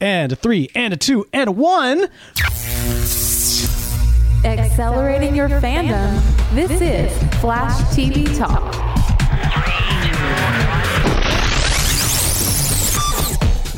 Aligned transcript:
And 0.00 0.32
a 0.32 0.36
three, 0.36 0.70
and 0.74 0.94
a 0.94 0.96
two, 0.96 1.26
and 1.30 1.48
a 1.48 1.52
one. 1.52 2.08
Accelerating 4.44 5.36
your 5.36 5.50
fandom. 5.50 6.22
This 6.54 6.70
is 6.80 7.12
Flash 7.40 7.78
TV 7.94 8.26
Talk. 8.38 8.74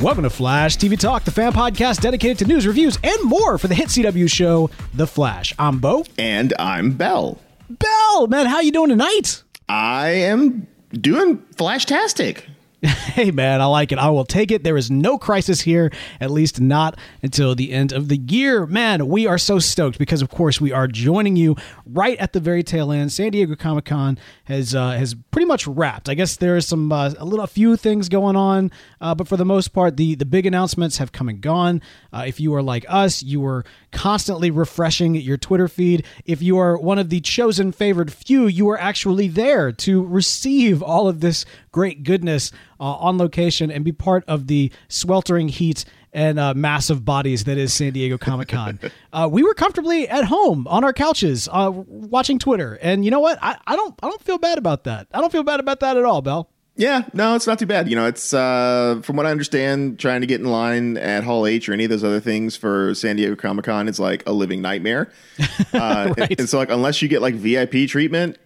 Welcome 0.00 0.22
to 0.22 0.30
Flash 0.30 0.76
TV 0.76 0.96
Talk, 0.98 1.24
the 1.24 1.32
fan 1.32 1.52
podcast 1.52 2.00
dedicated 2.00 2.38
to 2.38 2.44
news, 2.44 2.68
reviews, 2.68 2.98
and 3.02 3.24
more 3.24 3.58
for 3.58 3.66
the 3.66 3.74
hit 3.74 3.88
CW 3.88 4.30
show, 4.30 4.70
The 4.94 5.08
Flash. 5.08 5.54
I'm 5.58 5.80
Beau. 5.80 6.04
And 6.18 6.54
I'm 6.56 6.92
Beall. 6.92 7.40
Beall, 7.68 8.26
man, 8.28 8.46
how 8.46 8.60
you 8.60 8.70
doing 8.70 8.90
tonight? 8.90 9.42
I 9.68 10.08
am 10.10 10.68
doing 10.92 11.38
flashtastic. 11.56 12.42
hey 13.14 13.30
man, 13.30 13.60
I 13.60 13.66
like 13.66 13.92
it. 13.92 13.98
I 13.98 14.10
will 14.10 14.24
take 14.24 14.50
it. 14.50 14.64
There 14.64 14.76
is 14.76 14.90
no 14.90 15.16
crisis 15.16 15.60
here, 15.60 15.92
at 16.20 16.32
least 16.32 16.60
not 16.60 16.98
until 17.22 17.54
the 17.54 17.70
end 17.70 17.92
of 17.92 18.08
the 18.08 18.16
year. 18.16 18.66
Man, 18.66 19.06
we 19.06 19.24
are 19.24 19.38
so 19.38 19.60
stoked 19.60 19.98
because, 19.98 20.20
of 20.20 20.30
course, 20.30 20.60
we 20.60 20.72
are 20.72 20.88
joining 20.88 21.36
you 21.36 21.54
right 21.86 22.18
at 22.18 22.32
the 22.32 22.40
very 22.40 22.64
tail 22.64 22.90
end. 22.90 23.12
San 23.12 23.30
Diego 23.30 23.54
Comic 23.54 23.84
Con 23.84 24.18
has 24.44 24.74
uh, 24.74 24.90
has 24.92 25.14
pretty 25.30 25.46
much 25.46 25.64
wrapped. 25.68 26.08
I 26.08 26.14
guess 26.14 26.34
there 26.34 26.56
is 26.56 26.66
some 26.66 26.90
uh, 26.90 27.14
a 27.18 27.24
little 27.24 27.44
a 27.44 27.46
few 27.46 27.76
things 27.76 28.08
going 28.08 28.34
on, 28.34 28.72
uh, 29.00 29.14
but 29.14 29.28
for 29.28 29.36
the 29.36 29.44
most 29.44 29.68
part, 29.68 29.96
the 29.96 30.16
the 30.16 30.26
big 30.26 30.44
announcements 30.44 30.98
have 30.98 31.12
come 31.12 31.28
and 31.28 31.40
gone. 31.40 31.82
Uh, 32.12 32.24
if 32.26 32.40
you 32.40 32.52
are 32.52 32.62
like 32.62 32.84
us, 32.88 33.22
you 33.22 33.40
were 33.40 33.64
constantly 33.92 34.50
refreshing 34.50 35.14
your 35.14 35.36
Twitter 35.36 35.68
feed. 35.68 36.04
If 36.24 36.42
you 36.42 36.58
are 36.58 36.76
one 36.76 36.98
of 36.98 37.10
the 37.10 37.20
chosen 37.20 37.70
favored 37.70 38.12
few, 38.12 38.48
you 38.48 38.68
are 38.70 38.78
actually 38.78 39.28
there 39.28 39.70
to 39.70 40.02
receive 40.04 40.82
all 40.82 41.06
of 41.06 41.20
this 41.20 41.44
great 41.70 42.02
goodness 42.02 42.50
uh, 42.82 42.96
on 42.96 43.16
location 43.16 43.70
and 43.70 43.84
be 43.84 43.92
part 43.92 44.24
of 44.26 44.48
the 44.48 44.70
sweltering 44.88 45.48
heat 45.48 45.84
and 46.12 46.38
uh, 46.38 46.52
massive 46.52 47.04
bodies 47.04 47.44
that 47.44 47.56
is 47.56 47.72
San 47.72 47.92
Diego 47.92 48.18
Comic 48.18 48.48
Con. 48.48 48.78
uh, 49.12 49.28
we 49.30 49.42
were 49.42 49.54
comfortably 49.54 50.08
at 50.08 50.24
home 50.24 50.66
on 50.68 50.84
our 50.84 50.92
couches 50.92 51.48
uh, 51.50 51.70
watching 51.72 52.38
Twitter, 52.38 52.78
and 52.82 53.04
you 53.04 53.10
know 53.10 53.20
what? 53.20 53.38
I, 53.40 53.56
I 53.66 53.76
don't 53.76 53.94
I 54.02 54.08
don't 54.08 54.20
feel 54.22 54.38
bad 54.38 54.58
about 54.58 54.84
that. 54.84 55.06
I 55.14 55.20
don't 55.20 55.30
feel 55.32 55.44
bad 55.44 55.60
about 55.60 55.80
that 55.80 55.96
at 55.96 56.04
all, 56.04 56.20
Beall. 56.20 56.50
Yeah, 56.74 57.02
no, 57.12 57.34
it's 57.34 57.46
not 57.46 57.58
too 57.58 57.66
bad. 57.66 57.88
You 57.90 57.96
know, 57.96 58.06
it's 58.06 58.32
uh, 58.32 59.00
from 59.02 59.16
what 59.16 59.26
I 59.26 59.30
understand, 59.30 59.98
trying 59.98 60.22
to 60.22 60.26
get 60.26 60.40
in 60.40 60.46
line 60.46 60.96
at 60.96 61.22
Hall 61.22 61.46
H 61.46 61.68
or 61.68 61.74
any 61.74 61.84
of 61.84 61.90
those 61.90 62.02
other 62.02 62.18
things 62.20 62.56
for 62.56 62.94
San 62.94 63.16
Diego 63.16 63.36
Comic 63.36 63.66
Con 63.66 63.88
is 63.88 64.00
like 64.00 64.22
a 64.26 64.32
living 64.32 64.60
nightmare. 64.62 65.10
Uh, 65.74 66.12
Right. 66.16 66.30
and, 66.30 66.40
and 66.40 66.48
so, 66.48 66.58
like, 66.58 66.70
unless 66.70 67.00
you 67.02 67.08
get 67.08 67.22
like 67.22 67.34
VIP 67.34 67.88
treatment, 67.88 68.36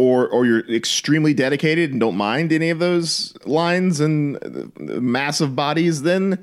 or 0.00 0.28
or 0.28 0.46
you're 0.46 0.66
extremely 0.74 1.34
dedicated 1.34 1.90
and 1.92 2.00
don't 2.00 2.16
mind 2.16 2.52
any 2.52 2.70
of 2.70 2.78
those 2.78 3.34
lines 3.44 4.00
and 4.00 4.38
massive 4.78 5.54
bodies, 5.54 6.02
then 6.02 6.42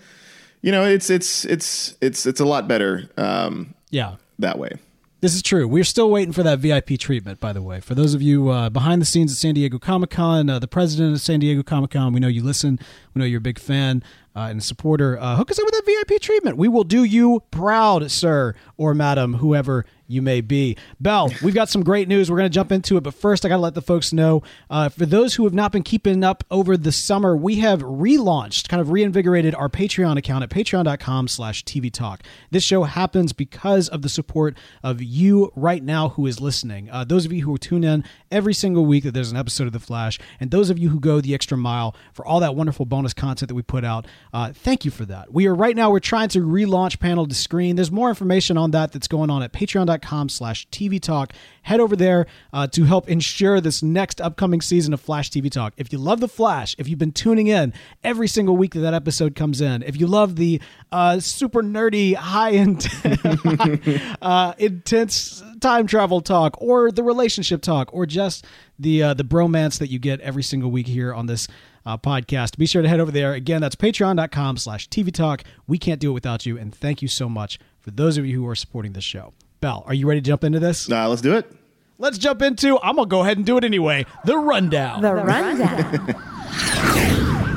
you 0.62 0.72
know 0.72 0.86
it's 0.86 1.10
it's 1.10 1.46
it's 1.46 1.96
it's 2.02 2.26
it's 2.26 2.40
a 2.40 2.46
lot 2.46 2.68
better 2.68 3.10
um, 3.18 3.74
Yeah. 3.90 4.16
that 4.40 4.58
way. 4.60 4.72
This 5.20 5.34
is 5.34 5.42
true. 5.42 5.68
We're 5.68 5.84
still 5.84 6.12
waiting 6.12 6.32
for 6.32 6.44
that 6.44 6.60
VIP 6.60 7.00
treatment, 7.00 7.40
by 7.40 7.52
the 7.52 7.62
way. 7.64 7.80
For 7.80 7.96
those 7.96 8.14
of 8.14 8.22
you 8.22 8.50
uh, 8.50 8.70
behind 8.70 9.02
the 9.02 9.06
scenes 9.06 9.32
at 9.32 9.38
San 9.40 9.56
Diego 9.56 9.80
Comic 9.80 10.12
Con, 10.12 10.48
uh, 10.48 10.60
the 10.60 10.68
president 10.68 11.16
of 11.16 11.22
San 11.22 11.40
Diego 11.40 11.64
Comic 11.64 11.90
Con, 11.90 12.14
we 12.14 12.20
know 12.20 12.28
you 12.28 12.44
listen. 12.44 12.78
We 13.16 13.20
know 13.20 13.26
you're 13.26 13.40
a 13.40 13.42
big 13.42 13.58
fan 13.58 14.04
uh, 14.38 14.50
and 14.50 14.64
supporter. 14.64 15.20
Uh, 15.20 15.36
hook 15.36 15.50
us 15.50 15.58
up 15.58 15.66
with 15.66 15.74
that 15.74 15.86
VIP 15.86 16.22
treatment. 16.22 16.58
We 16.58 16.68
will 16.68 16.84
do 16.84 17.04
you 17.04 17.42
proud, 17.50 18.12
sir 18.12 18.54
or 18.78 18.94
madam, 18.94 19.36
whoever 19.36 19.86
you 20.08 20.22
may 20.22 20.42
be. 20.42 20.78
Beall, 21.02 21.32
we've 21.44 21.54
got 21.54 21.70
some 21.70 21.84
great 21.84 22.08
news. 22.08 22.32
We're 22.32 22.38
going 22.38 22.50
to 22.50 22.54
jump 22.54 22.72
into 22.72 22.98
it, 22.98 23.02
but 23.02 23.14
first, 23.14 23.46
I 23.46 23.50
got 23.50 23.58
to 23.58 23.62
let 23.62 23.74
the 23.74 23.82
folks 23.82 24.14
know 24.14 24.42
uh, 24.70 24.90
for 24.90 25.06
those 25.06 25.36
who 25.36 25.44
have 25.44 25.54
not 25.54 25.72
been 25.72 25.84
keeping 25.84 26.24
up 26.24 26.44
over 26.50 26.78
the 26.78 26.92
summer, 26.92 27.36
we 27.36 27.56
have 27.56 27.82
relaunched, 27.82 28.70
kind 28.70 28.80
of 28.80 28.92
reinvigorated 28.92 29.54
our 29.56 29.70
Patreon 29.70 30.18
account 30.18 30.44
at 30.44 30.50
patreon.com 30.50 31.28
slash 31.28 31.64
TV 31.66 31.92
Talk. 31.92 32.24
This 32.52 32.64
show 32.64 32.84
happens 32.84 33.34
because 33.34 33.90
of 33.90 34.02
the 34.02 34.10
support 34.10 34.58
of 34.84 35.02
you 35.02 35.52
right 35.56 35.84
now 35.84 36.10
who 36.10 36.26
is 36.26 36.40
listening. 36.40 36.90
Uh, 36.90 37.04
those 37.04 37.26
of 37.26 37.34
you 37.34 37.44
who 37.44 37.58
tune 37.58 37.84
in 37.84 38.04
every 38.32 38.54
single 38.54 38.86
week 38.86 39.04
that 39.04 39.14
there's 39.14 39.32
an 39.32 39.38
episode 39.38 39.68
of 39.68 39.74
The 39.74 39.80
Flash, 39.80 40.20
and 40.40 40.52
those 40.52 40.70
of 40.70 40.78
you 40.78 40.90
who 40.90 41.00
go 41.00 41.20
the 41.20 41.34
extra 41.34 41.58
mile 41.58 41.96
for 42.14 42.26
all 42.26 42.40
that 42.40 42.56
wonderful 42.56 42.86
bonus 42.86 43.14
content 43.14 43.50
that 43.50 43.56
we 43.56 43.62
put 43.62 43.84
out, 43.84 44.06
uh, 44.38 44.54
thank 44.54 44.86
you 44.86 44.92
for 44.92 45.04
that. 45.04 45.34
We 45.34 45.48
are 45.48 45.56
right 45.56 45.76
now, 45.76 45.90
we're 45.90 46.00
trying 46.00 46.30
to 46.30 46.42
relaunch 46.42 47.00
Panel 47.00 47.26
to 47.26 47.34
Screen. 47.34 47.76
There's 47.76 47.92
more 47.92 48.08
information 48.08 48.56
on 48.56 48.70
that 48.70 48.92
that's 48.92 49.08
going 49.08 49.32
on 49.32 49.42
at 49.42 49.52
patreon.com 49.52 50.30
slash 50.30 50.68
TV 50.70 51.02
Talk. 51.02 51.34
Head 51.64 51.80
over 51.80 51.96
there 51.96 52.28
uh, 52.54 52.68
to 52.68 52.84
help 52.84 53.10
ensure 53.10 53.60
this 53.60 53.82
next 53.82 54.22
upcoming 54.22 54.62
season 54.62 54.94
of 54.94 55.02
Flash 55.02 55.32
TV 55.32 55.50
Talk. 55.50 55.74
If 55.76 55.92
you 55.92 55.98
love 55.98 56.20
The 56.20 56.28
Flash, 56.28 56.76
if 56.78 56.88
you've 56.88 57.00
been 57.00 57.14
tuning 57.14 57.48
in 57.48 57.74
every 58.04 58.28
single 58.28 58.56
week 58.56 58.76
that 58.76 58.82
that 58.82 58.94
episode 58.94 59.34
comes 59.34 59.60
in, 59.60 59.82
if 59.82 60.00
you 60.00 60.06
love 60.06 60.36
the 60.36 60.62
uh, 60.92 61.20
super 61.20 61.64
nerdy, 61.64 62.14
high 62.14 62.52
end, 62.52 62.88
uh, 64.22 64.54
intense 64.60 65.42
time 65.62 65.88
travel 65.88 66.22
talk, 66.22 66.62
or 66.62 66.92
the 66.92 67.02
relationship 67.02 67.64
talk, 67.64 67.90
or 67.92 68.06
just 68.06 68.46
the 68.78 69.02
uh, 69.02 69.14
the 69.16 69.24
bromance 69.24 69.80
that 69.80 69.90
you 69.90 69.98
get 69.98 70.22
every 70.22 70.44
single 70.44 70.70
week 70.70 70.86
here 70.86 71.12
on 71.12 71.26
this 71.26 71.48
uh, 71.88 71.98
podcast. 71.98 72.58
Be 72.58 72.66
sure 72.66 72.82
to 72.82 72.90
head 72.90 73.00
over 73.00 73.12
there. 73.12 73.34
Again, 73.34 73.62
that's 73.62 73.76
patreon.com 73.76 74.58
slash 74.58 74.90
TV 74.90 75.12
Talk. 75.12 75.44
We 75.68 75.78
can't 75.78 76.02
do 76.02 76.12
it 76.12 76.14
without 76.14 76.46
you. 76.46 76.58
And 76.58 76.76
thank 76.76 77.02
you 77.02 77.08
so 77.08 77.30
much 77.30 77.58
for 77.80 77.92
those 77.92 78.18
of 78.18 78.26
you 78.26 78.36
who 78.36 78.48
are 78.48 78.56
supporting 78.56 78.92
this 78.94 79.06
show. 79.06 79.34
Beall, 79.62 79.84
are 79.88 79.94
you 79.94 80.08
ready 80.08 80.22
to 80.22 80.26
jump 80.26 80.44
into 80.44 80.60
this? 80.60 80.92
Uh, 80.92 81.08
let's 81.08 81.22
do 81.22 81.36
it. 81.36 81.50
Let's 81.98 82.18
jump 82.18 82.42
into, 82.44 82.78
I'm 82.84 82.96
going 82.96 83.08
to 83.08 83.10
go 83.10 83.22
ahead 83.22 83.38
and 83.38 83.46
do 83.46 83.58
it 83.58 83.64
anyway, 83.64 84.06
the 84.26 84.38
rundown. 84.38 85.02
The 85.02 85.16
rundown. 85.16 86.16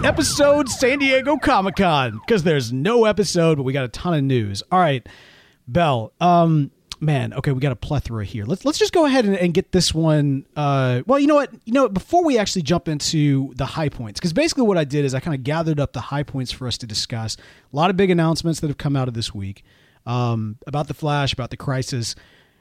episode 0.05 0.67
San 0.71 0.99
Diego 0.99 1.37
Comic 1.37 1.77
Con 1.77 2.21
because 2.25 2.43
there's 2.43 2.73
no 2.73 3.05
episode, 3.05 3.57
but 3.57 3.65
we 3.65 3.75
got 3.75 3.85
a 3.85 3.89
ton 3.89 4.15
of 4.15 4.25
news. 4.25 4.63
All 4.73 4.79
right, 4.79 5.07
Beall. 5.69 6.13
Um, 6.21 6.71
man, 7.01 7.33
okay, 7.35 7.51
we 7.53 7.61
got 7.61 7.73
a 7.73 7.77
plethora 7.77 8.25
here. 8.25 8.45
Let's 8.45 8.65
let's 8.65 8.79
just 8.79 8.93
go 8.93 9.07
ahead 9.07 9.25
and, 9.25 9.37
and 9.37 9.55
get 9.55 9.73
this 9.73 9.93
one. 9.95 10.47
Uh, 10.55 11.03
well, 11.07 11.19
you 11.19 11.27
know 11.27 11.35
what? 11.35 11.51
You 11.65 11.73
know, 11.73 11.89
before 11.89 12.25
we 12.25 12.39
actually 12.39 12.63
jump 12.63 12.89
into 12.89 13.53
the 13.57 13.67
high 13.67 13.89
points, 13.89 14.21
because 14.21 14.33
basically 14.33 14.65
what 14.65 14.77
I 14.79 14.85
did 14.85 15.05
is 15.05 15.15
I 15.15 15.21
kind 15.21 15.35
of 15.35 15.43
gathered 15.43 15.81
up 15.81 15.93
the 15.93 16.01
high 16.01 16.23
points 16.23 16.53
for 16.53 16.67
us 16.69 16.77
to 16.79 16.87
discuss. 16.87 17.37
A 17.73 17.77
lot 17.77 17.91
of 17.91 17.97
big 17.97 18.11
announcements 18.11 18.61
that 18.61 18.69
have 18.69 18.79
come 18.79 18.97
out 18.97 19.09
of 19.09 19.15
this 19.15 19.35
week 19.35 19.65
um, 20.07 20.57
about 20.67 20.89
the 20.89 20.95
Flash, 20.95 21.33
about 21.33 21.51
the 21.51 21.57
Crisis, 21.57 22.15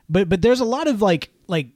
but 0.10 0.30
but 0.30 0.42
there's 0.42 0.60
a 0.62 0.66
lot 0.66 0.88
of 0.88 1.02
like 1.02 1.32
like 1.48 1.68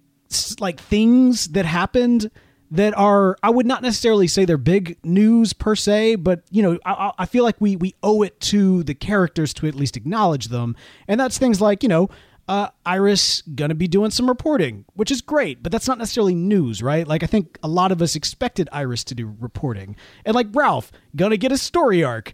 like 0.59 0.79
things 0.79 1.49
that 1.49 1.65
happened 1.65 2.31
that 2.71 2.97
are 2.97 3.37
I 3.43 3.51
would 3.51 3.67
not 3.67 3.83
necessarily 3.83 4.25
say 4.27 4.45
they're 4.45 4.57
big 4.57 4.97
news 5.03 5.53
per 5.53 5.75
se, 5.75 6.15
but 6.15 6.41
you 6.49 6.63
know 6.63 6.79
I, 6.85 6.91
I- 6.93 7.11
I 7.19 7.25
feel 7.27 7.43
like 7.43 7.59
we 7.59 7.75
we 7.75 7.93
owe 8.01 8.23
it 8.23 8.39
to 8.41 8.83
the 8.83 8.95
characters 8.95 9.53
to 9.55 9.67
at 9.67 9.75
least 9.75 9.95
acknowledge 9.95 10.47
them, 10.47 10.75
and 11.07 11.19
that's 11.19 11.37
things 11.37 11.61
like 11.61 11.83
you 11.83 11.89
know. 11.89 12.09
Uh, 12.47 12.67
Iris 12.85 13.41
gonna 13.55 13.75
be 13.75 13.87
doing 13.87 14.11
some 14.11 14.27
reporting, 14.27 14.83
which 14.95 15.11
is 15.11 15.21
great, 15.21 15.63
but 15.63 15.71
that's 15.71 15.87
not 15.87 15.97
necessarily 15.97 16.35
news, 16.35 16.83
right? 16.83 17.07
Like 17.07 17.23
I 17.23 17.25
think 17.25 17.57
a 17.63 17.69
lot 17.69 17.91
of 17.91 18.01
us 18.01 18.15
expected 18.15 18.67
Iris 18.71 19.05
to 19.05 19.15
do 19.15 19.33
reporting, 19.39 19.95
and 20.25 20.35
like 20.35 20.47
Ralph 20.51 20.91
gonna 21.15 21.37
get 21.37 21.51
a 21.53 21.57
story 21.57 22.03
arc. 22.03 22.33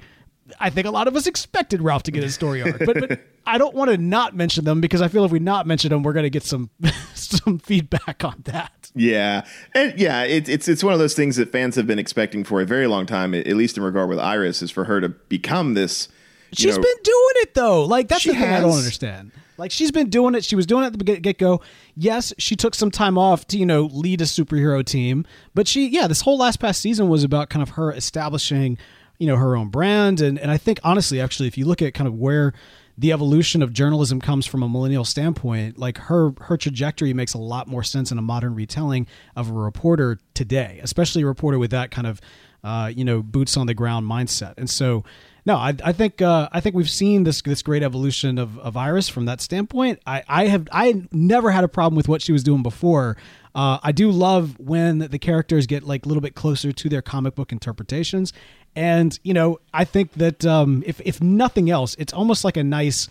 I 0.59 0.72
think 0.72 0.88
a 0.88 0.92
lot 0.92 1.08
of 1.08 1.16
us 1.16 1.28
expected 1.28 1.81
Ralph 1.81 2.04
to 2.04 2.12
get 2.12 2.24
a 2.24 2.30
story 2.31 2.63
arc, 2.63 2.80
but, 2.80 3.00
but 3.00 3.19
I 3.45 3.57
don't 3.57 3.75
want 3.75 3.92
to 3.92 3.98
not 3.98 4.36
mention 4.36 4.66
them 4.66 4.81
because 4.81 5.01
I 5.01 5.07
feel 5.07 5.25
if 5.25 5.31
we 5.31 5.39
not 5.39 5.68
mention 5.68 5.89
them, 5.89 6.04
we're 6.04 6.13
going 6.13 6.24
to 6.24 6.30
get 6.30 6.44
some 6.44 6.69
some 7.13 7.60
feedback 7.60 8.24
on 8.24 8.42
that. 8.45 8.92
Yeah, 8.95 9.45
and 9.75 9.98
yeah, 10.00 10.24
it, 10.24 10.50
it's 10.50 10.68
it's 10.68 10.83
one 10.83 10.94
of 10.94 11.00
those 11.00 11.13
things 11.13 11.36
that 11.36 11.51
fans 11.51 11.75
have 11.75 11.86
been 11.86 12.00
expecting 12.00 12.44
for 12.44 12.62
a 12.62 12.66
very 12.66 12.88
long 12.88 13.06
time. 13.06 13.33
At 13.33 13.48
least 13.48 13.78
in 13.78 13.83
regard 13.83 14.10
with 14.10 14.19
Iris, 14.19 14.62
is 14.62 14.72
for 14.72 14.86
her 14.86 15.00
to 15.01 15.10
become 15.10 15.75
this. 15.75 16.10
She's 16.51 16.75
know- 16.75 16.81
been 16.81 17.04
doing 17.04 17.33
it 17.36 17.54
though. 17.54 17.86
Like 17.86 18.07
that's 18.07 18.24
the 18.24 18.33
thing 18.33 18.44
I 18.44 18.60
don't 18.60 18.78
understand. 18.78 19.31
Like 19.59 19.71
she's 19.71 19.91
been 19.91 20.09
doing 20.09 20.35
it. 20.35 20.44
She 20.44 20.56
was 20.56 20.65
doing 20.65 20.83
it 20.83 20.88
at 20.88 20.97
the 20.97 21.19
get 21.19 21.38
go. 21.38 21.61
Yes, 21.95 22.33
she 22.38 22.56
took 22.56 22.73
some 22.73 22.89
time 22.89 23.17
off 23.17 23.45
to 23.47 23.57
you 23.57 23.65
know 23.65 23.83
lead 23.83 24.21
a 24.21 24.25
superhero 24.25 24.83
team, 24.83 25.25
but 25.53 25.67
she 25.67 25.88
yeah, 25.88 26.07
this 26.07 26.21
whole 26.21 26.38
last 26.38 26.59
past 26.59 26.81
season 26.81 27.09
was 27.09 27.23
about 27.23 27.50
kind 27.50 27.61
of 27.61 27.69
her 27.71 27.91
establishing 27.91 28.77
you 29.19 29.27
know 29.27 29.35
her 29.35 29.56
own 29.56 29.67
brand 29.67 30.21
and 30.21 30.39
and 30.39 30.50
I 30.50 30.57
think 30.57 30.79
honestly 30.83 31.21
actually 31.21 31.47
if 31.47 31.57
you 31.57 31.65
look 31.65 31.81
at 31.81 31.94
kind 31.94 32.07
of 32.07 32.15
where 32.15 32.53
the 32.97 33.11
evolution 33.11 33.61
of 33.61 33.71
journalism 33.71 34.19
comes 34.19 34.45
from 34.45 34.63
a 34.63 34.69
millennial 34.69 35.06
standpoint 35.06 35.77
like 35.77 35.97
her 35.97 36.31
her 36.41 36.57
trajectory 36.57 37.13
makes 37.13 37.33
a 37.33 37.38
lot 37.38 37.67
more 37.67 37.83
sense 37.83 38.11
in 38.11 38.17
a 38.17 38.21
modern 38.21 38.56
retelling 38.56 39.06
of 39.35 39.50
a 39.50 39.53
reporter 39.53 40.17
today 40.33 40.79
especially 40.81 41.21
a 41.21 41.25
reporter 41.25 41.59
with 41.59 41.71
that 41.71 41.91
kind 41.91 42.07
of 42.07 42.19
uh, 42.63 42.91
you 42.94 43.06
know 43.06 43.21
boots 43.21 43.56
on 43.56 43.67
the 43.67 43.73
ground 43.73 44.09
mindset 44.09 44.53
and 44.57 44.69
so 44.69 45.03
no, 45.45 45.56
I, 45.56 45.74
I 45.83 45.91
think 45.94 46.21
uh, 46.21 46.50
I 46.51 46.59
think 46.59 46.75
we've 46.75 46.89
seen 46.89 47.24
this 47.24 47.41
this 47.41 47.62
great 47.62 47.83
evolution 47.83 48.38
of, 48.38 48.57
of 48.59 48.75
Iris 48.75 49.09
from 49.09 49.25
that 49.25 49.41
standpoint. 49.41 50.00
I, 50.06 50.24
I 50.27 50.47
have 50.47 50.68
I 50.71 51.03
never 51.12 51.51
had 51.51 51.63
a 51.63 51.68
problem 51.68 51.95
with 51.95 52.07
what 52.07 52.21
she 52.21 52.31
was 52.31 52.44
doing 52.44 52.63
before. 52.63 53.18
Uh, 53.56 53.80
I 53.81 53.91
do 53.91 54.12
love 54.12 54.59
when 54.59 55.00
the 55.00 55.19
characters 55.19 55.65
get 55.65 55.83
like 55.83 56.06
a 56.06 56.07
little 56.07 56.21
bit 56.21 56.36
closer 56.36 56.71
to 56.71 56.89
their 56.89 57.01
comic 57.01 57.36
book 57.36 57.51
interpretations, 57.51 58.33
and 58.75 59.18
you 59.24 59.33
know 59.33 59.59
I 59.74 59.86
think 59.86 60.13
that 60.13 60.45
um, 60.45 60.83
if 60.86 61.01
if 61.03 61.21
nothing 61.21 61.69
else, 61.69 61.95
it's 61.97 62.13
almost 62.13 62.44
like 62.44 62.57
a 62.57 62.63
nice 62.63 63.07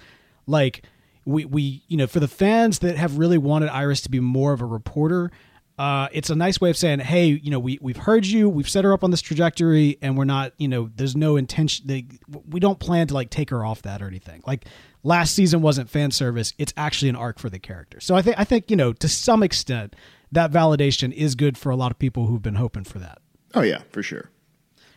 like 0.46 0.82
we 1.24 1.44
we 1.44 1.82
you 1.88 1.96
know 1.96 2.06
for 2.06 2.20
the 2.20 2.28
fans 2.28 2.80
that 2.80 2.96
have 2.96 3.18
really 3.18 3.38
wanted 3.38 3.68
Iris 3.68 4.00
to 4.02 4.10
be 4.10 4.20
more 4.20 4.52
of 4.52 4.60
a 4.60 4.66
reporter 4.66 5.30
uh, 5.78 6.08
it's 6.10 6.28
a 6.28 6.34
nice 6.34 6.60
way 6.60 6.70
of 6.70 6.76
saying, 6.76 6.98
hey, 6.98 7.26
you 7.26 7.50
know, 7.50 7.60
we 7.60 7.78
we've 7.80 7.96
heard 7.96 8.26
you, 8.26 8.48
we've 8.48 8.68
set 8.68 8.84
her 8.84 8.92
up 8.92 9.04
on 9.04 9.12
this 9.12 9.20
trajectory, 9.20 9.96
and 10.02 10.18
we're 10.18 10.24
not, 10.24 10.52
you 10.58 10.66
know, 10.66 10.90
there's 10.96 11.14
no 11.14 11.36
intention. 11.36 11.86
They, 11.86 12.06
we 12.48 12.58
don't 12.58 12.80
plan 12.80 13.06
to 13.06 13.14
like 13.14 13.30
take 13.30 13.50
her 13.50 13.64
off 13.64 13.82
that 13.82 14.02
or 14.02 14.08
anything. 14.08 14.42
Like 14.44 14.64
last 15.04 15.34
season 15.34 15.62
wasn't 15.62 15.88
fan 15.88 16.10
service; 16.10 16.52
it's 16.58 16.74
actually 16.76 17.10
an 17.10 17.16
arc 17.16 17.38
for 17.38 17.48
the 17.48 17.60
character. 17.60 18.00
So 18.00 18.16
I 18.16 18.22
think 18.22 18.38
I 18.38 18.44
think 18.44 18.70
you 18.70 18.76
know 18.76 18.92
to 18.94 19.08
some 19.08 19.44
extent 19.44 19.94
that 20.32 20.50
validation 20.50 21.12
is 21.12 21.36
good 21.36 21.56
for 21.56 21.70
a 21.70 21.76
lot 21.76 21.92
of 21.92 21.98
people 21.98 22.26
who've 22.26 22.42
been 22.42 22.56
hoping 22.56 22.84
for 22.84 22.98
that. 22.98 23.18
Oh 23.54 23.62
yeah, 23.62 23.82
for 23.92 24.02
sure. 24.02 24.30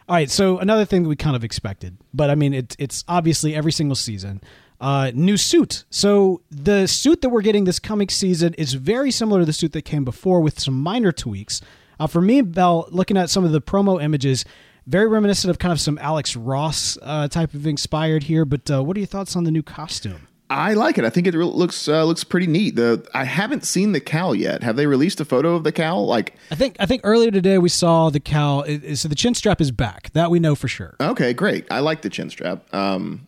All 0.10 0.16
right, 0.16 0.30
so 0.30 0.58
another 0.58 0.84
thing 0.84 1.04
that 1.04 1.10
we 1.10 1.16
kind 1.16 1.36
of 1.36 1.44
expected, 1.44 1.96
but 2.12 2.32
I 2.32 2.36
mean, 2.36 2.54
it's 2.56 2.76
it's 2.80 3.04
obviously 3.08 3.54
every 3.54 3.72
single 3.72 3.96
season. 3.96 4.42
Uh, 4.82 5.12
new 5.14 5.38
suit. 5.38 5.86
So 5.92 6.42
the 6.50 6.88
suit 6.88 7.22
that 7.22 7.30
we're 7.30 7.44
getting 7.44 7.66
this 7.66 7.78
coming 7.80 8.10
season 8.10 8.56
is 8.56 8.74
very 8.74 9.12
similar 9.12 9.42
to 9.42 9.46
the 9.46 9.54
suit 9.54 9.74
that 9.74 9.84
came 9.84 10.04
before, 10.04 10.42
with 10.42 10.60
some 10.60 10.74
minor 10.74 11.12
tweaks. 11.12 11.62
Uh, 12.00 12.08
for 12.08 12.20
me, 12.20 12.42
Beall, 12.42 12.88
looking 12.90 13.16
at 13.16 13.30
some 13.30 13.46
of 13.46 13.52
the 13.52 13.62
promo 13.62 14.02
images, 14.02 14.44
very 14.88 15.08
reminiscent 15.08 15.52
of 15.52 15.60
kind 15.60 15.72
of 15.72 15.80
some 15.80 16.00
Alex 16.00 16.36
Ross 16.36 16.98
uh, 17.04 17.28
type 17.28 17.54
of 17.54 17.68
inspired 17.68 18.24
here. 18.24 18.44
But 18.44 18.72
uh, 18.72 18.84
what 18.84 18.98
are 18.98 19.00
your 19.00 19.08
thoughts 19.08 19.36
on 19.36 19.44
the 19.44 19.52
new 19.52 19.62
costume? 19.62 20.28
I 20.50 20.74
like 20.74 20.98
it. 20.98 21.06
I 21.06 21.10
think 21.10 21.28
it 21.28 21.34
looks 21.36 21.88
uh, 21.88 22.04
looks 22.04 22.24
pretty 22.26 22.48
neat. 22.48 22.76
The 22.76 23.08
I 23.14 23.24
haven't 23.24 23.64
seen 23.64 23.94
the 23.94 24.02
cowl 24.02 24.36
yet. 24.36 24.64
Have 24.64 24.76
they 24.76 24.86
released 24.86 25.22
a 25.22 25.26
photo 25.26 25.56
of 25.56 25.64
the 25.64 25.72
cowl? 25.72 26.08
Like 26.08 26.36
I 26.50 26.56
think 26.56 26.76
I 26.80 26.86
think 26.88 27.02
earlier 27.06 27.32
today 27.32 27.58
we 27.58 27.70
saw 27.70 28.10
the 28.10 28.20
cowl. 28.20 28.66
so 28.96 29.08
the 29.08 29.16
chin 29.16 29.34
strap 29.34 29.62
is 29.62 29.72
back. 29.72 30.12
That 30.12 30.30
we 30.30 30.40
know 30.40 30.56
for 30.56 30.68
sure. 30.68 30.98
Okay, 31.00 31.34
great. 31.34 31.68
I 31.72 31.80
like 31.80 32.02
the 32.02 32.10
chin 32.10 32.30
strap. 32.30 32.66
Um, 32.74 33.28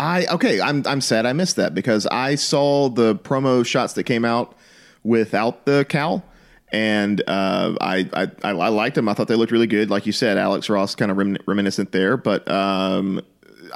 I 0.00 0.24
okay. 0.30 0.62
I'm 0.62 0.82
I'm 0.86 1.02
sad 1.02 1.26
I 1.26 1.34
missed 1.34 1.56
that 1.56 1.74
because 1.74 2.06
I 2.06 2.34
saw 2.34 2.88
the 2.88 3.14
promo 3.14 3.64
shots 3.66 3.92
that 3.92 4.04
came 4.04 4.24
out 4.24 4.56
without 5.04 5.66
the 5.66 5.84
cowl, 5.84 6.24
and 6.72 7.22
uh, 7.28 7.76
I, 7.82 8.08
I 8.14 8.30
I 8.42 8.68
liked 8.68 8.94
them. 8.94 9.10
I 9.10 9.14
thought 9.14 9.28
they 9.28 9.34
looked 9.34 9.52
really 9.52 9.66
good. 9.66 9.90
Like 9.90 10.06
you 10.06 10.12
said, 10.12 10.38
Alex 10.38 10.70
Ross 10.70 10.94
kind 10.94 11.10
of 11.10 11.18
rem- 11.18 11.36
reminiscent 11.46 11.92
there. 11.92 12.16
But 12.16 12.50
um, 12.50 13.20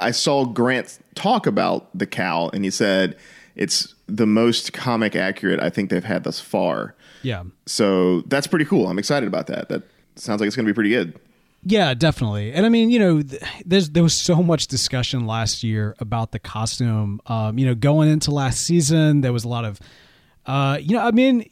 I 0.01 0.09
saw 0.09 0.45
Grant 0.45 0.97
talk 1.13 1.45
about 1.45 1.95
the 1.97 2.07
cowl, 2.07 2.49
and 2.51 2.65
he 2.65 2.71
said 2.71 3.15
it's 3.55 3.93
the 4.07 4.25
most 4.25 4.73
comic 4.73 5.15
accurate 5.15 5.61
I 5.61 5.69
think 5.69 5.91
they've 5.91 6.03
had 6.03 6.23
thus 6.23 6.39
far. 6.39 6.95
Yeah. 7.21 7.43
So 7.67 8.21
that's 8.21 8.47
pretty 8.47 8.65
cool. 8.65 8.87
I'm 8.87 8.97
excited 8.97 9.27
about 9.27 9.45
that. 9.47 9.69
That 9.69 9.83
sounds 10.15 10.41
like 10.41 10.47
it's 10.47 10.55
going 10.55 10.65
to 10.65 10.73
be 10.73 10.75
pretty 10.75 10.89
good. 10.89 11.19
Yeah, 11.67 11.95
definitely. 11.95 12.53
And 12.53 12.63
I 12.63 12.69
mean, 12.69 12.91
you 12.91 12.99
know, 12.99 13.23
there's 13.65 13.89
there 13.89 14.03
was 14.03 14.13
so 14.13 14.43
much 14.43 14.67
discussion 14.67 15.25
last 15.25 15.63
year 15.63 15.95
about 15.99 16.31
the 16.31 16.37
costume. 16.37 17.19
Um, 17.25 17.57
you 17.57 17.65
know, 17.65 17.73
going 17.73 18.07
into 18.07 18.29
last 18.29 18.61
season, 18.61 19.21
there 19.21 19.33
was 19.33 19.45
a 19.45 19.47
lot 19.47 19.65
of, 19.65 19.79
uh, 20.45 20.77
you 20.79 20.95
know, 20.95 21.01
I 21.01 21.09
mean, 21.09 21.49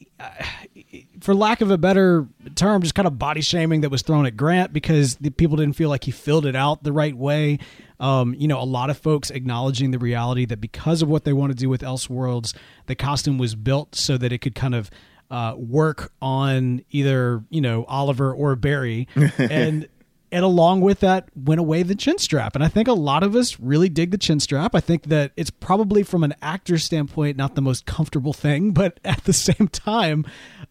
for 1.19 1.33
lack 1.33 1.61
of 1.61 1.71
a 1.71 1.79
better 1.79 2.27
term, 2.53 2.83
just 2.83 2.93
kind 2.93 3.07
of 3.07 3.17
body 3.17 3.41
shaming 3.41 3.81
that 3.81 3.89
was 3.89 4.03
thrown 4.03 4.27
at 4.27 4.37
Grant 4.37 4.71
because 4.71 5.15
the 5.15 5.31
people 5.31 5.57
didn't 5.57 5.75
feel 5.75 5.89
like 5.89 6.03
he 6.03 6.11
filled 6.11 6.45
it 6.45 6.55
out 6.55 6.83
the 6.83 6.93
right 6.93 7.17
way. 7.17 7.57
Um, 7.99 8.35
you 8.35 8.47
know, 8.47 8.61
a 8.61 8.65
lot 8.65 8.91
of 8.91 8.99
folks 8.99 9.31
acknowledging 9.31 9.89
the 9.89 9.99
reality 9.99 10.45
that 10.45 10.61
because 10.61 11.01
of 11.01 11.09
what 11.09 11.23
they 11.23 11.33
want 11.33 11.53
to 11.53 11.57
do 11.57 11.69
with 11.69 11.81
Elseworlds, 11.81 12.53
the 12.85 12.93
costume 12.93 13.39
was 13.39 13.55
built 13.55 13.95
so 13.95 14.15
that 14.17 14.31
it 14.31 14.39
could 14.39 14.53
kind 14.53 14.75
of 14.75 14.91
uh, 15.31 15.55
work 15.57 16.11
on 16.21 16.83
either 16.91 17.43
you 17.49 17.59
know 17.59 17.85
Oliver 17.85 18.31
or 18.31 18.55
Barry, 18.55 19.07
and 19.39 19.87
and 20.33 20.43
along 20.43 20.81
with 20.81 20.99
that 20.99 21.29
went 21.35 21.59
away 21.59 21.83
the 21.83 21.95
chin 21.95 22.17
strap 22.17 22.55
and 22.55 22.63
i 22.63 22.67
think 22.67 22.87
a 22.87 22.93
lot 22.93 23.23
of 23.23 23.35
us 23.35 23.59
really 23.59 23.87
dig 23.87 24.11
the 24.11 24.17
chin 24.17 24.39
strap 24.39 24.75
i 24.75 24.79
think 24.79 25.03
that 25.03 25.31
it's 25.37 25.51
probably 25.51 26.03
from 26.03 26.23
an 26.23 26.33
actor 26.41 26.77
standpoint 26.77 27.37
not 27.37 27.55
the 27.55 27.61
most 27.61 27.85
comfortable 27.85 28.33
thing 28.33 28.71
but 28.73 28.99
at 29.05 29.23
the 29.23 29.33
same 29.33 29.69
time 29.69 30.25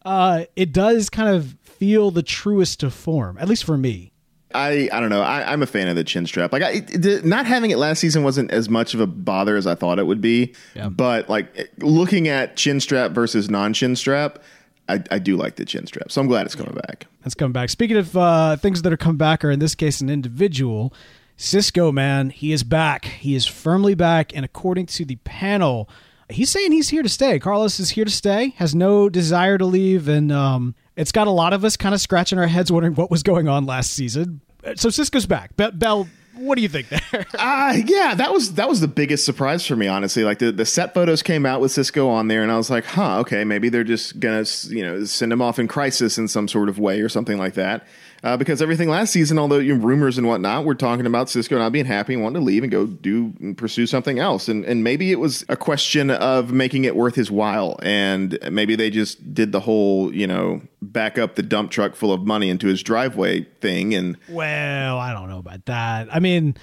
uh, 0.05 0.43
it 0.57 0.73
does 0.73 1.09
kind 1.09 1.33
of 1.33 1.55
feel 1.61 2.11
the 2.11 2.21
truest 2.21 2.81
to 2.81 2.91
form 2.91 3.37
at 3.39 3.47
least 3.47 3.63
for 3.63 3.77
me 3.77 4.11
I, 4.55 4.87
I 4.93 4.99
don't 4.99 5.09
know. 5.09 5.23
I, 5.23 5.51
am 5.51 5.63
a 5.63 5.65
fan 5.65 5.87
of 5.87 5.95
the 5.95 6.03
chin 6.03 6.27
strap. 6.27 6.53
Like, 6.53 6.61
I, 6.61 6.85
it, 6.87 7.25
not 7.25 7.47
having 7.47 7.71
it 7.71 7.79
last 7.79 7.99
season 7.99 8.23
wasn't 8.23 8.51
as 8.51 8.69
much 8.69 8.93
of 8.93 8.99
a 8.99 9.07
bother 9.07 9.57
as 9.57 9.65
I 9.65 9.73
thought 9.73 9.97
it 9.97 10.05
would 10.05 10.21
be. 10.21 10.53
Yeah. 10.75 10.89
But 10.89 11.27
like 11.27 11.71
looking 11.79 12.27
at 12.27 12.55
chin 12.55 12.79
strap 12.79 13.13
versus 13.13 13.49
non 13.49 13.73
chin 13.73 13.95
strap, 13.95 14.43
I, 14.89 15.01
I 15.11 15.19
do 15.19 15.37
like 15.37 15.55
the 15.55 15.65
chin 15.65 15.87
strap, 15.87 16.11
so 16.11 16.19
I'm 16.21 16.27
glad 16.27 16.45
it's 16.45 16.55
coming 16.55 16.73
back. 16.73 17.07
It's 17.25 17.35
coming 17.35 17.53
back. 17.53 17.69
Speaking 17.69 17.97
of 17.97 18.17
uh, 18.17 18.57
things 18.57 18.81
that 18.81 18.91
are 18.91 18.97
coming 18.97 19.17
back, 19.17 19.43
or 19.45 19.51
in 19.51 19.59
this 19.59 19.75
case, 19.75 20.01
an 20.01 20.09
individual, 20.09 20.93
Cisco, 21.37 21.91
man, 21.91 22.29
he 22.29 22.51
is 22.51 22.63
back. 22.63 23.05
He 23.05 23.33
is 23.35 23.45
firmly 23.45 23.95
back, 23.95 24.35
and 24.35 24.43
according 24.43 24.87
to 24.87 25.05
the 25.05 25.15
panel, 25.17 25.89
he's 26.29 26.49
saying 26.49 26.71
he's 26.73 26.89
here 26.89 27.03
to 27.03 27.09
stay. 27.09 27.39
Carlos 27.39 27.79
is 27.79 27.91
here 27.91 28.05
to 28.05 28.11
stay, 28.11 28.49
has 28.57 28.75
no 28.75 29.09
desire 29.09 29.57
to 29.57 29.65
leave, 29.65 30.07
and 30.07 30.31
um, 30.31 30.75
it's 30.95 31.11
got 31.11 31.27
a 31.27 31.31
lot 31.31 31.53
of 31.53 31.63
us 31.63 31.77
kind 31.77 31.95
of 31.95 32.01
scratching 32.01 32.37
our 32.37 32.47
heads, 32.47 32.71
wondering 32.71 32.95
what 32.95 33.09
was 33.09 33.23
going 33.23 33.47
on 33.47 33.65
last 33.65 33.93
season. 33.93 34.41
So 34.75 34.89
Cisco's 34.89 35.25
back. 35.25 35.55
Be- 35.55 35.71
Beall, 35.71 36.07
what 36.35 36.55
do 36.55 36.61
you 36.61 36.69
think 36.69 36.89
there? 36.89 37.25
uh, 37.37 37.77
yeah, 37.85 38.15
that 38.15 38.31
was 38.31 38.55
that 38.55 38.67
was 38.67 38.81
the 38.81 38.87
biggest 38.87 39.25
surprise 39.25 39.65
for 39.65 39.75
me, 39.75 39.87
honestly. 39.87 40.23
Like 40.23 40.39
the, 40.39 40.51
the 40.51 40.65
set 40.65 40.93
photos 40.93 41.21
came 41.21 41.45
out 41.45 41.61
with 41.61 41.71
Cisco 41.71 42.09
on 42.09 42.27
there, 42.27 42.43
and 42.43 42.51
I 42.51 42.57
was 42.57 42.69
like, 42.69 42.85
huh, 42.85 43.19
okay, 43.19 43.43
maybe 43.43 43.69
they're 43.69 43.83
just 43.83 44.19
gonna 44.19 44.45
you 44.67 44.83
know 44.83 45.03
send 45.05 45.31
him 45.31 45.41
off 45.41 45.59
in 45.59 45.67
crisis 45.67 46.17
in 46.17 46.27
some 46.27 46.47
sort 46.47 46.69
of 46.69 46.79
way 46.79 47.01
or 47.01 47.09
something 47.09 47.37
like 47.37 47.53
that 47.55 47.85
uh, 48.23 48.37
because 48.37 48.61
everything 48.61 48.89
last 48.89 49.11
season, 49.11 49.37
although 49.37 49.57
you 49.57 49.75
know, 49.75 49.83
rumors 49.83 50.17
and 50.17 50.25
whatnot, 50.25 50.63
we're 50.63 50.73
talking 50.73 51.05
about 51.05 51.29
Cisco 51.29 51.57
not 51.57 51.73
being 51.73 51.85
happy 51.85 52.13
and 52.13 52.23
wanting 52.23 52.41
to 52.41 52.45
leave 52.45 52.63
and 52.63 52.71
go 52.71 52.87
do 52.87 53.33
and 53.41 53.57
pursue 53.57 53.85
something 53.85 54.17
else. 54.17 54.47
And 54.47 54.63
and 54.63 54.83
maybe 54.83 55.11
it 55.11 55.19
was 55.19 55.43
a 55.49 55.57
question 55.57 56.09
of 56.09 56.53
making 56.53 56.85
it 56.85 56.95
worth 56.95 57.15
his 57.15 57.29
while, 57.29 57.77
and 57.83 58.37
maybe 58.49 58.75
they 58.75 58.89
just 58.89 59.33
did 59.33 59.51
the 59.51 59.59
whole 59.59 60.13
you 60.15 60.25
know 60.25 60.61
back 60.81 61.17
up 61.17 61.35
the 61.35 61.43
dump 61.43 61.71
truck 61.71 61.95
full 61.95 62.13
of 62.13 62.21
money 62.25 62.49
into 62.49 62.67
his 62.67 62.81
driveway 62.81 63.43
thing. 63.59 63.93
And 63.93 64.17
well, 64.29 64.97
I 64.97 65.11
don't 65.11 65.29
know 65.29 65.39
about 65.39 65.65
that. 65.65 66.07
I 66.13 66.19
mean. 66.19 66.55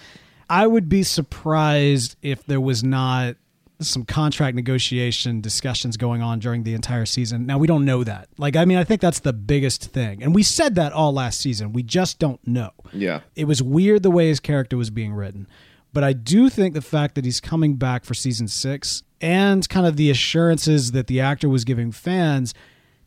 I 0.52 0.66
would 0.66 0.88
be 0.88 1.04
surprised 1.04 2.16
if 2.22 2.44
there 2.46 2.60
was 2.60 2.82
not 2.82 3.36
some 3.81 4.05
contract 4.05 4.55
negotiation 4.55 5.41
discussions 5.41 5.96
going 5.96 6.22
on 6.22 6.39
during 6.39 6.63
the 6.65 6.75
entire 6.75 7.06
season. 7.06 7.46
Now 7.46 7.58
we 7.58 7.67
don't 7.67 7.84
know 7.84 8.05
that. 8.05 8.29
Like 8.39 8.56
I 8.56 8.65
mean 8.65 8.79
I 8.79 8.84
think 8.84 9.01
that's 9.01 9.20
the 9.20 9.32
biggest 9.32 9.84
thing. 9.84 10.22
And 10.22 10.34
we 10.34 10.43
said 10.43 10.75
that 10.75 10.93
all 10.93 11.13
last 11.13 11.41
season. 11.41 11.72
We 11.72 11.82
just 11.82 12.19
don't 12.19 12.44
know. 12.46 12.70
Yeah. 12.93 13.20
It 13.37 13.46
was 13.46 13.63
weird 13.63 14.03
the 14.03 14.10
way 14.10 14.29
his 14.29 14.41
character 14.41 14.77
was 14.77 14.91
being 14.91 15.13
written. 15.13 15.46
But 15.93 16.05
I 16.05 16.13
do 16.13 16.49
think 16.49 16.75
the 16.75 16.82
fact 16.82 17.17
that 17.17 17.25
he's 17.25 17.41
coming 17.41 17.75
back 17.75 18.05
for 18.05 18.15
season 18.15 18.46
6 18.46 19.03
and 19.20 19.69
kind 19.69 19.87
of 19.87 19.96
the 19.96 20.10
assurances 20.10 20.93
that 20.93 21.08
the 21.08 21.20
actor 21.20 21.49
was 21.49 21.65
giving 21.65 21.91
fans 21.91 22.55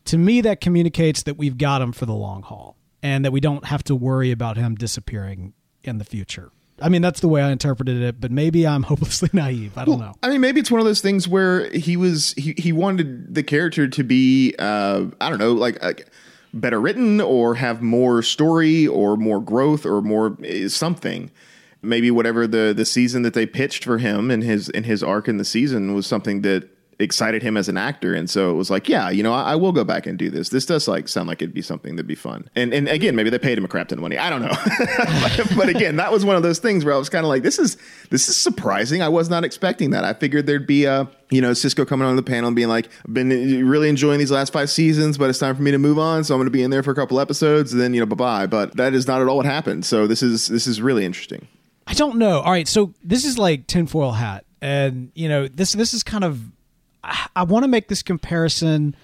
to 0.04 0.18
me 0.18 0.40
that 0.42 0.60
communicates 0.60 1.22
that 1.22 1.38
we've 1.38 1.56
got 1.56 1.80
him 1.80 1.92
for 1.92 2.06
the 2.06 2.14
long 2.14 2.42
haul 2.42 2.76
and 3.02 3.24
that 3.24 3.32
we 3.32 3.40
don't 3.40 3.66
have 3.66 3.82
to 3.84 3.94
worry 3.94 4.30
about 4.30 4.56
him 4.56 4.74
disappearing 4.74 5.54
in 5.82 5.98
the 5.98 6.04
future. 6.04 6.50
I 6.80 6.88
mean, 6.88 7.02
that's 7.02 7.20
the 7.20 7.28
way 7.28 7.40
I 7.42 7.50
interpreted 7.50 8.02
it, 8.02 8.20
but 8.20 8.30
maybe 8.30 8.66
I'm 8.66 8.82
hopelessly 8.84 9.30
naive. 9.32 9.76
I 9.76 9.84
don't 9.84 9.98
well, 9.98 10.08
know. 10.08 10.14
I 10.22 10.28
mean, 10.28 10.40
maybe 10.40 10.60
it's 10.60 10.70
one 10.70 10.80
of 10.80 10.86
those 10.86 11.00
things 11.00 11.28
where 11.28 11.70
he 11.70 11.96
was 11.96 12.32
he 12.36 12.54
he 12.56 12.72
wanted 12.72 13.34
the 13.34 13.42
character 13.42 13.88
to 13.88 14.04
be 14.04 14.54
uh, 14.58 15.06
I 15.20 15.30
don't 15.30 15.38
know, 15.38 15.52
like, 15.52 15.82
like 15.82 16.08
better 16.52 16.80
written 16.80 17.20
or 17.20 17.56
have 17.56 17.82
more 17.82 18.22
story 18.22 18.86
or 18.86 19.16
more 19.16 19.40
growth 19.40 19.84
or 19.86 20.00
more 20.00 20.36
eh, 20.44 20.68
something. 20.68 21.30
Maybe 21.82 22.10
whatever 22.10 22.46
the 22.46 22.72
the 22.74 22.84
season 22.84 23.22
that 23.22 23.34
they 23.34 23.46
pitched 23.46 23.84
for 23.84 23.98
him 23.98 24.30
in 24.30 24.42
his 24.42 24.68
in 24.70 24.84
his 24.84 25.02
arc 25.02 25.28
in 25.28 25.36
the 25.36 25.44
season 25.44 25.94
was 25.94 26.06
something 26.06 26.42
that 26.42 26.68
excited 26.98 27.42
him 27.42 27.56
as 27.56 27.68
an 27.68 27.76
actor, 27.76 28.14
and 28.14 28.28
so 28.28 28.50
it 28.50 28.54
was 28.54 28.70
like, 28.70 28.88
yeah, 28.88 29.10
you 29.10 29.22
know, 29.22 29.32
I, 29.32 29.52
I, 29.52 29.56
will 29.56 29.72
go 29.72 29.84
back 29.84 30.06
and 30.06 30.18
do 30.18 30.30
this. 30.30 30.48
This 30.48 30.66
does 30.66 30.86
like 30.86 31.08
sound 31.08 31.28
like 31.28 31.42
it'd 31.42 31.54
be 31.54 31.62
something 31.62 31.96
that'd 31.96 32.06
be 32.06 32.14
fun. 32.14 32.48
And 32.54 32.72
and 32.72 32.88
again, 32.88 33.16
maybe 33.16 33.30
they 33.30 33.38
paid 33.38 33.58
him 33.58 33.64
a 33.64 33.68
crap 33.68 33.88
ton 33.88 33.98
of 33.98 34.02
money. 34.02 34.18
I 34.18 34.30
don't 34.30 34.42
know, 34.42 34.48
but, 35.36 35.56
but, 35.56 35.68
again, 35.68 35.96
that 35.96 36.12
was 36.12 36.24
one 36.24 36.36
of 36.36 36.42
those 36.42 36.58
things 36.58 36.84
where 36.84 36.94
I 36.94 36.98
was 36.98 37.08
kind 37.08 37.24
of 37.24 37.28
like, 37.28 37.42
this 37.42 37.58
is 37.58 37.76
this 38.10 38.28
is 38.28 38.36
surprising. 38.36 39.02
I 39.02 39.08
was 39.08 39.28
not 39.28 39.44
expecting 39.44 39.90
that. 39.90 40.04
I 40.04 40.14
figured 40.14 40.46
there'd 40.46 40.66
be 40.66 40.84
a 40.84 41.08
you 41.30 41.40
know 41.40 41.52
Cisco 41.52 41.84
coming 41.84 42.06
on 42.06 42.16
the 42.16 42.22
panel 42.22 42.48
and 42.48 42.56
being 42.56 42.68
like, 42.68 42.88
I've 43.06 43.14
been 43.14 43.30
really 43.66 43.88
enjoying 43.88 44.18
these 44.18 44.30
last 44.30 44.52
five 44.52 44.70
seasons, 44.70 45.18
but 45.18 45.30
it's 45.30 45.38
time 45.38 45.56
for 45.56 45.62
me 45.62 45.70
to 45.70 45.78
move 45.78 45.98
on, 45.98 46.24
so 46.24 46.34
I'm 46.34 46.38
going 46.38 46.46
to 46.46 46.50
be 46.50 46.62
in 46.62 46.70
there 46.70 46.82
for 46.82 46.90
a 46.90 46.94
couple 46.94 47.20
episodes, 47.20 47.72
and 47.72 47.80
then 47.80 47.94
you 47.94 48.00
know, 48.00 48.06
bye 48.06 48.16
bye. 48.16 48.46
But 48.46 48.76
that 48.76 48.94
is 48.94 49.06
not 49.06 49.20
at 49.20 49.28
all 49.28 49.36
what 49.36 49.46
happened. 49.46 49.84
So 49.84 50.06
this 50.06 50.22
is 50.22 50.48
this 50.48 50.66
is 50.66 50.80
really 50.80 51.04
interesting. 51.04 51.48
I 51.86 51.94
don't 51.94 52.16
know. 52.16 52.40
All 52.40 52.50
right, 52.50 52.66
so 52.66 52.94
this 53.02 53.24
is 53.24 53.38
like 53.38 53.66
tinfoil 53.66 54.12
hat, 54.12 54.44
and 54.60 55.10
you 55.14 55.28
know 55.28 55.48
this 55.48 55.72
this 55.72 55.92
is 55.92 56.02
kind 56.02 56.24
of 56.24 56.40
I 57.36 57.42
want 57.44 57.64
to 57.64 57.68
make 57.68 57.88
this 57.88 58.02
comparison, 58.02 58.94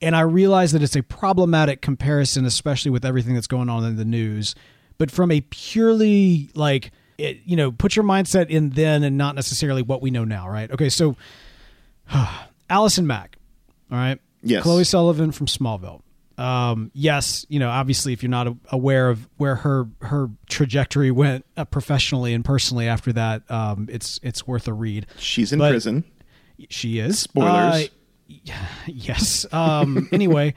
and 0.00 0.16
I 0.16 0.20
realize 0.22 0.72
that 0.72 0.82
it's 0.82 0.96
a 0.96 1.02
problematic 1.02 1.82
comparison, 1.82 2.44
especially 2.44 2.90
with 2.90 3.04
everything 3.04 3.34
that's 3.34 3.46
going 3.46 3.68
on 3.68 3.84
in 3.84 3.96
the 3.96 4.04
news. 4.04 4.54
But 4.98 5.10
from 5.10 5.30
a 5.30 5.40
purely 5.40 6.50
like 6.54 6.92
it, 7.18 7.40
you 7.44 7.56
know, 7.56 7.70
put 7.72 7.96
your 7.96 8.04
mindset 8.04 8.48
in 8.48 8.70
then 8.70 9.02
and 9.04 9.16
not 9.18 9.34
necessarily 9.34 9.82
what 9.82 10.02
we 10.02 10.10
know 10.10 10.24
now, 10.24 10.48
right? 10.48 10.70
Okay, 10.70 10.88
so 10.88 11.16
Allison 12.70 13.06
Mack, 13.06 13.36
all 13.90 13.98
right, 13.98 14.18
Yes. 14.42 14.62
Chloe 14.62 14.84
Sullivan 14.84 15.32
from 15.32 15.46
Smallville. 15.46 16.00
Um, 16.36 16.90
yes, 16.94 17.46
you 17.48 17.60
know, 17.60 17.70
obviously, 17.70 18.12
if 18.12 18.22
you're 18.22 18.30
not 18.30 18.48
aware 18.70 19.08
of 19.08 19.28
where 19.36 19.54
her 19.54 19.86
her 20.00 20.28
trajectory 20.48 21.12
went 21.12 21.44
uh, 21.56 21.64
professionally 21.64 22.34
and 22.34 22.44
personally 22.44 22.88
after 22.88 23.12
that, 23.12 23.48
um, 23.50 23.88
it's 23.90 24.18
it's 24.22 24.44
worth 24.46 24.66
a 24.66 24.72
read. 24.72 25.06
She's 25.18 25.52
in 25.52 25.60
But- 25.60 25.70
prison. 25.70 26.02
She 26.68 26.98
is. 26.98 27.20
Spoilers. 27.20 27.88
Uh, 28.28 28.54
yes. 28.86 29.46
Um, 29.52 30.08
anyway, 30.12 30.54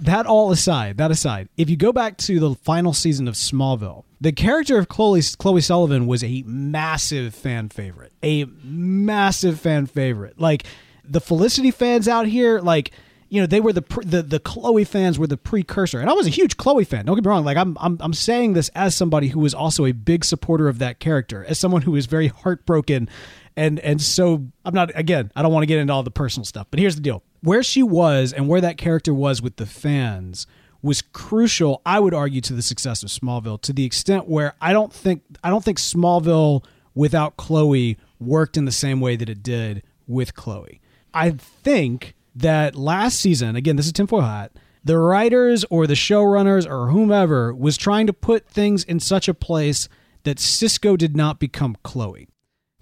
that 0.00 0.26
all 0.26 0.50
aside, 0.50 0.96
that 0.98 1.10
aside, 1.10 1.48
if 1.56 1.70
you 1.70 1.76
go 1.76 1.92
back 1.92 2.16
to 2.18 2.40
the 2.40 2.54
final 2.56 2.92
season 2.92 3.28
of 3.28 3.34
Smallville, 3.34 4.04
the 4.20 4.32
character 4.32 4.78
of 4.78 4.88
Chloe, 4.88 5.22
Chloe 5.38 5.60
Sullivan 5.60 6.06
was 6.06 6.22
a 6.24 6.42
massive 6.46 7.34
fan 7.34 7.68
favorite. 7.68 8.12
A 8.22 8.44
massive 8.62 9.60
fan 9.60 9.86
favorite. 9.86 10.40
Like 10.40 10.64
the 11.04 11.20
Felicity 11.20 11.70
fans 11.70 12.08
out 12.08 12.26
here, 12.26 12.60
like 12.60 12.92
you 13.32 13.40
know, 13.40 13.46
they 13.46 13.60
were 13.60 13.72
the 13.72 13.80
pre- 13.80 14.04
the 14.04 14.22
the 14.22 14.38
Chloe 14.38 14.84
fans 14.84 15.18
were 15.18 15.26
the 15.26 15.38
precursor, 15.38 16.00
and 16.00 16.10
I 16.10 16.12
was 16.12 16.26
a 16.26 16.30
huge 16.30 16.58
Chloe 16.58 16.84
fan. 16.84 17.06
Don't 17.06 17.14
get 17.14 17.24
me 17.24 17.30
wrong. 17.30 17.44
Like 17.44 17.56
I'm 17.56 17.78
I'm 17.80 17.96
I'm 18.00 18.12
saying 18.12 18.52
this 18.52 18.68
as 18.74 18.94
somebody 18.94 19.28
who 19.28 19.40
was 19.40 19.54
also 19.54 19.86
a 19.86 19.92
big 19.92 20.24
supporter 20.24 20.68
of 20.68 20.78
that 20.80 21.00
character, 21.00 21.42
as 21.48 21.58
someone 21.58 21.80
who 21.80 21.96
is 21.96 22.04
very 22.04 22.28
heartbroken, 22.28 23.08
and 23.56 23.78
and 23.80 24.00
so 24.00 24.46
I'm 24.64 24.74
not 24.74 24.90
again. 24.94 25.30
I 25.36 25.42
don't 25.42 25.52
want 25.52 25.62
to 25.62 25.66
get 25.66 25.78
into 25.78 25.92
all 25.92 26.02
the 26.02 26.10
personal 26.10 26.44
stuff, 26.44 26.66
but 26.70 26.80
here's 26.80 26.96
the 26.96 27.02
deal: 27.02 27.22
where 27.42 27.62
she 27.62 27.82
was 27.82 28.32
and 28.32 28.48
where 28.48 28.60
that 28.60 28.76
character 28.76 29.12
was 29.12 29.42
with 29.42 29.56
the 29.56 29.66
fans 29.66 30.46
was 30.82 31.00
crucial. 31.00 31.80
I 31.86 32.00
would 32.00 32.14
argue 32.14 32.40
to 32.42 32.52
the 32.52 32.62
success 32.62 33.02
of 33.02 33.08
Smallville 33.08 33.60
to 33.62 33.72
the 33.72 33.84
extent 33.84 34.28
where 34.28 34.54
I 34.60 34.72
don't 34.72 34.92
think 34.92 35.22
I 35.42 35.50
don't 35.50 35.64
think 35.64 35.78
Smallville 35.78 36.64
without 36.94 37.36
Chloe 37.36 37.96
worked 38.20 38.56
in 38.56 38.64
the 38.64 38.72
same 38.72 39.00
way 39.00 39.16
that 39.16 39.28
it 39.28 39.42
did 39.42 39.82
with 40.06 40.34
Chloe. 40.34 40.80
I 41.14 41.30
think 41.30 42.14
that 42.34 42.74
last 42.74 43.20
season, 43.20 43.56
again, 43.56 43.76
this 43.76 43.86
is 43.86 43.92
tinfoil 43.92 44.22
hat, 44.22 44.52
the 44.84 44.98
writers 44.98 45.64
or 45.70 45.86
the 45.86 45.94
showrunners 45.94 46.68
or 46.68 46.88
whomever 46.88 47.54
was 47.54 47.76
trying 47.76 48.06
to 48.06 48.12
put 48.12 48.48
things 48.48 48.84
in 48.84 49.00
such 49.00 49.28
a 49.28 49.34
place 49.34 49.88
that 50.24 50.38
Cisco 50.38 50.96
did 50.96 51.16
not 51.16 51.38
become 51.38 51.76
Chloe. 51.82 52.28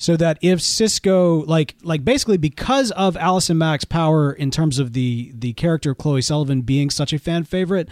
So 0.01 0.17
that 0.17 0.39
if 0.41 0.63
Cisco, 0.63 1.45
like, 1.45 1.75
like 1.83 2.07
basically 2.07 2.39
because 2.39 2.91
of 2.93 3.19
Allison 3.19 3.59
Mack's 3.59 3.85
power 3.85 4.33
in 4.33 4.51
terms 4.51 4.79
of 4.79 4.95
the 4.95 5.31
the 5.35 5.53
character 5.53 5.91
of 5.91 5.99
Chloe 5.99 6.23
Sullivan 6.23 6.63
being 6.63 6.89
such 6.89 7.13
a 7.13 7.19
fan 7.19 7.45
favorite, 7.45 7.87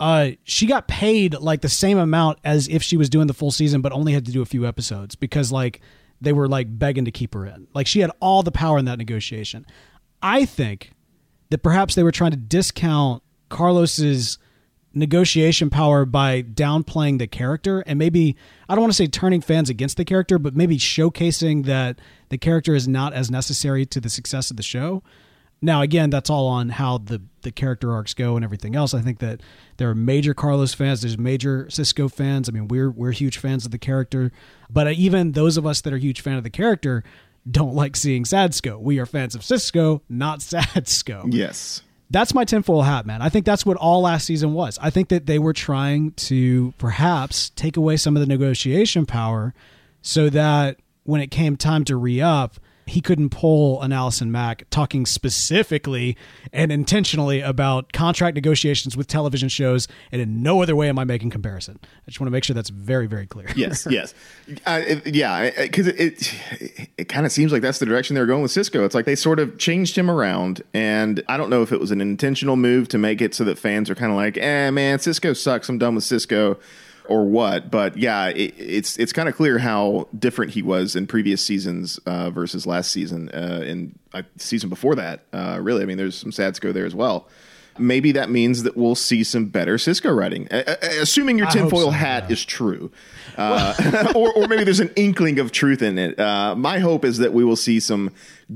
uh, 0.00 0.30
she 0.42 0.66
got 0.66 0.88
paid 0.88 1.34
like 1.34 1.60
the 1.60 1.68
same 1.68 1.98
amount 1.98 2.40
as 2.42 2.66
if 2.66 2.82
she 2.82 2.96
was 2.96 3.08
doing 3.08 3.28
the 3.28 3.32
full 3.32 3.52
season, 3.52 3.80
but 3.80 3.92
only 3.92 4.12
had 4.12 4.26
to 4.26 4.32
do 4.32 4.42
a 4.42 4.44
few 4.44 4.66
episodes 4.66 5.14
because 5.14 5.52
like 5.52 5.80
they 6.20 6.32
were 6.32 6.48
like 6.48 6.66
begging 6.80 7.04
to 7.04 7.12
keep 7.12 7.32
her 7.32 7.46
in. 7.46 7.68
Like 7.74 7.86
she 7.86 8.00
had 8.00 8.10
all 8.18 8.42
the 8.42 8.50
power 8.50 8.76
in 8.76 8.86
that 8.86 8.98
negotiation. 8.98 9.64
I 10.20 10.44
think 10.44 10.90
that 11.50 11.62
perhaps 11.62 11.94
they 11.94 12.02
were 12.02 12.10
trying 12.10 12.32
to 12.32 12.36
discount 12.36 13.22
Carlos's 13.50 14.36
negotiation 14.94 15.70
power 15.70 16.04
by 16.04 16.42
downplaying 16.42 17.18
the 17.18 17.26
character 17.26 17.80
and 17.86 17.98
maybe 17.98 18.36
I 18.68 18.74
don't 18.74 18.82
want 18.82 18.92
to 18.92 18.96
say 18.96 19.06
turning 19.06 19.40
fans 19.40 19.68
against 19.70 19.96
the 19.96 20.04
character, 20.04 20.38
but 20.38 20.54
maybe 20.56 20.78
showcasing 20.78 21.64
that 21.66 21.98
the 22.28 22.38
character 22.38 22.74
is 22.74 22.88
not 22.88 23.12
as 23.12 23.30
necessary 23.30 23.84
to 23.86 24.00
the 24.00 24.08
success 24.08 24.50
of 24.50 24.56
the 24.56 24.62
show. 24.62 25.02
Now, 25.64 25.80
again, 25.80 26.10
that's 26.10 26.28
all 26.28 26.48
on 26.48 26.70
how 26.70 26.98
the 26.98 27.22
the 27.42 27.52
character 27.52 27.92
arcs 27.92 28.14
go 28.14 28.34
and 28.36 28.44
everything 28.44 28.74
else. 28.74 28.94
I 28.94 29.00
think 29.00 29.20
that 29.20 29.40
there 29.76 29.88
are 29.88 29.94
major 29.94 30.34
Carlos 30.34 30.74
fans. 30.74 31.02
There's 31.02 31.18
major 31.18 31.68
Cisco 31.70 32.08
fans. 32.08 32.48
I 32.48 32.52
mean, 32.52 32.66
we're 32.68 32.90
we're 32.90 33.12
huge 33.12 33.38
fans 33.38 33.64
of 33.64 33.70
the 33.70 33.78
character, 33.78 34.32
but 34.68 34.92
even 34.92 35.32
those 35.32 35.56
of 35.56 35.64
us 35.64 35.80
that 35.82 35.92
are 35.92 35.98
huge 35.98 36.20
fan 36.20 36.36
of 36.36 36.42
the 36.42 36.50
character 36.50 37.04
don't 37.48 37.74
like 37.74 37.96
seeing 37.96 38.24
Sadsko. 38.24 38.80
We 38.80 38.98
are 38.98 39.06
fans 39.06 39.34
of 39.34 39.44
Cisco, 39.44 40.02
not 40.08 40.38
Sadsko 40.40 41.32
Yes. 41.32 41.82
That's 42.12 42.34
my 42.34 42.44
tinfoil 42.44 42.82
hat, 42.82 43.06
man. 43.06 43.22
I 43.22 43.28
think 43.30 43.46
that's 43.46 43.64
what 43.64 43.76
all 43.78 44.02
last 44.02 44.26
season 44.26 44.52
was. 44.52 44.78
I 44.80 44.90
think 44.90 45.08
that 45.08 45.26
they 45.26 45.38
were 45.38 45.54
trying 45.54 46.12
to 46.12 46.72
perhaps 46.78 47.50
take 47.50 47.76
away 47.76 47.96
some 47.96 48.16
of 48.16 48.20
the 48.20 48.26
negotiation 48.26 49.06
power 49.06 49.54
so 50.02 50.28
that 50.30 50.78
when 51.04 51.20
it 51.20 51.30
came 51.30 51.56
time 51.56 51.84
to 51.86 51.96
re 51.96 52.20
up, 52.20 52.56
he 52.86 53.00
couldn't 53.00 53.30
pull 53.30 53.80
an 53.82 53.92
Allison 53.92 54.32
Mack 54.32 54.64
talking 54.70 55.06
specifically 55.06 56.16
and 56.52 56.72
intentionally 56.72 57.40
about 57.40 57.92
contract 57.92 58.34
negotiations 58.34 58.96
with 58.96 59.06
television 59.06 59.48
shows, 59.48 59.88
and 60.10 60.20
in 60.20 60.42
no 60.42 60.62
other 60.62 60.74
way 60.76 60.88
am 60.88 60.98
I 60.98 61.04
making 61.04 61.30
comparison. 61.30 61.78
I 61.82 61.88
just 62.10 62.20
want 62.20 62.26
to 62.28 62.32
make 62.32 62.44
sure 62.44 62.54
that's 62.54 62.70
very, 62.70 63.06
very 63.06 63.26
clear. 63.26 63.48
Yes, 63.56 63.86
yes, 63.88 64.14
uh, 64.66 64.80
it- 64.86 65.14
yeah. 65.14 65.50
Because 65.62 65.86
it 65.86 66.00
it, 66.00 66.88
it 66.98 67.08
kind 67.08 67.24
of 67.26 67.32
seems 67.32 67.52
like 67.52 67.62
that's 67.62 67.78
the 67.78 67.86
direction 67.86 68.14
they're 68.14 68.26
going 68.26 68.42
with 68.42 68.50
Cisco. 68.50 68.84
It's 68.84 68.94
like 68.94 69.04
they 69.04 69.14
sort 69.14 69.38
of 69.38 69.58
changed 69.58 69.96
him 69.96 70.10
around, 70.10 70.62
and 70.74 71.22
I 71.28 71.36
don't 71.36 71.50
know 71.50 71.62
if 71.62 71.70
it 71.72 71.78
was 71.80 71.90
an 71.90 72.00
intentional 72.00 72.56
move 72.56 72.88
to 72.88 72.98
make 72.98 73.20
it 73.20 73.34
so 73.34 73.44
that 73.44 73.58
fans 73.58 73.88
are 73.90 73.94
kind 73.94 74.10
of 74.10 74.16
like, 74.16 74.36
"Eh, 74.38 74.70
man, 74.70 74.98
Cisco 74.98 75.32
sucks. 75.32 75.68
I'm 75.68 75.78
done 75.78 75.94
with 75.94 76.04
Cisco." 76.04 76.58
Or 77.06 77.24
what? 77.26 77.70
But 77.70 77.96
yeah, 77.96 78.28
it, 78.28 78.54
it's 78.56 78.96
it's 78.98 79.12
kind 79.12 79.28
of 79.28 79.34
clear 79.34 79.58
how 79.58 80.08
different 80.16 80.52
he 80.52 80.62
was 80.62 80.94
in 80.94 81.06
previous 81.06 81.44
seasons 81.44 81.98
uh, 82.06 82.30
versus 82.30 82.66
last 82.66 82.90
season. 82.90 83.28
Uh, 83.30 83.62
and 83.66 83.98
uh, 84.14 84.22
season 84.36 84.68
before 84.68 84.94
that, 84.94 85.24
uh, 85.32 85.58
really, 85.60 85.82
I 85.82 85.86
mean, 85.86 85.96
there's 85.96 86.16
some 86.16 86.30
Sadsko 86.30 86.72
there 86.72 86.86
as 86.86 86.94
well. 86.94 87.28
Maybe 87.78 88.12
that 88.12 88.28
means 88.28 88.64
that 88.64 88.76
we'll 88.76 88.94
see 88.94 89.24
some 89.24 89.46
better 89.46 89.78
Cisco 89.78 90.12
writing, 90.12 90.46
assuming 90.50 91.38
your 91.38 91.46
tinfoil 91.46 91.86
so, 91.86 91.90
hat 91.90 92.30
is 92.30 92.44
true, 92.44 92.92
uh, 93.38 94.12
or, 94.14 94.30
or 94.34 94.46
maybe 94.46 94.64
there's 94.64 94.80
an 94.80 94.92
inkling 94.94 95.38
of 95.38 95.52
truth 95.52 95.80
in 95.80 95.98
it. 95.98 96.20
Uh, 96.20 96.54
my 96.54 96.80
hope 96.80 97.02
is 97.04 97.16
that 97.18 97.32
we 97.32 97.44
will 97.44 97.56
see 97.56 97.80
some 97.80 98.10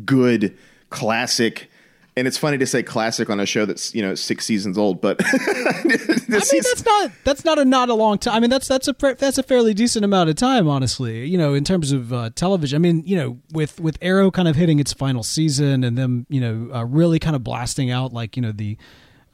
good 0.05 0.57
classic. 0.91 1.71
And 2.19 2.27
it's 2.27 2.39
funny 2.39 2.57
to 2.57 2.67
say 2.67 2.83
classic 2.83 3.29
on 3.29 3.41
a 3.41 3.47
show 3.47 3.67
that's 3.67 3.95
you 3.95 4.01
know 4.01 4.15
six 4.15 4.47
seasons 4.47 4.79
old, 4.79 5.03
but 5.03 5.21
I 5.25 5.83
mean, 5.85 5.99
that's 6.29 6.85
not 6.85 7.11
that's 7.25 7.45
not 7.45 7.59
a 7.59 7.65
not 7.65 7.91
a 7.91 7.95
long 7.95 8.19
time. 8.19 8.37
I 8.37 8.41
mean, 8.41 8.49
that's 8.49 8.67
that's 8.67 8.89
a 8.89 8.95
that's 9.19 9.37
a 9.37 9.43
fairly 9.43 9.75
decent 9.75 10.05
amount 10.05 10.31
of 10.31 10.37
time, 10.37 10.67
honestly. 10.67 11.27
You 11.27 11.37
know, 11.37 11.53
in 11.53 11.63
terms 11.63 11.93
of 11.93 12.13
uh, 12.15 12.31
television. 12.35 12.77
I 12.77 12.79
mean, 12.79 13.03
you 13.05 13.17
know, 13.17 13.39
with 13.53 13.79
with 13.81 13.99
Arrow 14.01 14.31
kind 14.31 14.49
of 14.49 14.57
hitting 14.57 14.79
its 14.79 14.95
final 14.95 15.23
season 15.23 15.85
and 15.85 15.99
them, 15.99 16.27
you 16.31 16.41
know, 16.41 16.75
uh, 16.75 16.85
really 16.85 17.19
kind 17.19 17.37
of 17.37 17.45
blasting 17.45 17.91
out 17.91 18.15
like 18.15 18.35
you 18.35 18.43
know 18.43 18.53
the 18.53 18.79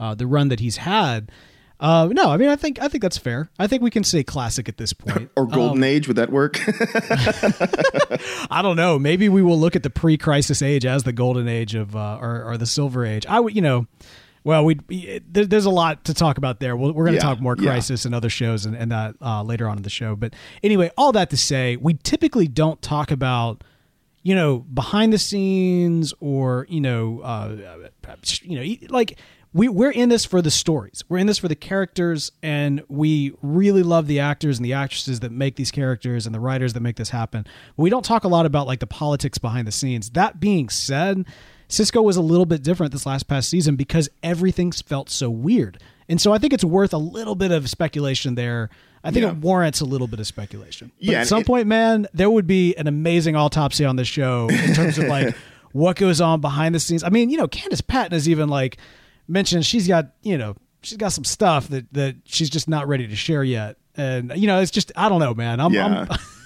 uh, 0.00 0.14
the 0.16 0.26
run 0.26 0.48
that 0.48 0.58
he's 0.58 0.78
had. 0.78 1.30
Uh, 1.82 2.08
no, 2.12 2.30
I 2.30 2.36
mean, 2.36 2.48
I 2.48 2.54
think 2.54 2.80
I 2.80 2.86
think 2.86 3.02
that's 3.02 3.18
fair. 3.18 3.50
I 3.58 3.66
think 3.66 3.82
we 3.82 3.90
can 3.90 4.04
say 4.04 4.22
classic 4.22 4.68
at 4.68 4.76
this 4.76 4.92
point. 4.92 5.30
or 5.36 5.46
golden 5.46 5.82
age 5.82 6.06
would 6.06 6.16
that 6.16 6.30
work? 6.30 6.60
I 8.50 8.62
don't 8.62 8.76
know. 8.76 9.00
Maybe 9.00 9.28
we 9.28 9.42
will 9.42 9.58
look 9.58 9.74
at 9.74 9.82
the 9.82 9.90
pre-crisis 9.90 10.62
age 10.62 10.86
as 10.86 11.02
the 11.02 11.12
golden 11.12 11.48
age 11.48 11.74
of 11.74 11.96
uh, 11.96 12.18
or, 12.20 12.44
or 12.44 12.56
the 12.56 12.66
silver 12.66 13.04
age. 13.04 13.26
I 13.26 13.40
would, 13.40 13.56
you 13.56 13.62
know, 13.62 13.88
well, 14.44 14.64
we 14.64 14.74
there, 15.28 15.44
there's 15.44 15.64
a 15.66 15.70
lot 15.70 16.04
to 16.04 16.14
talk 16.14 16.38
about 16.38 16.60
there. 16.60 16.76
We'll, 16.76 16.92
we're 16.92 17.06
going 17.06 17.18
to 17.18 17.24
Yeah, 17.24 17.30
talk 17.30 17.40
more 17.40 17.56
yeah. 17.58 17.64
crisis 17.70 18.04
and 18.04 18.14
other 18.14 18.30
shows 18.30 18.64
and, 18.64 18.76
and 18.76 18.92
that 18.92 19.16
uh, 19.20 19.42
later 19.42 19.68
on 19.68 19.76
in 19.76 19.82
the 19.82 19.90
show. 19.90 20.14
But 20.14 20.34
anyway, 20.62 20.92
all 20.96 21.10
that 21.12 21.30
to 21.30 21.36
say, 21.36 21.76
we 21.76 21.94
typically 21.94 22.46
don't 22.46 22.80
talk 22.80 23.10
about 23.10 23.64
you 24.22 24.36
know 24.36 24.60
behind 24.60 25.12
the 25.12 25.18
scenes 25.18 26.14
or 26.20 26.64
you 26.68 26.80
know 26.80 27.20
uh, 27.20 27.56
you 28.42 28.56
know 28.56 28.76
like 28.88 29.18
we 29.54 29.68
we're 29.68 29.90
in 29.90 30.08
this 30.08 30.24
for 30.24 30.40
the 30.40 30.50
stories. 30.50 31.04
We're 31.08 31.18
in 31.18 31.26
this 31.26 31.38
for 31.38 31.48
the 31.48 31.54
characters, 31.54 32.32
and 32.42 32.82
we 32.88 33.32
really 33.42 33.82
love 33.82 34.06
the 34.06 34.20
actors 34.20 34.58
and 34.58 34.64
the 34.64 34.72
actresses 34.72 35.20
that 35.20 35.30
make 35.32 35.56
these 35.56 35.70
characters 35.70 36.24
and 36.26 36.34
the 36.34 36.40
writers 36.40 36.72
that 36.72 36.80
make 36.80 36.96
this 36.96 37.10
happen. 37.10 37.44
But 37.76 37.82
we 37.82 37.90
don't 37.90 38.04
talk 38.04 38.24
a 38.24 38.28
lot 38.28 38.46
about 38.46 38.66
like 38.66 38.80
the 38.80 38.86
politics 38.86 39.38
behind 39.38 39.66
the 39.68 39.72
scenes. 39.72 40.10
That 40.10 40.40
being 40.40 40.68
said, 40.70 41.26
Cisco 41.68 42.00
was 42.02 42.16
a 42.16 42.22
little 42.22 42.46
bit 42.46 42.62
different 42.62 42.92
this 42.92 43.04
last 43.06 43.24
past 43.28 43.48
season 43.48 43.76
because 43.76 44.08
everything 44.22 44.72
felt 44.72 45.10
so 45.10 45.28
weird, 45.30 45.78
and 46.08 46.20
so 46.20 46.32
I 46.32 46.38
think 46.38 46.52
it's 46.52 46.64
worth 46.64 46.92
a 46.94 46.98
little 46.98 47.34
bit 47.34 47.50
of 47.50 47.68
speculation 47.68 48.34
there. 48.34 48.70
I 49.04 49.10
think 49.10 49.24
Yeah. 49.24 49.30
it 49.32 49.38
warrants 49.38 49.80
a 49.80 49.84
little 49.84 50.06
bit 50.06 50.20
of 50.20 50.26
speculation. 50.28 50.92
But 50.98 51.04
Yeah, 51.08 51.20
at 51.22 51.26
some 51.26 51.40
it- 51.40 51.46
point, 51.46 51.66
man, 51.66 52.06
there 52.14 52.30
would 52.30 52.46
be 52.46 52.74
an 52.76 52.86
amazing 52.86 53.34
autopsy 53.36 53.84
on 53.84 53.96
this 53.96 54.06
show 54.08 54.48
in 54.48 54.74
terms 54.74 54.96
of 54.96 55.06
like 55.08 55.34
what 55.72 55.96
goes 55.96 56.20
on 56.20 56.40
behind 56.40 56.74
the 56.74 56.80
scenes. 56.80 57.02
I 57.02 57.08
mean, 57.08 57.28
you 57.28 57.36
know, 57.36 57.48
Candice 57.48 57.84
Patton 57.84 58.16
is 58.16 58.28
even 58.28 58.48
like 58.48 58.76
mentioned 59.28 59.64
she's 59.66 59.86
got, 59.88 60.12
you 60.22 60.36
know, 60.38 60.56
she's 60.82 60.98
got 60.98 61.12
some 61.12 61.24
stuff 61.24 61.68
that 61.68 61.92
that 61.92 62.16
she's 62.24 62.50
just 62.50 62.68
not 62.68 62.88
ready 62.88 63.06
to 63.06 63.16
share 63.16 63.44
yet. 63.44 63.76
And 63.96 64.32
you 64.36 64.46
know, 64.46 64.60
it's 64.60 64.70
just 64.70 64.92
I 64.96 65.08
don't 65.08 65.20
know, 65.20 65.34
man. 65.34 65.60
I'm, 65.60 65.72
Yeah. 65.72 66.06
I'm 66.08 66.18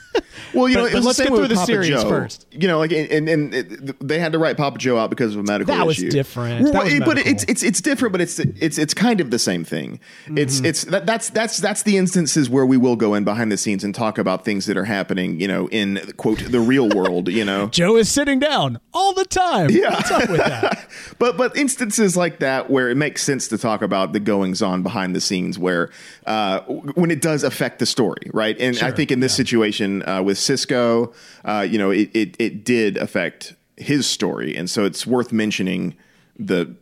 Well, 0.55 0.69
you 0.69 0.77
But- 0.77 0.85
know, 0.85 0.93
but 0.93 1.03
let's 1.05 1.19
get 1.19 1.29
through 1.29 1.49
the 1.49 1.55
Papa 1.55 1.67
series 1.67 1.89
Joe. 1.91 2.09
first. 2.09 2.47
You 2.53 2.69
know, 2.69 2.79
like 2.79 2.93
and 2.93 3.29
and 3.29 3.55
it, 3.55 4.07
they 4.09 4.19
had 4.19 4.33
to 4.33 4.39
write 4.39 4.57
Papa 4.57 4.79
Joe 4.79 4.97
out 4.97 5.11
because 5.11 5.35
of 5.35 5.41
a 5.41 5.43
medical 5.43 5.75
That 5.75 5.87
was 5.87 5.99
issue. 5.99 6.11
different. 6.11 6.73
That 6.73 6.85
was 6.85 6.93
Right, 6.93 7.03
but 7.05 7.19
it's 7.19 7.45
it's 7.49 7.63
it's 7.63 7.81
different, 7.81 8.13
but 8.13 8.21
it's 8.21 8.39
it's 8.39 8.79
it's 8.79 8.95
kind 8.95 9.21
of 9.21 9.31
the 9.31 9.39
same 9.39 9.65
thing. 9.65 10.01
It's 10.35 10.57
Mm-hmm. 10.57 10.65
it's 10.67 10.85
that, 10.85 11.05
that's 11.07 11.31
that's 11.31 11.59
that's 11.59 11.83
the 11.83 11.97
instances 11.99 12.49
where 12.49 12.65
we 12.65 12.77
will 12.77 12.97
go 12.97 13.15
in 13.15 13.25
behind 13.25 13.51
the 13.53 13.57
scenes 13.57 13.85
and 13.85 13.95
talk 13.95 14.19
about 14.19 14.45
things 14.45 14.67
that 14.67 14.77
are 14.77 14.85
happening. 14.85 15.41
You 15.41 15.49
know, 15.49 15.69
in 15.69 16.01
quote 16.17 16.39
the 16.51 16.61
real 16.61 16.89
world. 16.89 17.29
You 17.29 17.45
know, 17.45 17.67
Joe 17.73 17.97
is 17.97 18.09
sitting 18.11 18.39
down 18.39 18.79
all 18.95 19.13
the 19.13 19.25
time. 19.25 19.71
Yeah. 19.71 19.91
What's 19.95 20.11
up 20.11 20.31
with 20.31 20.39
that? 20.45 20.89
but 21.19 21.37
but 21.37 21.57
instances 21.57 22.17
like 22.17 22.39
that 22.39 22.71
where 22.71 22.89
it 22.89 22.97
makes 22.97 23.23
sense 23.23 23.49
to 23.49 23.59
talk 23.59 23.83
about 23.83 24.13
the 24.13 24.21
goings 24.21 24.63
on 24.63 24.83
behind 24.83 25.15
the 25.15 25.21
scenes 25.21 25.59
where 25.59 25.91
uh, 26.27 26.61
when 26.61 27.11
it 27.11 27.21
does 27.21 27.45
affect 27.45 27.79
the 27.79 27.87
story 27.87 28.31
right 28.35 28.59
and 28.61 28.79
i 28.81 28.91
think 28.91 29.11
in 29.11 29.21
this 29.21 29.35
situation 29.35 30.07
uh, 30.07 30.23
with 30.23 30.39
Cisco, 30.39 31.13
uh, 31.45 31.67
you 31.69 31.79
know, 31.79 31.91
it, 31.91 32.11
it 32.15 32.37
it 32.39 32.65
did 32.65 32.97
affect 32.97 33.55
his 33.77 34.07
story, 34.07 34.57
and 34.57 34.69
so 34.71 34.85
it's 34.85 35.07
worth 35.07 35.33
mentioning 35.33 35.95
the 36.39 36.75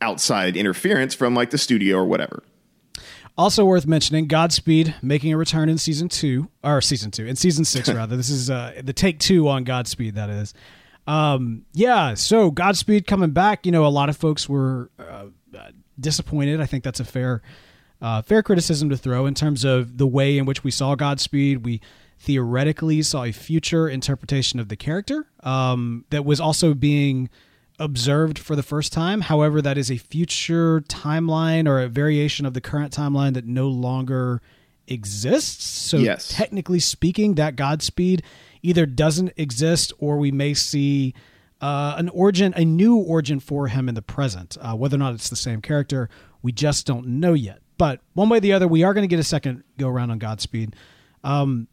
outside 0.00 0.56
interference 0.56 1.14
from 1.14 1.34
like 1.34 1.50
the 1.50 1.58
studio 1.58 1.96
or 1.96 2.04
whatever. 2.04 2.42
Also 3.36 3.64
worth 3.64 3.86
mentioning, 3.86 4.26
Godspeed 4.26 4.96
making 5.00 5.32
a 5.32 5.36
return 5.36 5.68
in 5.68 5.78
season 5.78 6.08
two, 6.08 6.48
or 6.64 6.80
season 6.80 7.10
two, 7.10 7.26
in 7.26 7.36
season 7.36 7.64
six 7.64 7.88
rather. 7.92 8.16
this 8.16 8.30
is 8.30 8.50
uh, 8.50 8.80
the 8.82 8.92
take 8.92 9.18
two 9.18 9.48
on 9.48 9.64
Godspeed. 9.64 10.14
That 10.16 10.30
is, 10.30 10.54
um, 11.06 11.64
yeah. 11.72 12.14
So 12.14 12.50
Godspeed 12.50 13.06
coming 13.06 13.30
back. 13.30 13.66
You 13.66 13.72
know, 13.72 13.86
a 13.86 13.88
lot 13.88 14.08
of 14.08 14.16
folks 14.16 14.48
were 14.48 14.90
uh, 14.98 15.26
disappointed. 16.00 16.60
I 16.60 16.66
think 16.66 16.82
that's 16.84 17.00
a 17.00 17.04
fair, 17.04 17.42
uh, 18.00 18.22
fair 18.22 18.42
criticism 18.42 18.88
to 18.90 18.96
throw 18.96 19.26
in 19.26 19.34
terms 19.34 19.64
of 19.64 19.98
the 19.98 20.06
way 20.06 20.38
in 20.38 20.44
which 20.46 20.62
we 20.64 20.70
saw 20.70 20.94
Godspeed. 20.94 21.64
We 21.64 21.80
theoretically 22.18 23.00
saw 23.02 23.24
a 23.24 23.32
future 23.32 23.88
interpretation 23.88 24.58
of 24.60 24.68
the 24.68 24.76
character 24.76 25.26
um, 25.44 26.04
that 26.10 26.24
was 26.24 26.40
also 26.40 26.74
being 26.74 27.30
observed 27.78 28.38
for 28.38 28.56
the 28.56 28.62
first 28.62 28.92
time. 28.92 29.20
However, 29.22 29.62
that 29.62 29.78
is 29.78 29.90
a 29.90 29.96
future 29.98 30.80
timeline 30.82 31.68
or 31.68 31.80
a 31.80 31.88
variation 31.88 32.44
of 32.44 32.54
the 32.54 32.60
current 32.60 32.92
timeline 32.92 33.34
that 33.34 33.46
no 33.46 33.68
longer 33.68 34.42
exists. 34.88 35.64
So, 35.64 35.98
Yes. 35.98 36.28
technically 36.28 36.80
speaking, 36.80 37.34
that 37.36 37.54
Godspeed 37.56 38.22
either 38.62 38.84
doesn't 38.86 39.32
exist 39.36 39.92
or 39.98 40.18
we 40.18 40.32
may 40.32 40.54
see 40.54 41.14
uh, 41.60 41.94
an 41.98 42.08
origin, 42.10 42.52
a 42.56 42.64
new 42.64 42.96
origin 42.96 43.38
for 43.40 43.68
him 43.68 43.88
in 43.88 43.94
the 43.94 44.02
present. 44.02 44.56
Uh, 44.60 44.74
whether 44.74 44.96
or 44.96 44.98
not 44.98 45.14
it's 45.14 45.28
the 45.28 45.36
same 45.36 45.60
character, 45.60 46.08
we 46.42 46.52
just 46.52 46.86
don't 46.86 47.06
know 47.06 47.34
yet. 47.34 47.60
But 47.78 48.00
one 48.12 48.28
way 48.28 48.38
or 48.38 48.40
the 48.40 48.52
other, 48.52 48.68
we 48.68 48.82
are 48.82 48.92
going 48.92 49.04
to 49.04 49.08
get 49.08 49.20
a 49.20 49.24
second 49.24 49.64
go 49.78 49.88
around 49.88 50.10
on 50.10 50.18
Godspeed. 50.18 50.74
Um, 51.24 51.68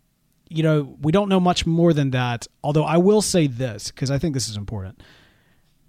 you 0.49 0.63
know, 0.63 0.95
we 1.01 1.11
don't 1.11 1.27
know 1.27 1.39
much 1.39 1.65
more 1.65 1.91
than 1.91 2.11
that. 2.11 2.47
Although 2.63 2.83
I 2.83 2.97
will 2.97 3.21
say 3.21 3.47
this 3.47 3.89
because 3.89 4.11
I 4.11 4.19
think 4.19 4.33
this 4.33 4.47
is 4.47 4.55
important. 4.55 5.01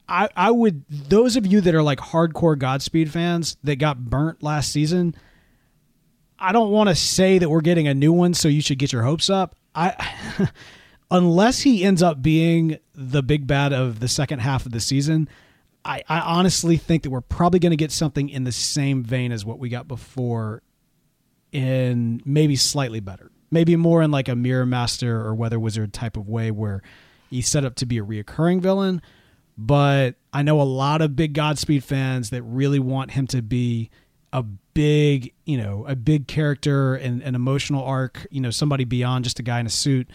I, 0.09 0.29
I 0.37 0.51
would 0.51 0.85
those 0.89 1.37
of 1.37 1.47
you 1.47 1.61
that 1.61 1.75
are 1.75 1.83
like 1.83 1.99
hardcore 1.99 2.59
Godspeed 2.59 3.11
fans 3.11 3.57
that 3.65 3.77
got 3.77 3.99
burnt 3.99 4.43
last 4.43 4.73
season. 4.73 5.15
I 6.39 6.53
don't 6.53 6.71
want 6.71 6.89
to 6.91 6.95
say 6.95 7.39
that 7.39 7.49
we're 7.49 7.63
getting 7.63 7.89
a 7.89 7.95
new 7.95 8.13
one, 8.13 8.35
so 8.35 8.49
you 8.49 8.61
should 8.61 8.79
get 8.79 8.93
your 8.93 9.03
hopes 9.03 9.31
up. 9.31 9.57
I 9.75 10.49
unless 11.11 11.61
he 11.61 11.85
ends 11.85 12.03
up 12.03 12.23
being 12.23 12.79
the 12.95 13.23
big 13.23 13.47
bad 13.47 13.73
of 13.73 14.01
the 14.01 14.09
second 14.09 14.41
half 14.41 14.67
of 14.67 14.73
the 14.73 14.81
season, 14.81 15.29
I, 15.87 16.03
I 16.09 16.21
honestly 16.21 16.77
think 16.77 17.05
that 17.05 17.11
we're 17.11 17.21
probably 17.21 17.61
going 17.61 17.71
to 17.71 17.77
get 17.77 17.93
something 17.93 18.29
in 18.29 18.45
the 18.45 18.53
same 18.53 19.03
vein 19.05 19.33
as 19.33 19.45
what 19.45 19.59
we 19.59 19.69
got 19.69 19.87
before, 19.87 20.63
in 21.53 22.21
maybe 22.25 22.57
slightly 22.57 23.01
better, 23.01 23.31
maybe 23.51 23.77
more 23.77 24.03
in 24.03 24.11
like 24.11 24.29
a 24.29 24.35
Mirror 24.35 24.67
Master 24.67 25.25
or 25.25 25.35
Weather 25.35 25.61
Wizard 25.61 25.93
type 25.93 26.17
of 26.17 26.29
way, 26.29 26.51
where 26.51 26.83
he's 27.31 27.49
set 27.49 27.65
up 27.65 27.77
to 27.77 27.87
be 27.87 27.99
a 27.99 28.05
reoccurring 28.05 28.61
villain. 28.61 29.01
But 29.57 30.17
I 30.33 30.43
know 30.43 30.61
a 30.61 30.65
lot 30.65 31.01
of 31.01 31.17
big 31.17 31.33
Godspeed 31.33 31.83
fans 31.83 32.31
that 32.31 32.43
really 32.43 32.79
want 32.79 33.13
him 33.13 33.27
to 33.29 33.41
be 33.41 33.91
a 34.33 34.43
big, 34.43 35.33
you 35.47 35.57
know, 35.57 35.87
a 35.89 35.97
big 35.97 36.27
character 36.27 36.95
and 36.95 37.23
an 37.23 37.35
emotional 37.35 37.83
arc, 37.83 38.27
you 38.31 38.41
know, 38.41 38.51
somebody 38.51 38.85
beyond 38.85 39.25
just 39.25 39.39
a 39.39 39.43
guy 39.43 39.61
in 39.61 39.67
a 39.67 39.71
suit. 39.71 40.09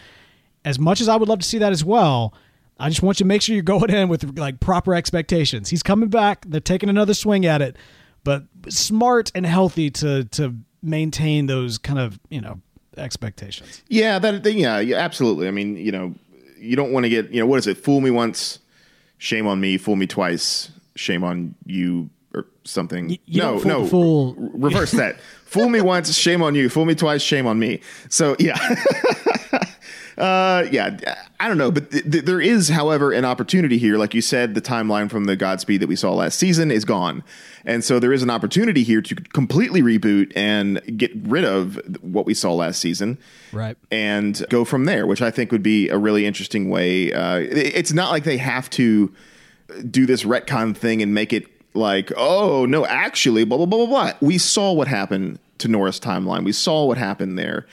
As 0.64 0.78
much 0.78 1.00
as 1.00 1.08
I 1.08 1.16
would 1.16 1.28
love 1.28 1.40
to 1.40 1.46
see 1.46 1.58
that 1.58 1.72
as 1.72 1.84
well, 1.84 2.34
I 2.82 2.88
just 2.88 3.00
want 3.00 3.20
you 3.20 3.24
to 3.24 3.28
make 3.28 3.42
sure 3.42 3.54
you're 3.54 3.62
going 3.62 3.90
in 3.90 4.08
with 4.08 4.36
like 4.36 4.58
proper 4.58 4.92
expectations. 4.92 5.70
He's 5.70 5.84
coming 5.84 6.08
back. 6.08 6.44
They're 6.48 6.60
taking 6.60 6.88
another 6.88 7.14
swing 7.14 7.46
at 7.46 7.62
it, 7.62 7.76
but 8.24 8.42
smart 8.68 9.30
and 9.36 9.46
healthy 9.46 9.88
to 9.90 10.24
to 10.24 10.56
maintain 10.82 11.46
those 11.46 11.78
kind 11.78 12.00
of 12.00 12.18
you 12.28 12.40
know 12.40 12.60
expectations. 12.96 13.82
Yeah, 13.86 14.18
that 14.18 14.44
yeah, 14.52 14.80
yeah, 14.80 14.96
absolutely. 14.96 15.46
I 15.46 15.52
mean, 15.52 15.76
you 15.76 15.92
know, 15.92 16.16
you 16.58 16.74
don't 16.74 16.92
want 16.92 17.04
to 17.04 17.08
get 17.08 17.30
you 17.30 17.38
know 17.38 17.46
what 17.46 17.60
is 17.60 17.68
it? 17.68 17.78
Fool 17.78 18.00
me 18.00 18.10
once, 18.10 18.58
shame 19.16 19.46
on 19.46 19.60
me. 19.60 19.78
Fool 19.78 19.94
me 19.94 20.08
twice, 20.08 20.72
shame 20.96 21.22
on 21.22 21.54
you, 21.64 22.10
or 22.34 22.46
something. 22.64 23.10
you 23.10 23.40
no, 23.40 23.60
fool 23.60 23.68
no, 23.68 23.86
fool. 23.86 24.34
reverse 24.34 24.90
that. 24.90 25.20
fool 25.44 25.68
me 25.68 25.80
once, 25.80 26.12
shame 26.16 26.42
on 26.42 26.56
you. 26.56 26.68
Fool 26.68 26.86
me 26.86 26.96
twice, 26.96 27.22
shame 27.22 27.46
on 27.46 27.60
me. 27.60 27.80
So 28.08 28.34
yeah. 28.40 28.58
Uh, 30.18 30.66
yeah, 30.70 30.96
I 31.40 31.48
don't 31.48 31.58
know, 31.58 31.70
but 31.70 31.90
th- 31.90 32.10
th- 32.10 32.24
there 32.24 32.40
is, 32.40 32.68
however, 32.68 33.12
an 33.12 33.24
opportunity 33.24 33.78
here. 33.78 33.96
Like 33.96 34.12
you 34.14 34.20
said, 34.20 34.54
the 34.54 34.60
timeline 34.60 35.10
from 35.10 35.24
the 35.24 35.36
Godspeed 35.36 35.80
that 35.80 35.88
we 35.88 35.96
saw 35.96 36.12
last 36.12 36.38
season 36.38 36.70
is 36.70 36.84
gone, 36.84 37.24
and 37.64 37.82
so 37.82 37.98
there 37.98 38.12
is 38.12 38.22
an 38.22 38.28
opportunity 38.30 38.82
here 38.82 39.00
to 39.00 39.14
completely 39.14 39.80
reboot 39.82 40.30
and 40.36 40.80
get 40.98 41.10
rid 41.16 41.44
of 41.44 41.80
what 42.02 42.26
we 42.26 42.34
saw 42.34 42.52
last 42.54 42.78
season, 42.80 43.16
Right. 43.52 43.76
and 43.90 44.44
go 44.50 44.64
from 44.64 44.84
there. 44.84 45.06
Which 45.06 45.22
I 45.22 45.30
think 45.30 45.50
would 45.52 45.62
be 45.62 45.88
a 45.88 45.96
really 45.98 46.26
interesting 46.26 46.68
way. 46.68 47.12
Uh, 47.12 47.36
it's 47.38 47.92
not 47.92 48.10
like 48.10 48.24
they 48.24 48.36
have 48.38 48.68
to 48.70 49.12
do 49.90 50.04
this 50.04 50.24
retcon 50.24 50.76
thing 50.76 51.00
and 51.00 51.14
make 51.14 51.32
it 51.32 51.46
like, 51.74 52.12
oh 52.18 52.66
no, 52.66 52.84
actually, 52.84 53.44
blah 53.44 53.56
blah 53.56 53.64
blah 53.66 53.86
blah 53.86 53.86
blah. 53.86 54.12
We 54.20 54.36
saw 54.36 54.72
what 54.72 54.88
happened 54.88 55.38
to 55.58 55.68
Nora's 55.68 55.98
timeline. 55.98 56.44
We 56.44 56.52
saw 56.52 56.84
what 56.84 56.98
happened 56.98 57.38
there, 57.38 57.66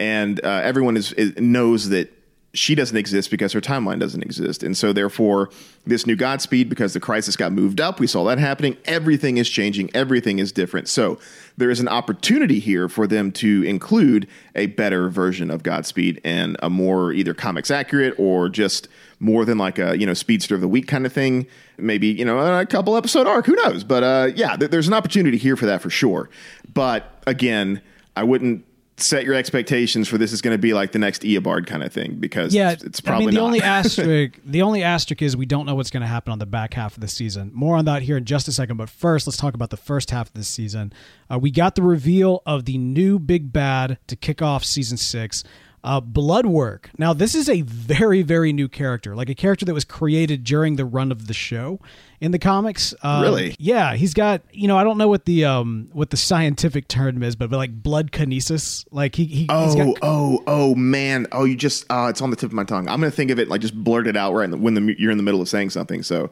and 0.00 0.42
uh, 0.42 0.48
everyone 0.48 0.96
is, 0.96 1.12
is 1.12 1.36
knows 1.38 1.90
that 1.90 2.12
she 2.52 2.74
doesn't 2.74 2.96
exist 2.96 3.30
because 3.30 3.52
her 3.52 3.60
timeline 3.60 4.00
doesn't 4.00 4.22
exist, 4.22 4.64
and 4.64 4.76
so 4.76 4.92
therefore, 4.92 5.50
this 5.86 6.04
new 6.04 6.16
Godspeed 6.16 6.68
because 6.68 6.94
the 6.94 7.00
crisis 7.00 7.36
got 7.36 7.52
moved 7.52 7.80
up. 7.80 8.00
We 8.00 8.08
saw 8.08 8.24
that 8.24 8.38
happening. 8.38 8.76
Everything 8.86 9.36
is 9.36 9.48
changing. 9.48 9.90
Everything 9.94 10.40
is 10.40 10.50
different. 10.50 10.88
So 10.88 11.20
there 11.58 11.70
is 11.70 11.78
an 11.78 11.86
opportunity 11.86 12.58
here 12.58 12.88
for 12.88 13.06
them 13.06 13.30
to 13.32 13.62
include 13.62 14.26
a 14.56 14.66
better 14.66 15.08
version 15.10 15.48
of 15.48 15.62
Godspeed 15.62 16.20
and 16.24 16.56
a 16.60 16.68
more 16.68 17.12
either 17.12 17.34
comics 17.34 17.70
accurate 17.70 18.14
or 18.18 18.48
just 18.48 18.88
more 19.20 19.44
than 19.44 19.58
like 19.58 19.78
a 19.78 19.96
you 19.98 20.06
know 20.06 20.14
speedster 20.14 20.54
of 20.54 20.60
the 20.62 20.68
week 20.68 20.88
kind 20.88 21.04
of 21.04 21.12
thing 21.12 21.46
maybe 21.76 22.08
you 22.08 22.24
know 22.24 22.58
a 22.58 22.64
couple 22.64 22.96
episode 22.96 23.26
arc 23.26 23.44
who 23.44 23.54
knows 23.54 23.84
but 23.84 24.02
uh 24.02 24.28
yeah 24.34 24.56
th- 24.56 24.70
there's 24.70 24.88
an 24.88 24.94
opportunity 24.94 25.36
here 25.36 25.56
for 25.56 25.66
that 25.66 25.82
for 25.82 25.90
sure 25.90 26.30
but 26.72 27.22
again 27.26 27.82
i 28.16 28.24
wouldn't 28.24 28.64
set 29.02 29.24
your 29.24 29.34
expectations 29.34 30.08
for 30.08 30.18
this 30.18 30.32
is 30.32 30.40
going 30.42 30.54
to 30.54 30.58
be 30.58 30.74
like 30.74 30.92
the 30.92 30.98
next 30.98 31.22
Eobard 31.22 31.66
kind 31.66 31.82
of 31.82 31.92
thing 31.92 32.16
because 32.16 32.54
Yeah, 32.54 32.72
it's, 32.72 32.82
it's 32.84 33.00
probably 33.00 33.24
I 33.24 33.26
mean, 33.26 33.34
the 33.34 33.40
not. 33.40 33.46
only 33.46 33.62
asterisk, 33.62 34.40
the 34.44 34.62
only 34.62 34.82
asterisk 34.82 35.22
is 35.22 35.36
we 35.36 35.46
don't 35.46 35.66
know 35.66 35.74
what's 35.74 35.90
going 35.90 36.02
to 36.02 36.06
happen 36.06 36.32
on 36.32 36.38
the 36.38 36.46
back 36.46 36.74
half 36.74 36.94
of 36.96 37.00
the 37.00 37.08
season. 37.08 37.50
More 37.54 37.76
on 37.76 37.84
that 37.86 38.02
here 38.02 38.16
in 38.16 38.24
just 38.24 38.48
a 38.48 38.52
second. 38.52 38.76
But 38.76 38.88
first, 38.90 39.26
let's 39.26 39.36
talk 39.36 39.54
about 39.54 39.70
the 39.70 39.76
first 39.76 40.10
half 40.10 40.28
of 40.28 40.34
the 40.34 40.44
season. 40.44 40.92
Uh, 41.30 41.38
we 41.38 41.50
got 41.50 41.74
the 41.74 41.82
reveal 41.82 42.42
of 42.46 42.64
the 42.64 42.78
new 42.78 43.18
big 43.18 43.52
bad 43.52 43.98
to 44.06 44.16
kick 44.16 44.42
off 44.42 44.64
season 44.64 44.96
six. 44.96 45.44
Uh, 45.82 45.98
Bloodwork. 45.98 46.90
Now, 46.98 47.14
this 47.14 47.34
is 47.34 47.48
a 47.48 47.62
very, 47.62 48.20
very 48.20 48.52
new 48.52 48.68
character, 48.68 49.16
like 49.16 49.30
a 49.30 49.34
character 49.34 49.64
that 49.64 49.72
was 49.72 49.86
created 49.86 50.44
during 50.44 50.76
the 50.76 50.84
run 50.84 51.10
of 51.10 51.26
the 51.26 51.32
show 51.32 51.80
in 52.20 52.32
the 52.32 52.38
comics. 52.38 52.94
Um, 53.02 53.22
Really? 53.22 53.56
Yeah, 53.58 53.94
he's 53.94 54.14
got. 54.14 54.42
You 54.52 54.68
know, 54.68 54.76
I 54.76 54.84
don't 54.84 54.98
know 54.98 55.08
what 55.08 55.24
the 55.24 55.44
um 55.46 55.88
what 55.92 56.10
the 56.10 56.16
scientific 56.16 56.86
term 56.88 57.22
is, 57.22 57.34
but, 57.36 57.50
but 57.50 57.56
like 57.56 57.82
blood 57.82 58.12
kinesis. 58.12 58.84
Like 58.90 59.14
he, 59.14 59.24
he 59.24 59.36
he's 59.40 59.46
Oh, 59.50 59.76
got 59.76 59.96
oh, 60.02 60.42
oh, 60.46 60.74
man! 60.74 61.26
Oh, 61.32 61.44
you 61.44 61.56
just 61.56 61.86
uh, 61.90 62.08
it's 62.10 62.20
on 62.20 62.30
the 62.30 62.36
tip 62.36 62.50
of 62.50 62.54
my 62.54 62.64
tongue. 62.64 62.88
I'm 62.88 63.00
gonna 63.00 63.10
think 63.10 63.30
of 63.30 63.38
it 63.38 63.48
like 63.48 63.60
just 63.60 63.74
blurt 63.74 64.06
it 64.06 64.16
out 64.16 64.34
right 64.34 64.44
in 64.44 64.50
the, 64.50 64.56
when 64.58 64.74
the, 64.74 64.94
you're 64.98 65.10
in 65.10 65.16
the 65.16 65.22
middle 65.22 65.40
of 65.40 65.48
saying 65.48 65.70
something. 65.70 66.02
So, 66.02 66.30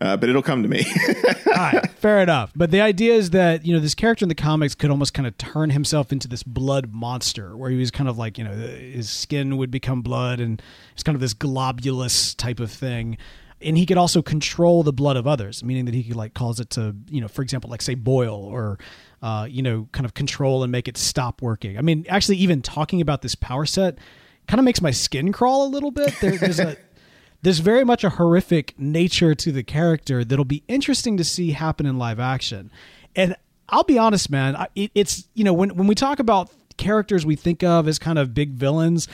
uh, 0.00 0.16
but 0.16 0.28
it'll 0.28 0.42
come 0.42 0.62
to 0.62 0.68
me. 0.68 0.84
All 1.48 1.52
right, 1.54 1.90
fair 1.92 2.20
enough. 2.20 2.52
But 2.54 2.70
the 2.70 2.80
idea 2.80 3.14
is 3.14 3.30
that 3.30 3.64
you 3.66 3.74
know 3.74 3.80
this 3.80 3.94
character 3.94 4.24
in 4.24 4.28
the 4.28 4.34
comics 4.34 4.74
could 4.74 4.90
almost 4.90 5.14
kind 5.14 5.26
of 5.26 5.36
turn 5.38 5.70
himself 5.70 6.12
into 6.12 6.28
this 6.28 6.42
blood 6.42 6.92
monster, 6.92 7.56
where 7.56 7.70
he 7.70 7.76
was 7.76 7.90
kind 7.90 8.08
of 8.08 8.18
like 8.18 8.38
you 8.38 8.44
know 8.44 8.52
his 8.52 9.08
skin 9.10 9.56
would 9.56 9.70
become 9.70 10.02
blood, 10.02 10.38
and 10.40 10.62
it's 10.92 11.02
kind 11.02 11.14
of 11.16 11.20
this 11.20 11.34
globulous 11.34 12.36
type 12.36 12.60
of 12.60 12.70
thing. 12.70 13.18
And 13.64 13.78
he 13.78 13.86
could 13.86 13.96
also 13.96 14.22
control 14.22 14.82
the 14.82 14.92
blood 14.92 15.16
of 15.16 15.26
others, 15.26 15.64
meaning 15.64 15.86
that 15.86 15.94
he 15.94 16.04
could 16.04 16.16
like 16.16 16.34
cause 16.34 16.60
it 16.60 16.70
to 16.70 16.94
you 17.08 17.20
know, 17.20 17.28
for 17.28 17.42
example, 17.42 17.70
like 17.70 17.82
say 17.82 17.94
boil 17.94 18.44
or 18.44 18.78
uh, 19.22 19.46
you 19.48 19.62
know, 19.62 19.88
kind 19.92 20.04
of 20.04 20.12
control 20.12 20.62
and 20.62 20.70
make 20.70 20.86
it 20.86 20.98
stop 20.98 21.40
working. 21.40 21.78
I 21.78 21.80
mean, 21.80 22.04
actually, 22.10 22.36
even 22.36 22.60
talking 22.60 23.00
about 23.00 23.22
this 23.22 23.34
power 23.34 23.64
set 23.64 23.98
kind 24.46 24.60
of 24.60 24.64
makes 24.64 24.82
my 24.82 24.90
skin 24.90 25.32
crawl 25.32 25.66
a 25.66 25.70
little 25.70 25.90
bit. 25.90 26.14
There, 26.20 26.36
there's 26.36 26.60
a 26.60 26.76
there's 27.42 27.60
very 27.60 27.84
much 27.84 28.04
a 28.04 28.10
horrific 28.10 28.78
nature 28.78 29.34
to 29.34 29.52
the 29.52 29.62
character 29.62 30.24
that'll 30.24 30.44
be 30.44 30.62
interesting 30.68 31.16
to 31.16 31.24
see 31.24 31.52
happen 31.52 31.86
in 31.86 31.98
live 31.98 32.20
action. 32.20 32.70
And 33.16 33.34
I'll 33.68 33.84
be 33.84 33.98
honest, 33.98 34.30
man, 34.30 34.66
it, 34.74 34.90
it's 34.94 35.26
you 35.34 35.44
know 35.44 35.54
when 35.54 35.74
when 35.76 35.86
we 35.86 35.94
talk 35.94 36.18
about 36.18 36.50
characters 36.76 37.24
we 37.24 37.36
think 37.36 37.62
of 37.62 37.88
as 37.88 37.98
kind 37.98 38.18
of 38.18 38.34
big 38.34 38.50
villains, 38.50 39.08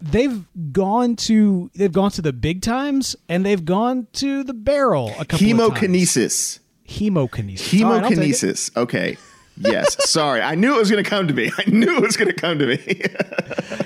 they've 0.00 0.44
gone 0.72 1.16
to 1.16 1.70
they've 1.74 1.92
gone 1.92 2.10
to 2.12 2.22
the 2.22 2.32
big 2.32 2.62
times 2.62 3.16
and 3.28 3.44
they've 3.44 3.64
gone 3.64 4.06
to 4.14 4.44
the 4.44 4.54
barrel 4.54 5.08
a 5.18 5.24
couple 5.24 5.46
of 5.50 5.74
times. 5.74 5.80
Hemokinesis. 5.80 6.60
Hemokinesis. 6.86 7.84
All 7.84 7.90
right, 7.92 8.02
I'll 8.04 8.08
take 8.10 8.18
it. 8.18 8.22
Hemokinesis. 8.22 8.76
Okay. 8.76 9.16
Yes. 9.56 9.96
Sorry. 10.08 10.40
I 10.40 10.54
knew 10.54 10.76
it 10.76 10.78
was 10.78 10.90
going 10.90 11.02
to 11.02 11.08
come 11.08 11.28
to 11.28 11.34
me. 11.34 11.50
I 11.58 11.68
knew 11.68 11.96
it 11.96 12.02
was 12.02 12.16
going 12.16 12.28
to 12.28 12.34
come 12.34 12.58
to 12.60 12.66
me. 12.66 13.02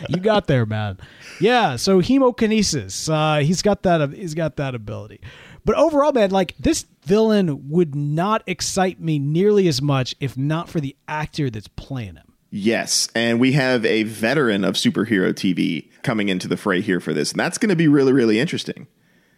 you 0.09 0.19
got 0.19 0.47
there, 0.47 0.67
man. 0.67 0.99
Yeah, 1.41 1.77
so 1.77 2.01
hemokinesis. 2.01 3.09
Uh, 3.13 3.43
he's 3.43 3.63
got 3.63 3.83
that. 3.83 4.13
He's 4.13 4.35
got 4.35 4.57
that 4.57 4.75
ability. 4.75 5.21
But 5.65 5.77
overall, 5.77 6.13
man, 6.13 6.31
like 6.31 6.55
this 6.59 6.87
villain 7.05 7.71
would 7.71 7.95
not 7.95 8.43
excite 8.47 9.01
me 9.01 9.19
nearly 9.19 9.67
as 9.69 9.81
much 9.81 10.15
if 10.21 10.37
not 10.37 10.69
for 10.69 10.81
the 10.81 10.95
actor 11.09 11.51
that's 11.51 11.69
playing 11.69 12.17
him. 12.17 12.32
Yes, 12.55 13.09
and 13.15 13.41
we 13.41 13.53
have 13.53 13.83
a 13.87 14.03
veteran 14.03 14.63
of 14.63 14.75
superhero 14.75 15.33
TV 15.33 15.89
coming 16.03 16.29
into 16.29 16.47
the 16.49 16.59
fray 16.59 16.83
here 16.83 17.01
for 17.01 17.15
this, 17.15 17.31
and 17.33 17.41
that's 17.41 17.57
going 17.57 17.71
to 17.71 17.77
be 17.77 17.89
really, 17.89 18.13
really 18.13 18.39
interesting. 18.39 18.87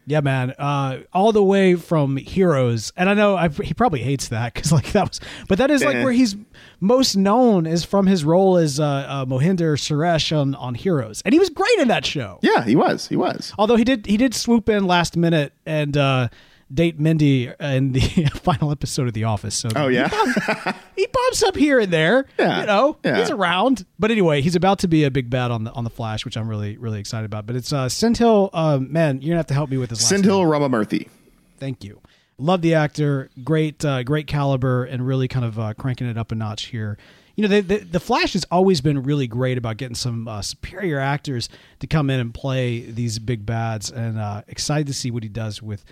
Yeah, 0.05 0.21
man. 0.21 0.51
Uh, 0.59 0.99
all 1.13 1.31
the 1.33 1.43
way 1.43 1.77
from 1.77 2.17
Heroes, 2.17 2.93
and 2.97 3.09
I 3.09 3.15
know 3.15 3.37
I, 3.37 3.49
he 3.49 3.73
probably 3.73 4.01
hates 4.01 4.29
that 4.29 4.53
because 4.53 4.73
like 4.73 4.91
that 4.93 5.09
was, 5.09 5.21
but 5.49 5.59
that 5.59 5.71
is 5.71 5.85
like 5.85 5.95
Eh. 5.97 6.03
where 6.03 6.13
he's 6.13 6.35
most 6.81 7.15
known 7.17 7.67
is 7.67 7.85
from 7.85 8.07
his 8.07 8.25
role 8.25 8.57
as 8.57 8.81
uh, 8.81 8.85
uh, 8.85 9.25
Mohinder 9.25 9.77
Suresh 9.79 10.37
on 10.37 10.57
on 10.57 10.75
Heroes, 10.75 11.23
and 11.25 11.33
he 11.33 11.39
was 11.39 11.49
great 11.51 11.79
in 11.79 11.87
that 11.89 12.05
show. 12.05 12.41
Yeah, 12.43 12.65
he 12.65 12.75
was. 12.75 13.07
He 13.07 13.17
was. 13.17 13.55
Although 13.59 13.77
he 13.77 13.85
did 13.85 14.07
he 14.07 14.17
did 14.17 14.35
swoop 14.35 14.69
in 14.69 14.87
last 14.89 15.17
minute 15.17 15.53
and 15.65 15.97
uh, 15.97 16.29
date 16.75 16.99
Mindy 16.99 17.53
in 17.61 17.93
the 17.93 18.01
final 18.35 18.71
episode 18.71 19.07
of 19.07 19.15
The 19.15 19.25
Office. 19.25 19.55
So 19.55 19.69
Oh 19.77 19.89
yeah. 19.89 20.09
he 20.97 21.07
pops 21.07 21.43
up 21.43 21.57
here 21.57 21.79
and 21.79 21.93
there. 21.93 22.27
Yeah, 22.39 22.61
you 22.61 22.67
know, 22.67 22.97
yeah. 23.05 23.19
he's 23.19 23.31
around. 23.31 23.87
But 23.99 24.11
anyway, 24.11 24.41
he's 24.41 24.57
about 24.57 24.81
to 24.81 24.89
be 24.89 25.05
a 25.05 25.11
big 25.11 25.31
bad 25.31 25.51
on 25.51 25.65
the 25.65 25.73
on 25.73 25.85
the 25.85 25.91
Flash, 25.91 26.25
which 26.25 26.37
I'm 26.37 26.49
really 26.49 26.77
really 26.77 27.01
excited 27.01 27.27
about. 27.27 27.47
But 27.47 27.57
it's 27.57 27.73
uh. 27.73 27.89
Uh, 28.53 28.79
man, 28.79 29.21
you're 29.21 29.31
gonna 29.31 29.39
have 29.39 29.47
to 29.47 29.55
help 29.55 29.71
me 29.71 29.77
with 29.77 29.91
this. 29.91 30.07
Sendhil 30.07 30.43
Ramamurthy. 30.43 31.09
Thank 31.59 31.85
you. 31.85 32.01
Love 32.39 32.63
the 32.63 32.75
actor. 32.75 33.31
Great, 33.45 33.85
uh, 33.85 34.03
great 34.03 34.27
caliber, 34.27 34.85
and 34.85 35.07
really 35.07 35.29
kind 35.29 35.45
of 35.45 35.59
uh, 35.59 35.75
cranking 35.75 36.09
it 36.09 36.19
up 36.19 36.33
a 36.33 36.35
notch 36.35 36.67
here. 36.67 36.99
You 37.37 37.43
know, 37.43 37.49
the, 37.49 37.61
the, 37.61 37.79
the 37.79 38.01
Flash 38.01 38.33
has 38.35 38.45
always 38.51 38.81
been 38.81 39.03
really 39.03 39.27
great 39.27 39.59
about 39.59 39.77
getting 39.77 39.95
some 39.95 40.29
uh, 40.29 40.43
superior 40.43 40.99
actors 40.99 41.49
to 41.81 41.87
come 41.87 42.11
in 42.11 42.21
and 42.21 42.35
play 42.35 42.81
these 42.81 43.19
big 43.19 43.47
bads, 43.47 43.91
and 43.91 44.19
uh, 44.19 44.43
excited 44.49 44.87
to 44.89 44.95
see 44.95 45.11
what 45.11 45.23
he 45.23 45.29
does 45.29 45.63
with 45.63 45.85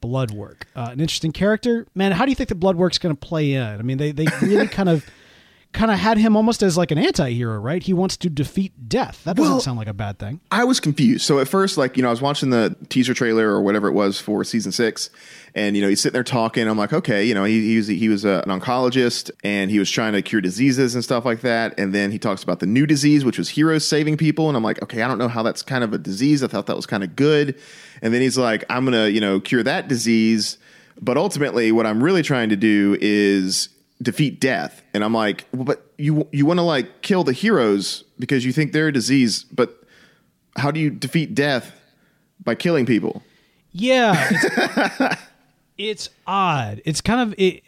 Bloodwork. 0.00 0.66
Uh, 0.76 0.88
an 0.92 1.00
interesting 1.00 1.32
character, 1.32 1.86
man. 1.94 2.12
How 2.12 2.24
do 2.24 2.30
you 2.30 2.34
think 2.36 2.48
the 2.48 2.54
Bloodwork's 2.54 2.98
going 2.98 3.14
to 3.14 3.20
play 3.26 3.52
in? 3.52 3.62
I 3.62 3.82
mean, 3.82 3.98
they 3.98 4.12
they 4.12 4.26
really 4.42 4.68
kind 4.68 4.88
of. 4.88 5.04
Kind 5.72 5.92
of 5.92 6.00
had 6.00 6.18
him 6.18 6.34
almost 6.36 6.64
as 6.64 6.76
like 6.76 6.90
an 6.90 6.98
anti-hero, 6.98 7.56
right? 7.60 7.80
He 7.80 7.92
wants 7.92 8.16
to 8.16 8.28
defeat 8.28 8.88
death. 8.88 9.22
That 9.22 9.36
doesn't 9.36 9.52
Well- 9.52 9.60
sound 9.60 9.78
like 9.78 9.86
a 9.86 9.94
bad 9.94 10.18
thing. 10.18 10.40
I 10.50 10.64
was 10.64 10.80
confused. 10.80 11.24
So 11.24 11.38
at 11.38 11.46
first, 11.46 11.78
like, 11.78 11.96
you 11.96 12.02
know, 12.02 12.08
I 12.08 12.10
was 12.10 12.20
watching 12.20 12.50
the 12.50 12.74
teaser 12.88 13.14
trailer 13.14 13.48
or 13.50 13.62
whatever 13.62 13.86
it 13.86 13.92
was 13.92 14.18
for 14.20 14.42
season 14.42 14.72
six, 14.72 15.10
and 15.54 15.76
you 15.76 15.82
know, 15.82 15.88
he's 15.88 16.00
sitting 16.00 16.14
there 16.14 16.24
talking. 16.24 16.68
I'm 16.68 16.78
like, 16.78 16.92
okay, 16.92 17.24
you 17.24 17.34
know, 17.34 17.44
he, 17.44 17.60
he 17.60 17.76
was 17.76 17.86
he 17.88 18.08
was 18.08 18.24
uh, 18.24 18.42
an 18.46 18.60
oncologist 18.60 19.30
and 19.42 19.70
he 19.70 19.78
was 19.78 19.90
trying 19.90 20.12
to 20.12 20.22
cure 20.22 20.40
diseases 20.40 20.94
and 20.94 21.02
stuff 21.02 21.24
like 21.24 21.40
that. 21.40 21.78
And 21.78 21.94
then 21.94 22.10
he 22.10 22.18
talks 22.18 22.42
about 22.42 22.60
the 22.60 22.66
new 22.66 22.86
disease, 22.86 23.24
which 23.24 23.38
was 23.38 23.50
heroes 23.50 23.86
saving 23.86 24.16
people. 24.16 24.48
And 24.48 24.56
I'm 24.56 24.62
like, 24.62 24.82
okay, 24.82 25.02
I 25.02 25.08
don't 25.08 25.18
know 25.18 25.28
how 25.28 25.42
that's 25.42 25.62
kind 25.62 25.84
of 25.84 25.92
a 25.92 25.98
disease. 25.98 26.42
I 26.42 26.46
thought 26.46 26.66
that 26.66 26.76
was 26.76 26.86
kind 26.86 27.02
of 27.02 27.16
good. 27.16 27.58
And 28.02 28.14
then 28.14 28.22
he's 28.22 28.38
like, 28.38 28.64
I'm 28.70 28.84
gonna, 28.84 29.08
you 29.08 29.20
know, 29.20 29.40
cure 29.40 29.62
that 29.62 29.88
disease. 29.88 30.58
But 31.00 31.16
ultimately, 31.16 31.72
what 31.72 31.86
I'm 31.86 32.02
really 32.02 32.22
trying 32.22 32.50
to 32.50 32.56
do 32.56 32.96
is 33.00 33.70
defeat 34.02 34.40
death. 34.40 34.82
And 34.94 35.04
I'm 35.04 35.14
like, 35.14 35.46
well, 35.52 35.64
but 35.64 35.90
you 35.98 36.28
you 36.32 36.46
want 36.46 36.58
to 36.58 36.62
like 36.62 37.02
kill 37.02 37.24
the 37.24 37.32
heroes 37.32 38.04
because 38.18 38.44
you 38.44 38.52
think 38.52 38.72
they're 38.72 38.88
a 38.88 38.92
disease, 38.92 39.44
but 39.44 39.82
how 40.56 40.70
do 40.70 40.80
you 40.80 40.90
defeat 40.90 41.34
death 41.34 41.72
by 42.42 42.54
killing 42.54 42.86
people? 42.86 43.22
Yeah, 43.72 45.16
it's, 45.80 46.10
odd. 46.26 46.82
It's 46.84 47.00
kind 47.00 47.20
of 47.20 47.34
it. 47.38 47.62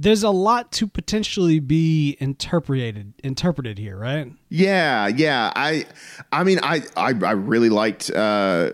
There's 0.00 0.22
a 0.22 0.30
lot 0.30 0.70
to 0.72 0.86
potentially 0.86 1.58
be 1.58 2.16
interpreted 2.20 3.14
interpreted 3.24 3.78
here, 3.78 3.96
right? 3.96 4.32
Yeah, 4.48 5.08
yeah. 5.08 5.52
I, 5.56 5.86
I 6.30 6.44
mean, 6.44 6.60
I, 6.62 6.82
I, 6.96 7.08
I 7.08 7.32
really 7.32 7.68
liked 7.68 8.08
uh, 8.10 8.70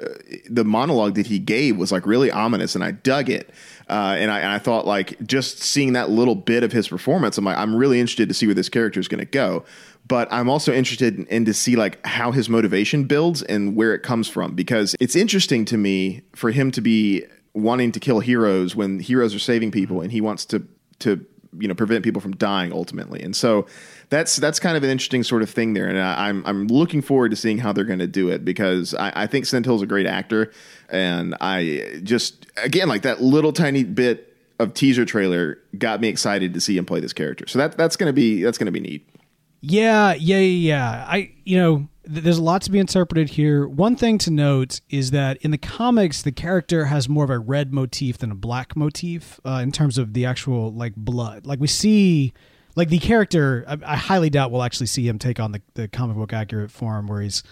the 0.51 0.65
monologue 0.67 1.15
that 1.15 1.27
he 1.27 1.39
gave 1.39 1.79
was 1.79 1.93
like 1.93 2.05
really 2.05 2.31
ominous, 2.31 2.75
and 2.75 2.85
I 2.85 2.91
dug 2.91 3.31
it. 3.31 3.51
Uh, 3.89 4.17
and 4.19 4.31
I, 4.31 4.41
and 4.41 4.49
I 4.51 4.59
thought 4.59 4.87
like 4.87 5.19
just 5.27 5.61
seeing 5.61 5.93
that 5.93 6.11
little 6.11 6.35
bit 6.35 6.63
of 6.63 6.73
his 6.73 6.89
performance, 6.89 7.39
I'm 7.39 7.45
like, 7.45 7.59
I'm 7.59 7.75
really 7.75 8.01
interested 8.01 8.29
to 8.29 8.35
see 8.35 8.47
where 8.47 8.55
this 8.55 8.69
character 8.69 9.01
is 9.01 9.09
going 9.09 9.21
to 9.21 9.25
go. 9.27 9.65
But 10.07 10.29
I'm 10.31 10.51
also 10.51 10.73
interested 10.73 11.19
in, 11.19 11.27
in 11.27 11.45
to 11.47 11.55
see 11.55 11.77
like 11.77 12.05
how 12.07 12.33
his 12.33 12.49
motivation 12.49 13.05
builds 13.05 13.43
and 13.43 13.77
where 13.77 13.95
it 13.95 14.03
comes 14.03 14.29
from 14.29 14.55
because 14.55 14.95
it's 15.01 15.17
interesting 15.17 15.65
to 15.67 15.79
me 15.79 16.23
for 16.35 16.51
him 16.51 16.71
to 16.73 16.83
be 16.83 17.25
wanting 17.55 17.93
to 17.93 18.01
kill 18.01 18.21
heroes 18.21 18.77
when 18.77 18.99
heroes 18.99 19.35
are 19.35 19.39
saving 19.39 19.71
people 19.71 19.97
mm-hmm. 19.97 20.05
and 20.05 20.13
he 20.13 20.21
wants 20.21 20.45
to 20.45 20.67
to 20.99 21.25
you 21.59 21.69
know 21.69 21.75
prevent 21.75 22.05
people 22.05 22.21
from 22.21 22.35
dying 22.37 22.73
ultimately. 22.73 23.23
And 23.23 23.35
so 23.35 23.67
that's 24.11 24.37
that's 24.37 24.59
kind 24.59 24.77
of 24.77 24.83
an 24.83 24.91
interesting 24.91 25.23
sort 25.23 25.43
of 25.43 25.51
thing 25.51 25.75
there, 25.75 25.89
and 25.89 25.99
I, 25.99 26.29
I'm 26.29 26.45
I'm 26.47 26.67
looking 26.67 27.03
forward 27.03 27.31
to 27.31 27.37
seeing 27.37 27.59
how 27.59 27.73
they're 27.73 27.85
going 27.85 27.99
to 28.01 28.07
do 28.07 28.29
it 28.29 28.45
because 28.45 28.95
I, 28.95 29.13
I 29.15 29.27
think 29.27 29.45
Sendhil's 29.45 29.83
a 29.83 29.87
great 29.87 30.07
actor, 30.07 30.53
and 30.89 31.35
I 31.41 32.01
just 32.03 32.47
again 32.57 32.89
like 32.89 33.03
that 33.03 33.23
little 33.23 33.53
tiny 33.53 33.85
bit 33.85 34.37
of 34.59 34.75
teaser 34.75 35.05
trailer 35.05 35.59
got 35.77 36.01
me 36.01 36.09
excited 36.09 36.55
to 36.55 36.61
see 36.61 36.77
him 36.77 36.85
play 36.85 37.01
this 37.01 37.13
character. 37.13 37.47
So 37.47 37.59
that 37.59 37.77
that's 37.77 37.97
gonna 37.97 38.13
be 38.13 38.43
that's 38.43 38.59
gonna 38.59 38.73
be 38.73 38.81
neat. 38.81 39.09
Yeah, 39.67 40.15
yeah, 40.15 40.39
yeah. 40.39 41.07
I, 41.09 41.33
you 41.45 41.57
know, 41.59 41.89
th- 42.07 42.23
there's 42.23 42.39
a 42.39 42.43
lot 42.43 42.63
to 42.63 42.71
be 42.71 42.79
interpreted 42.79 43.31
here. 43.31 43.67
One 43.67 43.97
thing 43.97 44.19
to 44.19 44.31
note 44.31 44.81
is 44.91 45.11
that 45.13 45.39
in 45.39 45.51
the 45.51 45.59
comics, 45.59 46.23
the 46.23 46.33
character 46.33 46.87
has 46.87 47.09
more 47.09 47.25
of 47.25 47.31
a 47.31 47.39
red 47.39 47.73
motif 47.73 48.19
than 48.19 48.31
a 48.31 48.35
black 48.35 48.77
motif 48.77 49.41
uh, 49.45 49.61
in 49.63 49.73
terms 49.73 49.97
of 49.97 50.13
the 50.13 50.27
actual 50.27 50.73
like 50.73 50.95
blood. 50.97 51.47
Like 51.47 51.61
we 51.61 51.67
see, 51.67 52.35
like 52.77 52.89
the 52.91 52.99
character, 52.99 53.65
I, 53.67 53.79
I 53.87 53.97
highly 53.97 54.31
doubt 54.31 54.51
we'll 54.51 54.63
actually 54.63 54.87
see 54.87 55.09
him 55.09 55.19
take 55.19 55.41
on 55.41 55.53
the, 55.53 55.63
the 55.75 55.89
comic 55.89 56.17
book 56.17 56.33
accurate 56.33 56.71
form 56.71 57.07
where 57.07 57.23
he's, 57.23 57.43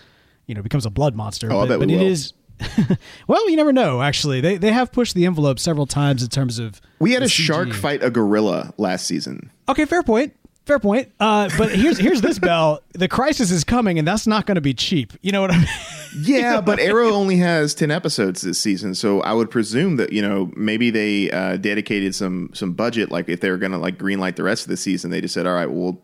you 0.47 0.55
know, 0.55 0.63
becomes 0.63 0.85
a 0.85 0.91
blood 0.91 1.15
monster. 1.15 1.51
Oh, 1.51 1.61
I 1.61 1.63
but 1.63 1.69
bet 1.69 1.81
we 1.81 1.87
but 1.87 1.95
it 1.95 1.99
will. 1.99 2.07
is. 2.07 2.35
well, 3.27 3.49
you 3.51 3.57
never 3.57 3.73
know. 3.73 4.03
Actually, 4.03 4.41
they 4.41 4.57
they 4.57 4.71
have 4.71 4.93
pushed 4.93 5.15
the 5.15 5.27
envelope 5.27 5.59
several 5.59 5.87
times 5.87 6.23
in 6.23 6.29
terms 6.29 6.59
of. 6.59 6.81
We 7.01 7.13
had 7.13 7.23
a 7.23 7.29
shark 7.29 7.73
fight 7.73 8.05
a 8.05 8.11
gorilla 8.11 8.73
last 8.77 9.07
season. 9.07 9.51
Okay, 9.69 9.85
fair 9.85 10.03
point. 10.03 10.35
Fair 10.65 10.79
point. 10.79 11.11
Uh, 11.19 11.51
but 11.59 11.73
here's 11.73 11.99
here's 11.99 12.21
this 12.21 12.39
Beall. 12.41 12.81
The 12.93 13.09
crisis 13.09 13.51
is 13.51 13.65
coming, 13.65 13.99
and 13.99 14.07
that's 14.07 14.27
not 14.27 14.47
going 14.47 14.55
to 14.55 14.61
be 14.61 14.75
cheap. 14.75 15.13
You 15.21 15.33
know 15.33 15.41
what 15.41 15.51
I 15.51 15.59
mean? 15.59 15.69
Yeah, 16.15 16.61
but 16.61 16.79
Arrow 16.79 17.13
only 17.13 17.39
has 17.39 17.75
ten 17.75 17.91
episodes 17.91 18.43
this 18.43 18.59
season, 18.59 18.95
so 18.95 19.23
I 19.23 19.33
would 19.33 19.51
presume 19.51 19.97
that 19.97 20.13
you 20.13 20.21
know 20.21 20.53
maybe 20.55 20.91
they 20.91 21.31
uh, 21.31 21.57
dedicated 21.57 22.15
some 22.15 22.51
some 22.53 22.75
budget. 22.75 23.11
Like 23.11 23.31
if 23.31 23.41
they 23.41 23.51
were 23.51 23.57
going 23.57 23.73
to 23.73 23.79
like 23.79 23.97
greenlight 23.97 24.37
the 24.37 24.43
rest 24.43 24.65
of 24.65 24.69
the 24.69 24.77
season, 24.77 25.11
they 25.11 25.23
just 25.23 25.33
said, 25.33 25.47
"All 25.47 25.55
right, 25.55 25.71
we'll 25.71 26.03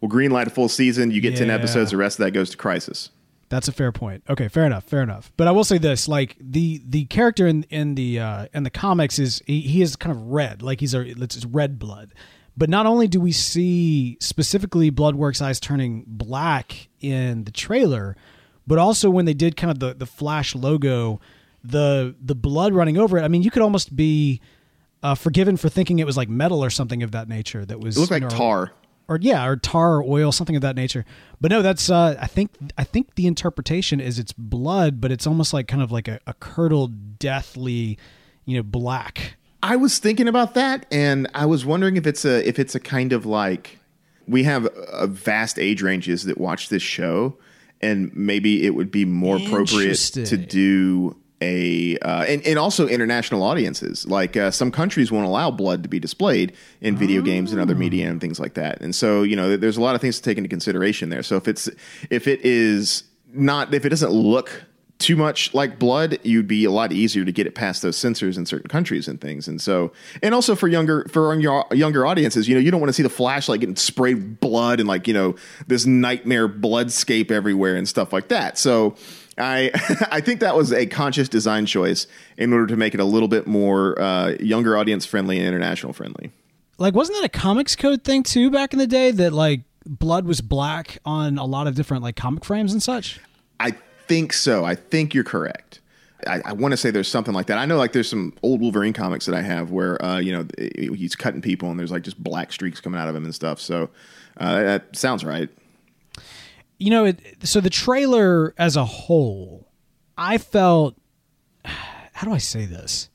we'll 0.00 0.12
greenlight 0.12 0.46
a 0.46 0.50
full 0.50 0.68
season. 0.68 1.10
You 1.10 1.20
get 1.20 1.36
ten 1.36 1.50
episodes. 1.50 1.90
The 1.90 1.96
rest 1.96 2.20
of 2.20 2.24
that 2.26 2.30
goes 2.30 2.50
to 2.50 2.56
Crisis." 2.56 3.10
That's 3.48 3.66
a 3.66 3.72
fair 3.72 3.90
point. 3.90 4.22
Okay, 4.28 4.46
fair 4.46 4.64
enough. 4.64 4.84
Fair 4.84 5.02
enough. 5.02 5.32
But 5.36 5.48
I 5.48 5.50
will 5.50 5.64
say 5.64 5.78
this: 5.78 6.06
like 6.06 6.36
the 6.38 6.80
the 6.86 7.06
character 7.06 7.48
in 7.48 7.64
in 7.64 7.96
the 7.96 8.20
uh, 8.20 8.46
in 8.54 8.62
the 8.62 8.70
comics 8.70 9.18
is 9.18 9.42
he, 9.44 9.62
he 9.62 9.82
is 9.82 9.96
kind 9.96 10.14
of 10.14 10.22
red, 10.22 10.62
like 10.62 10.78
he's 10.78 10.94
a 10.94 11.00
it's 11.00 11.44
red 11.44 11.80
blood. 11.80 12.14
But 12.58 12.68
not 12.68 12.86
only 12.86 13.06
do 13.06 13.20
we 13.20 13.30
see 13.30 14.16
specifically 14.20 14.90
Bloodworks' 14.90 15.40
eyes 15.40 15.60
turning 15.60 16.02
black 16.08 16.88
in 17.00 17.44
the 17.44 17.52
trailer, 17.52 18.16
but 18.66 18.78
also 18.78 19.10
when 19.10 19.26
they 19.26 19.34
did 19.34 19.56
kind 19.56 19.70
of 19.70 19.78
the 19.78 19.94
the 19.94 20.06
Flash 20.06 20.56
logo, 20.56 21.20
the 21.62 22.16
the 22.20 22.34
blood 22.34 22.72
running 22.72 22.98
over 22.98 23.16
it. 23.16 23.22
I 23.22 23.28
mean, 23.28 23.42
you 23.44 23.52
could 23.52 23.62
almost 23.62 23.94
be 23.94 24.40
uh, 25.04 25.14
forgiven 25.14 25.56
for 25.56 25.68
thinking 25.68 26.00
it 26.00 26.06
was 26.06 26.16
like 26.16 26.28
metal 26.28 26.64
or 26.64 26.70
something 26.70 27.04
of 27.04 27.12
that 27.12 27.28
nature. 27.28 27.64
That 27.64 27.78
was 27.78 27.96
It 27.96 28.00
looked 28.00 28.10
you 28.10 28.16
like 28.16 28.22
know, 28.24 28.28
tar. 28.36 28.72
or 29.06 29.18
yeah, 29.22 29.46
or 29.46 29.54
tar 29.56 29.98
or 29.98 30.02
oil, 30.02 30.32
something 30.32 30.56
of 30.56 30.62
that 30.62 30.74
nature. 30.74 31.04
But 31.40 31.52
no, 31.52 31.62
that's 31.62 31.88
uh, 31.88 32.18
I 32.20 32.26
think 32.26 32.50
I 32.76 32.82
think 32.82 33.14
the 33.14 33.28
interpretation 33.28 34.00
is 34.00 34.18
it's 34.18 34.32
blood, 34.32 35.00
but 35.00 35.12
it's 35.12 35.28
almost 35.28 35.54
like 35.54 35.68
kind 35.68 35.82
of 35.82 35.92
like 35.92 36.08
a, 36.08 36.18
a 36.26 36.34
curdled, 36.34 37.20
deathly, 37.20 37.96
you 38.46 38.56
know, 38.56 38.64
black. 38.64 39.36
I 39.62 39.76
was 39.76 39.98
thinking 39.98 40.28
about 40.28 40.54
that, 40.54 40.86
and 40.90 41.28
I 41.34 41.46
was 41.46 41.64
wondering 41.64 41.96
if 41.96 42.06
it's 42.06 42.24
a 42.24 42.46
if 42.46 42.58
it's 42.58 42.74
a 42.74 42.80
kind 42.80 43.12
of 43.12 43.26
like 43.26 43.78
we 44.26 44.44
have 44.44 44.68
a 44.92 45.06
vast 45.06 45.58
age 45.58 45.82
ranges 45.82 46.24
that 46.24 46.38
watch 46.38 46.68
this 46.68 46.82
show, 46.82 47.36
and 47.80 48.14
maybe 48.14 48.64
it 48.64 48.74
would 48.74 48.90
be 48.90 49.04
more 49.04 49.36
appropriate 49.36 49.96
to 49.96 50.36
do 50.36 51.16
a 51.40 51.98
uh, 51.98 52.24
and 52.24 52.44
and 52.46 52.58
also 52.58 52.86
international 52.86 53.42
audiences. 53.42 54.06
Like 54.06 54.36
uh, 54.36 54.50
some 54.50 54.70
countries 54.70 55.10
won't 55.10 55.26
allow 55.26 55.50
blood 55.50 55.82
to 55.82 55.88
be 55.88 55.98
displayed 55.98 56.52
in 56.80 56.96
video 56.96 57.22
games 57.22 57.52
and 57.52 57.60
other 57.60 57.74
media 57.74 58.08
and 58.08 58.20
things 58.20 58.38
like 58.38 58.54
that. 58.54 58.80
And 58.80 58.94
so 58.94 59.22
you 59.22 59.36
know, 59.36 59.56
there's 59.56 59.76
a 59.76 59.82
lot 59.82 59.94
of 59.94 60.00
things 60.00 60.16
to 60.16 60.22
take 60.22 60.38
into 60.38 60.48
consideration 60.48 61.08
there. 61.08 61.22
So 61.22 61.36
if 61.36 61.48
it's 61.48 61.68
if 62.10 62.28
it 62.28 62.40
is 62.44 63.04
not 63.32 63.74
if 63.74 63.84
it 63.84 63.90
doesn't 63.90 64.12
look 64.12 64.64
too 64.98 65.16
much 65.16 65.54
like 65.54 65.78
blood, 65.78 66.18
you'd 66.24 66.48
be 66.48 66.64
a 66.64 66.70
lot 66.70 66.92
easier 66.92 67.24
to 67.24 67.30
get 67.30 67.46
it 67.46 67.54
past 67.54 67.82
those 67.82 67.96
censors 67.96 68.36
in 68.36 68.46
certain 68.46 68.68
countries 68.68 69.06
and 69.06 69.20
things. 69.20 69.46
And 69.46 69.60
so, 69.60 69.92
and 70.22 70.34
also 70.34 70.56
for 70.56 70.66
younger 70.66 71.06
for 71.08 71.34
your 71.38 71.64
younger 71.72 72.04
audiences, 72.04 72.48
you 72.48 72.54
know, 72.54 72.60
you 72.60 72.70
don't 72.70 72.80
want 72.80 72.88
to 72.88 72.94
see 72.94 73.04
the 73.04 73.08
flashlight 73.08 73.60
getting 73.60 73.76
sprayed 73.76 74.16
with 74.16 74.40
blood 74.40 74.80
and 74.80 74.88
like 74.88 75.06
you 75.06 75.14
know 75.14 75.36
this 75.66 75.86
nightmare 75.86 76.48
bloodscape 76.48 77.30
everywhere 77.30 77.76
and 77.76 77.88
stuff 77.88 78.12
like 78.12 78.28
that. 78.28 78.58
So. 78.58 78.96
I 79.40 79.70
I 80.10 80.20
think 80.20 80.40
that 80.40 80.56
was 80.56 80.72
a 80.72 80.84
conscious 80.86 81.28
design 81.28 81.64
choice 81.64 82.08
in 82.36 82.52
order 82.52 82.66
to 82.66 82.76
make 82.76 82.92
it 82.92 82.98
a 82.98 83.04
little 83.04 83.28
bit 83.28 83.46
more 83.46 83.96
uh, 84.02 84.30
younger 84.40 84.76
audience 84.76 85.06
friendly 85.06 85.38
and 85.38 85.46
international 85.46 85.92
friendly. 85.92 86.32
Like, 86.76 86.94
wasn't 86.94 87.18
that 87.18 87.24
a 87.26 87.28
comics 87.28 87.76
code 87.76 88.02
thing 88.02 88.24
too 88.24 88.50
back 88.50 88.72
in 88.72 88.80
the 88.80 88.86
day 88.88 89.12
that 89.12 89.32
like 89.32 89.60
blood 89.86 90.24
was 90.24 90.40
black 90.40 90.98
on 91.04 91.38
a 91.38 91.44
lot 91.44 91.68
of 91.68 91.76
different 91.76 92.02
like 92.02 92.16
comic 92.16 92.44
frames 92.44 92.72
and 92.72 92.82
such? 92.82 93.20
I 93.60 93.76
think 94.08 94.32
so. 94.32 94.64
I 94.64 94.74
think 94.74 95.14
you're 95.14 95.24
correct. 95.24 95.80
I, 96.26 96.40
I 96.44 96.52
want 96.52 96.72
to 96.72 96.76
say 96.76 96.90
there's 96.90 97.08
something 97.08 97.34
like 97.34 97.46
that. 97.46 97.58
I 97.58 97.66
know 97.66 97.76
like 97.76 97.92
there's 97.92 98.08
some 98.08 98.34
old 98.42 98.60
Wolverine 98.60 98.92
comics 98.92 99.26
that 99.26 99.34
I 99.34 99.42
have 99.42 99.70
where 99.70 100.02
uh, 100.04 100.18
you 100.18 100.32
know 100.32 100.46
he's 100.58 101.14
cutting 101.14 101.42
people 101.42 101.70
and 101.70 101.78
there's 101.78 101.92
like 101.92 102.02
just 102.02 102.22
black 102.22 102.52
streaks 102.52 102.80
coming 102.80 103.00
out 103.00 103.08
of 103.08 103.14
him 103.14 103.24
and 103.24 103.34
stuff. 103.34 103.60
So 103.60 103.90
uh, 104.38 104.62
that 104.62 104.96
sounds 104.96 105.24
right. 105.24 105.48
You 106.78 106.90
know, 106.90 107.04
it, 107.06 107.20
so 107.42 107.60
the 107.60 107.70
trailer 107.70 108.54
as 108.58 108.76
a 108.76 108.84
whole, 108.84 109.68
I 110.16 110.38
felt. 110.38 110.96
How 111.64 112.26
do 112.26 112.32
I 112.32 112.38
say 112.38 112.66
this? 112.66 113.10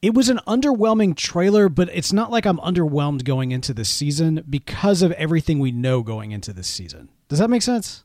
It 0.00 0.14
was 0.14 0.30
an 0.30 0.40
underwhelming 0.46 1.16
trailer, 1.16 1.68
but 1.68 1.90
it's 1.92 2.14
not 2.14 2.30
like 2.30 2.46
I'm 2.46 2.56
underwhelmed 2.58 3.24
going 3.24 3.52
into 3.52 3.74
this 3.74 3.90
season 3.90 4.42
because 4.48 5.02
of 5.02 5.12
everything 5.12 5.58
we 5.58 5.70
know 5.70 6.02
going 6.02 6.32
into 6.32 6.54
this 6.54 6.66
season. 6.66 7.10
Does 7.28 7.40
that 7.40 7.50
make 7.50 7.60
sense? 7.60 8.03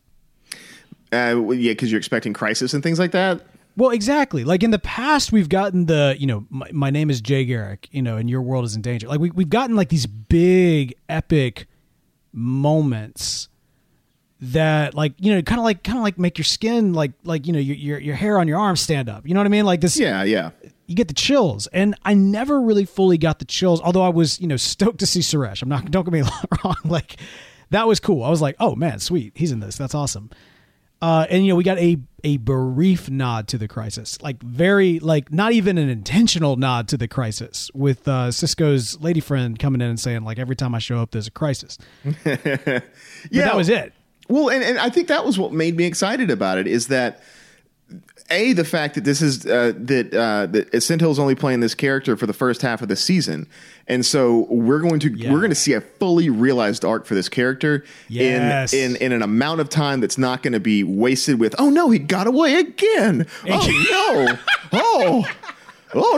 Uh, 1.12 1.36
well, 1.42 1.54
yeah, 1.54 1.72
because 1.72 1.92
you're 1.92 2.00
expecting 2.00 2.34
crisis 2.34 2.74
and 2.74 2.84
things 2.84 3.00
like 3.00 3.12
that. 3.12 3.42
Well, 3.76 3.92
exactly. 3.92 4.44
Like 4.44 4.62
in 4.64 4.72
the 4.72 4.80
past, 4.80 5.32
we've 5.32 5.50
gotten 5.50 5.86
the, 5.86 6.16
you 6.20 6.28
know, 6.28 6.46
my, 6.50 6.70
my 6.72 6.90
name 6.90 7.10
is 7.10 7.22
Jay 7.22 7.46
Garrick, 7.46 7.88
you 7.92 8.02
know, 8.02 8.18
and 8.18 8.30
your 8.30 8.42
world 8.42 8.66
is 8.66 8.76
in 8.76 8.82
danger. 8.82 9.08
Like 9.08 9.20
we, 9.20 9.32
we've 9.32 9.50
gotten 9.50 9.76
like 9.76 9.90
these 9.90 10.06
big, 10.06 10.96
epic 11.08 11.68
moments 12.32 13.50
that 14.42 14.94
like 14.94 15.14
you 15.18 15.34
know 15.34 15.42
kind 15.42 15.60
of 15.60 15.66
like 15.66 15.84
kind 15.84 15.98
of 15.98 16.04
like 16.04 16.18
make 16.18 16.38
your 16.38 16.46
skin 16.46 16.94
like 16.94 17.12
like 17.24 17.46
you 17.46 17.52
know 17.52 17.60
your, 17.60 17.76
your 17.76 18.00
your 18.00 18.16
hair 18.16 18.40
on 18.40 18.48
your 18.48 18.58
arm 18.60 18.76
stand 18.76 19.10
up. 19.10 19.28
You 19.28 19.34
know 19.34 19.40
what 19.42 19.48
i 19.48 19.50
mean? 19.50 19.66
Like 19.66 19.82
this 19.82 20.00
Yeah, 20.00 20.24
yeah. 20.24 20.52
you 20.88 20.96
get 20.96 21.08
the 21.10 21.14
chills. 21.14 21.68
And 21.68 21.96
i 22.06 22.14
never 22.14 22.62
really 22.62 22.86
fully 22.86 23.18
got 23.18 23.40
the 23.40 23.46
chills 23.46 23.82
although 23.82 24.04
i 24.04 24.10
was 24.10 24.40
you 24.40 24.48
know 24.48 24.58
stoked 24.58 25.00
to 25.00 25.06
see 25.06 25.20
suresh. 25.20 25.62
I'm 25.62 25.70
not 25.70 25.92
don't 25.92 26.06
get 26.06 26.14
me 26.14 26.22
wrong. 26.64 26.76
Like 26.86 27.18
that 27.72 27.88
was 27.88 28.00
cool. 28.00 28.24
I 28.24 28.30
was 28.30 28.42
like 28.42 28.56
oh 28.60 28.76
man 28.76 29.00
sweet. 29.00 29.34
He's 29.36 29.52
in 29.52 29.60
this. 29.60 29.78
That's 29.78 29.96
awesome 29.96 30.30
uh, 31.02 31.26
and 31.30 31.46
you 31.46 31.52
know 31.52 31.56
we 31.56 31.64
got 31.64 31.78
a 31.78 31.98
a 32.24 32.38
brief 32.38 33.10
nod 33.10 33.48
to 33.50 33.58
the 33.58 33.68
crisis. 33.68 34.22
Like 34.22 34.42
very 34.44 35.00
like 35.00 35.32
not 35.32 35.54
even 35.54 35.78
an 35.78 35.90
intentional 35.90 36.56
nod 36.56 36.88
to 36.90 36.98
the 36.98 37.08
crisis 37.08 37.72
with 37.74 38.08
uh, 38.08 38.32
cisco's 38.32 39.00
lady 39.00 39.20
friend 39.22 39.58
coming 39.58 39.82
in 39.82 39.90
and 39.90 40.00
saying 40.00 40.24
like 40.24 40.40
every 40.40 40.56
time 40.56 40.76
i 40.76 40.80
show 40.80 41.00
up 41.00 41.12
there's 41.12 41.28
a 41.28 41.32
crisis. 41.32 41.78
But 42.24 42.84
Yeah, 43.32 43.46
that 43.46 43.56
was 43.56 43.70
it. 43.70 43.94
Well, 44.28 44.50
and, 44.50 44.64
and 44.64 44.78
I 44.78 44.90
think 44.90 45.08
that 45.08 45.26
was 45.26 45.40
what 45.40 45.52
made 45.52 45.76
me 45.76 45.86
excited 45.86 46.30
about 46.30 46.58
it 46.58 46.68
is 46.68 46.88
that 46.88 47.22
a 48.32 48.54
the 48.54 48.64
fact 48.66 48.96
that 48.96 49.04
this 49.04 49.22
is 49.22 49.46
uh, 49.46 49.74
that 49.76 50.14
uh, 50.14 50.46
that 50.48 50.72
Sendhil's 50.72 51.18
only 51.20 51.36
playing 51.36 51.62
this 51.62 51.74
character 51.74 52.16
for 52.16 52.28
the 52.28 52.34
first 52.34 52.62
half 52.62 52.82
of 52.82 52.88
the 52.88 52.96
season, 52.96 53.48
and 53.88 54.06
so 54.06 54.46
we're 54.50 54.80
going 54.80 55.00
to 55.00 55.10
Yeah. 55.10 55.32
we're 55.32 55.40
going 55.40 55.50
to 55.50 55.56
see 55.56 55.74
a 55.74 55.82
fully 55.82 56.30
realized 56.30 56.86
arc 56.86 57.06
for 57.06 57.16
this 57.16 57.28
character 57.30 57.84
Yes. 58.08 58.74
in 58.74 58.92
in 58.92 59.02
in 59.02 59.12
an 59.14 59.22
amount 59.24 59.62
of 59.62 59.70
time 59.70 60.00
that's 60.00 60.18
not 60.18 60.44
going 60.44 60.54
to 60.54 60.60
be 60.60 60.84
wasted 60.84 61.40
with 61.40 61.56
oh 61.58 61.70
no 61.72 61.90
he 61.90 61.98
got 62.00 62.28
away 62.28 62.56
again 62.56 63.26
oh 63.50 64.38
no 64.72 64.80
oh. 64.80 65.26
Oh 65.92 66.18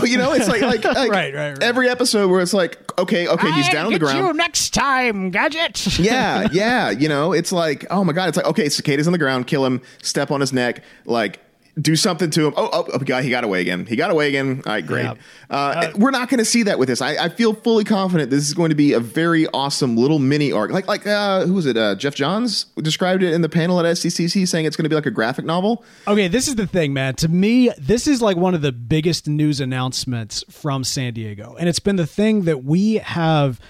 no! 0.00 0.02
You 0.06 0.16
know, 0.16 0.32
it's 0.32 0.48
like 0.48 0.62
like, 0.62 0.82
like 0.84 0.96
Right, 0.96 1.34
right, 1.34 1.50
right. 1.50 1.62
every 1.62 1.90
episode 1.90 2.30
where 2.30 2.40
it's 2.40 2.54
like, 2.54 2.78
okay, 3.00 3.28
okay, 3.28 3.52
he's 3.52 3.68
down 3.68 3.86
on 3.86 3.92
the 3.92 3.98
ground. 3.98 4.36
next 4.36 4.70
time, 4.74 5.30
gadget. 5.30 5.98
yeah, 5.98 6.48
yeah. 6.52 6.90
You 6.90 7.08
know, 7.08 7.32
it's 7.32 7.52
like, 7.52 7.86
oh 7.90 8.04
my 8.04 8.12
god, 8.12 8.28
it's 8.28 8.36
like, 8.36 8.46
okay, 8.46 8.68
cicada's 8.68 9.06
on 9.06 9.12
the 9.12 9.18
ground, 9.18 9.46
kill 9.46 9.64
him, 9.64 9.82
step 10.02 10.30
on 10.30 10.40
his 10.40 10.52
neck, 10.52 10.82
like 11.04 11.40
do 11.78 11.96
something 11.96 12.30
to 12.30 12.46
him. 12.46 12.54
Oh, 12.56 12.68
oh, 12.72 12.86
oh 12.92 12.98
God, 12.98 13.24
he 13.24 13.30
got 13.30 13.44
away 13.44 13.60
again. 13.60 13.86
He 13.86 13.96
got 13.96 14.10
away 14.10 14.28
again. 14.28 14.62
All 14.66 14.72
right, 14.72 14.86
great. 14.86 15.04
Yeah. 15.04 15.14
Uh, 15.48 15.92
we're 15.96 16.10
not 16.10 16.28
going 16.28 16.38
to 16.38 16.44
see 16.44 16.64
that 16.64 16.78
with 16.78 16.88
this. 16.88 17.00
I, 17.00 17.24
I 17.24 17.28
feel 17.28 17.54
fully 17.54 17.84
confident 17.84 18.30
this 18.30 18.46
is 18.46 18.54
going 18.54 18.70
to 18.70 18.74
be 18.74 18.92
a 18.92 19.00
very 19.00 19.46
awesome 19.48 19.96
little 19.96 20.18
mini 20.18 20.52
arc. 20.52 20.70
Like, 20.70 20.88
like 20.88 21.06
uh, 21.06 21.46
who 21.46 21.54
was 21.54 21.66
it? 21.66 21.76
Uh, 21.76 21.94
Geoff 21.94 22.14
Johns 22.14 22.64
described 22.76 23.22
it 23.22 23.32
in 23.32 23.42
the 23.42 23.48
panel 23.48 23.78
at 23.80 23.86
SDCC, 23.86 24.46
saying 24.48 24.66
it's 24.66 24.76
going 24.76 24.84
to 24.84 24.88
be 24.88 24.96
like 24.96 25.06
a 25.06 25.10
graphic 25.10 25.44
novel. 25.44 25.84
Okay, 26.06 26.28
this 26.28 26.48
is 26.48 26.56
the 26.56 26.66
thing, 26.66 26.92
man. 26.92 27.14
To 27.16 27.28
me, 27.28 27.70
this 27.78 28.06
is 28.06 28.20
like 28.20 28.36
one 28.36 28.54
of 28.54 28.62
the 28.62 28.72
biggest 28.72 29.28
news 29.28 29.60
announcements 29.60 30.44
from 30.50 30.84
San 30.84 31.14
Diego. 31.14 31.56
And 31.58 31.68
it's 31.68 31.80
been 31.80 31.96
the 31.96 32.06
thing 32.06 32.42
that 32.42 32.64
we 32.64 32.94
have, 32.96 33.60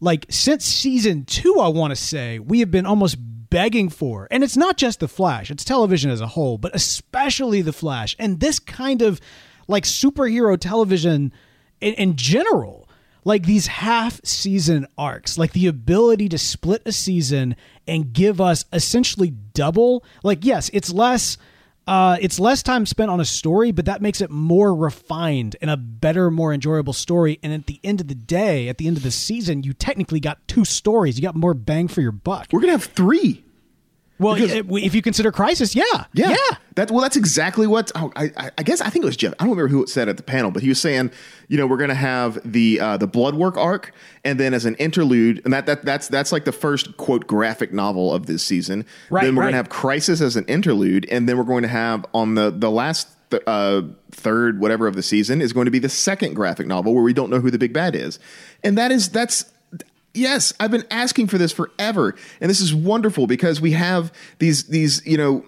like, 0.00 0.26
since 0.28 0.64
season 0.64 1.24
two, 1.24 1.58
I 1.60 1.68
want 1.68 1.90
to 1.90 1.96
say, 1.96 2.38
we 2.38 2.60
have 2.60 2.70
been 2.70 2.86
almost 2.86 3.16
begging 3.50 3.88
for. 3.88 4.28
And 4.30 4.44
it's 4.44 4.56
not 4.56 4.76
just 4.76 5.00
The 5.00 5.08
Flash, 5.08 5.50
it's 5.50 5.64
television 5.64 6.10
as 6.10 6.20
a 6.20 6.28
whole, 6.28 6.58
but 6.58 6.74
especially 6.74 7.62
The 7.62 7.72
Flash. 7.72 8.16
And 8.18 8.40
this 8.40 8.58
kind 8.58 9.02
of, 9.02 9.20
like, 9.66 9.84
superhero 9.84 10.58
television 10.58 11.32
in, 11.80 11.94
in 11.94 12.16
general 12.16 12.88
like 13.24 13.44
these 13.44 13.66
half 13.66 14.24
season 14.24 14.86
arcs, 14.96 15.36
like 15.36 15.52
the 15.52 15.66
ability 15.66 16.30
to 16.30 16.38
split 16.38 16.80
a 16.86 16.92
season 16.92 17.54
and 17.86 18.12
give 18.12 18.40
us 18.40 18.64
essentially 18.72 19.30
double. 19.52 20.02
Like, 20.22 20.46
yes, 20.46 20.70
it's 20.72 20.90
less. 20.90 21.36
Uh, 21.88 22.18
it's 22.20 22.38
less 22.38 22.62
time 22.62 22.84
spent 22.84 23.10
on 23.10 23.18
a 23.18 23.24
story, 23.24 23.72
but 23.72 23.86
that 23.86 24.02
makes 24.02 24.20
it 24.20 24.30
more 24.30 24.74
refined 24.74 25.56
and 25.62 25.70
a 25.70 25.76
better, 25.78 26.30
more 26.30 26.52
enjoyable 26.52 26.92
story. 26.92 27.38
And 27.42 27.50
at 27.50 27.64
the 27.64 27.80
end 27.82 28.02
of 28.02 28.08
the 28.08 28.14
day, 28.14 28.68
at 28.68 28.76
the 28.76 28.86
end 28.86 28.98
of 28.98 29.02
the 29.02 29.10
season, 29.10 29.62
you 29.62 29.72
technically 29.72 30.20
got 30.20 30.46
two 30.46 30.66
stories. 30.66 31.16
You 31.16 31.22
got 31.22 31.34
more 31.34 31.54
bang 31.54 31.88
for 31.88 32.02
your 32.02 32.12
buck. 32.12 32.48
We're 32.52 32.60
to 32.60 32.72
have 32.72 32.84
three. 32.84 33.42
Well, 34.18 34.34
because- 34.34 34.52
if 34.82 34.94
you 34.94 35.02
consider 35.02 35.30
Crisis, 35.30 35.74
yeah, 35.74 35.84
Yeah, 36.12 36.30
yeah. 36.30 36.56
That 36.74 36.90
well, 36.90 37.00
that's 37.02 37.16
exactly 37.16 37.66
what 37.66 37.90
oh, 37.94 38.12
I, 38.16 38.30
I- 38.36 38.50
I 38.58 38.62
guess 38.62 38.80
I 38.80 38.88
think 38.90 39.04
it 39.04 39.06
was 39.06 39.16
Geoff. 39.16 39.34
I 39.38 39.44
don't 39.44 39.50
remember 39.50 39.68
who 39.68 39.82
it 39.82 39.88
said 39.88 40.08
at 40.08 40.16
the 40.16 40.22
panel, 40.22 40.50
but 40.50 40.62
he 40.62 40.68
was 40.68 40.80
saying, 40.80 41.10
you 41.48 41.56
know, 41.56 41.66
we're 41.66 41.76
going 41.76 41.88
to 41.88 41.94
have 41.94 42.38
the 42.44 42.80
uh, 42.80 42.96
the 42.96 43.06
blood 43.06 43.34
work 43.34 43.56
arc, 43.56 43.92
and 44.24 44.38
then 44.38 44.54
as 44.54 44.64
an 44.64 44.74
interlude, 44.76 45.40
and 45.44 45.52
that 45.52 45.66
that 45.66 45.84
that's 45.84 46.08
that's 46.08 46.30
like 46.32 46.44
the 46.44 46.52
first 46.52 46.96
quote 46.96 47.26
graphic 47.26 47.72
novel 47.72 48.12
of 48.14 48.26
this 48.26 48.42
season. 48.42 48.86
Right, 49.10 49.24
Then 49.24 49.34
we're 49.34 49.42
going 49.42 49.52
to 49.52 49.56
have 49.58 49.68
Crisis 49.68 50.20
as 50.20 50.36
an 50.36 50.44
interlude, 50.46 51.06
and 51.10 51.28
then 51.28 51.36
we're 51.36 51.44
going 51.44 51.62
to 51.62 51.68
have 51.68 52.06
on 52.14 52.34
the 52.34 52.50
the 52.50 52.70
last. 52.70 53.08
Th- 53.30 53.42
uh, 53.46 53.82
third 54.10 54.58
whatever 54.58 54.86
of 54.86 54.94
the 54.96 55.02
season 55.02 55.42
is 55.42 55.52
going 55.52 55.66
to 55.66 55.70
be 55.70 55.78
the 55.78 55.88
second 55.90 56.32
graphic 56.32 56.66
novel 56.66 56.94
where 56.94 57.02
we 57.02 57.12
don't 57.12 57.28
know 57.28 57.40
who 57.40 57.50
the 57.50 57.58
big 57.58 57.74
bad 57.74 57.94
is 57.94 58.18
and 58.64 58.78
that 58.78 58.90
is 58.90 59.10
that's 59.10 59.44
Yes, 60.18 60.52
I've 60.58 60.70
been 60.70 60.86
asking 60.90 61.28
for 61.28 61.38
this 61.38 61.52
forever, 61.52 62.14
and 62.40 62.50
this 62.50 62.60
is 62.60 62.74
wonderful 62.74 63.26
because 63.26 63.60
we 63.60 63.72
have 63.72 64.12
these 64.38 64.64
these 64.64 65.04
you 65.06 65.16
know, 65.16 65.44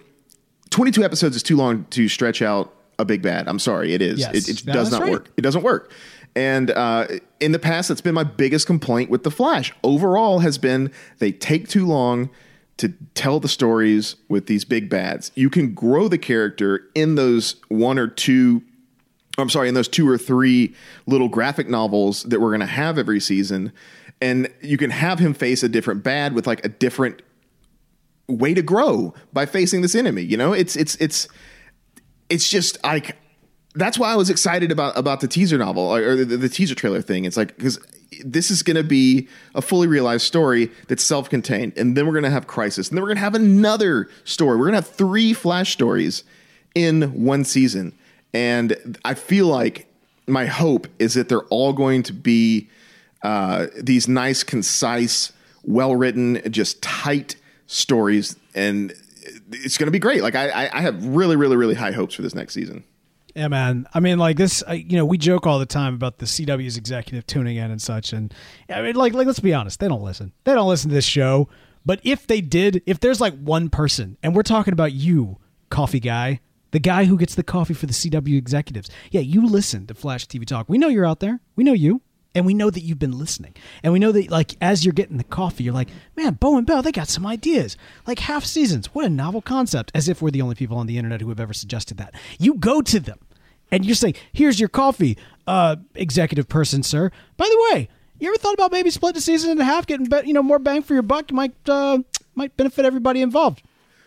twenty 0.71 0.93
two 0.93 1.05
episodes 1.05 1.37
is 1.37 1.43
too 1.43 1.57
long 1.57 1.85
to 1.91 2.09
stretch 2.09 2.41
out 2.41 2.73
a 2.99 3.05
big 3.05 3.23
bad. 3.23 3.49
I'm 3.49 3.59
sorry, 3.59 3.95
it 3.95 4.03
is. 4.03 4.21
Yes. 4.21 4.49
It, 4.49 4.61
it 4.61 4.67
does 4.67 4.93
not 4.93 5.03
right. 5.03 5.11
work. 5.13 5.31
It 5.37 5.43
doesn't 5.43 5.63
work. 5.63 5.93
And 6.37 6.71
uh, 6.71 7.09
in 7.41 7.53
the 7.53 7.59
past, 7.59 7.89
that's 7.89 8.01
been 8.01 8.15
my 8.15 8.23
biggest 8.23 8.67
complaint 8.67 9.11
with 9.11 9.25
the 9.25 9.31
Flash. 9.31 9.73
Overall, 9.83 10.39
has 10.41 10.59
been 10.59 10.93
they 11.19 11.33
take 11.33 11.69
too 11.69 11.87
long 11.87 12.31
to 12.77 12.95
tell 13.15 13.41
the 13.41 13.49
stories 13.49 14.17
with 14.29 14.47
these 14.47 14.65
big 14.65 14.89
bads. 14.89 15.33
You 15.35 15.51
can 15.51 15.75
grow 15.75 16.09
the 16.09 16.19
character 16.19 16.89
in 16.95 17.17
those 17.17 17.57
one 17.69 17.99
or 17.99 18.07
two 18.07 18.63
I'm 19.41 19.51
sorry, 19.51 19.69
in 19.69 19.75
those 19.75 19.89
two 19.89 20.09
or 20.09 20.19
three 20.19 20.75
little 21.07 21.29
graphic 21.29 21.69
novels 21.69 22.23
that 22.25 22.41
we're 22.41 22.51
going 22.51 22.61
to 22.61 22.67
have 22.67 22.99
every 22.99 23.21
season, 23.21 23.73
and 24.21 24.53
you 24.61 24.77
can 24.77 24.91
have 24.91 25.19
him 25.19 25.35
face 25.35 25.63
a 25.63 25.69
different 25.69 26.03
bad 26.03 26.35
with 26.35 26.47
like 26.47 26.65
a 26.65 26.69
different 26.69 27.23
way 28.29 28.55
to 28.55 28.63
grow 28.63 29.15
by 29.33 29.47
facing 29.47 29.83
this 29.83 29.95
enemy. 29.95 30.23
You 30.23 30.37
know, 30.37 30.53
it's 30.53 30.77
it's 30.77 30.95
it's 30.97 31.29
it's 32.29 32.49
just 32.49 32.83
like 32.85 33.17
that's 33.75 33.99
why 33.99 34.13
I 34.13 34.17
was 34.17 34.31
excited 34.31 34.73
about 34.73 34.97
about 34.97 35.21
the 35.21 35.29
teaser 35.29 35.59
novel 35.59 35.95
or, 35.95 36.17
the, 36.17 36.37
the 36.37 36.49
teaser 36.49 36.75
trailer 36.75 37.03
thing. 37.03 37.25
It's 37.25 37.37
like 37.37 37.57
because 37.57 37.79
this 38.25 38.51
is 38.51 38.63
going 38.63 38.77
to 38.77 38.83
be 38.83 39.29
a 39.55 39.63
fully 39.63 39.87
realized 39.87 40.27
story 40.27 40.71
that's 40.89 41.05
self-contained, 41.05 41.75
and 41.77 41.97
then 41.97 42.07
we're 42.07 42.13
going 42.13 42.25
to 42.25 42.31
have 42.31 42.47
Crisis, 42.47 42.89
and 42.89 42.97
then 42.97 43.03
we're 43.03 43.09
going 43.09 43.19
to 43.19 43.23
have 43.23 43.35
another 43.35 44.09
story. 44.25 44.59
We're 44.59 44.71
going 44.71 44.83
to 44.83 44.89
have 44.89 44.97
three 44.97 45.33
Flash 45.33 45.73
stories 45.73 46.25
in 46.75 47.03
one 47.25 47.45
season, 47.45 47.93
and 48.33 48.99
I 49.05 49.15
feel 49.15 49.47
like 49.47 49.87
my 50.27 50.47
hope 50.47 50.87
is 50.99 51.15
that 51.15 51.29
they're 51.29 51.45
all 51.45 51.73
going 51.73 52.03
to 52.05 52.13
be 52.13 52.69
uh, 53.23 53.67
these 53.77 54.09
nice, 54.09 54.43
concise, 54.43 55.33
well-written, 55.65 56.41
just 56.51 56.81
tight 56.83 57.37
stories, 57.67 58.37
and 58.55 58.95
it's 59.53 59.77
going 59.77 59.87
to 59.87 59.93
be 59.93 59.99
great. 59.99 60.23
Like 60.23 60.35
I, 60.35 60.49
I, 60.49 60.79
I 60.79 60.81
have 60.81 61.05
really, 61.05 61.37
really, 61.37 61.57
really 61.57 61.75
high 61.75 61.93
hopes 61.93 62.15
for 62.15 62.23
this 62.23 62.35
next 62.35 62.55
season. 62.55 62.85
Yeah, 63.35 63.49
man. 63.49 63.87
I 63.95 64.01
mean, 64.01 64.19
like 64.19 64.37
this. 64.37 64.63
You 64.69 64.97
know, 64.97 65.05
we 65.05 65.17
joke 65.19 65.47
all 65.47 65.59
the 65.59 65.67
time 65.67 65.95
about 65.95 66.19
the 66.19 66.27
CW's 66.27 66.77
executive 66.77 67.27
tuning 67.27 67.57
in 67.57 67.71
and 67.71 67.81
such, 67.81 68.13
and 68.13 68.35
I 68.69 68.83
mean, 68.83 68.97
like, 68.97 69.13
like 69.13 69.27
let's 69.27 69.41
be 69.41 69.55
honest, 69.55 69.81
they 69.81 69.89
don't 69.89 70.03
listen. 70.03 70.33
They 70.45 70.55
don't 70.55 70.69
listen 70.69 70.89
to 70.91 70.95
this 70.95 71.05
show. 71.05 71.49
But 71.87 72.01
if 72.03 72.27
they 72.27 72.41
did, 72.41 72.83
if 72.87 73.01
there's 73.01 73.21
like 73.21 73.39
one 73.39 73.71
person, 73.71 74.17
and 74.23 74.35
we're 74.35 74.43
talking 74.43 74.73
about 74.73 74.93
you, 74.93 75.39
coffee 75.71 76.01
guy, 76.01 76.41
the 76.71 76.79
guy 76.79 77.05
who 77.05 77.19
gets 77.19 77.35
the 77.35 77.43
coffee 77.43 77.75
for 77.75 77.87
the 77.87 77.93
CW 77.93 78.37
executives, 78.37 78.91
yeah, 79.11 79.21
you 79.21 79.47
listen 79.47 79.87
to 79.87 79.95
Flash 79.95 80.27
TV 80.27 80.47
Talk. 80.47 80.69
We 80.69 80.79
know 80.79 80.89
you're 80.89 81.07
out 81.07 81.21
there. 81.21 81.41
We 81.57 81.65
know 81.65 81.73
you. 81.73 82.03
And 82.33 82.47
we 82.47 82.55
know 82.55 82.71
that 82.71 82.83
you've 82.83 83.01
been 83.01 83.19
listening. 83.19 83.57
And 83.83 83.93
we 83.93 83.99
know 83.99 84.13
that, 84.13 84.31
like, 84.31 84.55
as 84.61 84.85
you're 84.85 84.93
getting 84.93 85.17
the 85.17 85.25
coffee, 85.25 85.65
you're 85.65 85.75
like, 85.75 85.89
man, 86.17 86.35
Beau 86.35 86.57
and 86.57 86.65
Beall, 86.65 86.81
they 86.81 86.93
got 86.93 87.09
some 87.09 87.27
ideas. 87.27 87.77
Like 88.07 88.21
half 88.21 88.45
seasons. 88.45 88.95
What 88.95 89.05
a 89.05 89.11
novel 89.11 89.43
concept. 89.43 89.91
As 89.97 90.09
if 90.09 90.23
we're 90.23 90.31
the 90.31 90.43
only 90.43 90.55
people 90.55 90.79
on 90.79 90.87
the 90.87 90.97
internet 90.97 91.21
who 91.21 91.29
have 91.31 91.41
ever 91.41 91.53
suggested 91.53 91.97
that. 91.97 92.15
You 92.39 92.55
go 92.55 92.83
to 92.83 93.01
them 93.01 93.19
and 93.73 93.85
you 93.85 93.95
say, 93.95 94.15
here's 94.33 94.61
your 94.61 94.69
coffee, 94.69 95.19
uh, 95.49 95.77
executive 95.97 96.49
person, 96.49 96.85
sir. 96.85 97.11
By 97.37 97.47
the 97.47 97.69
way, 97.73 97.89
you 98.21 98.29
ever 98.29 98.39
thought 98.39 98.55
about 98.55 98.71
maybe 98.71 98.91
split 98.91 99.15
the 99.15 99.21
season 99.21 99.51
in 99.51 99.59
half, 99.59 99.87
getting, 99.87 100.07
you 100.25 100.33
know, 100.33 100.43
more 100.43 100.61
bang 100.61 100.83
for 100.83 100.95
your 100.95 101.03
buck? 101.03 101.33
Might, 101.33 101.55
uh, 101.69 101.99
might 102.37 102.57
benefit 102.57 102.85
everybody 102.85 103.23
involved. 103.23 103.63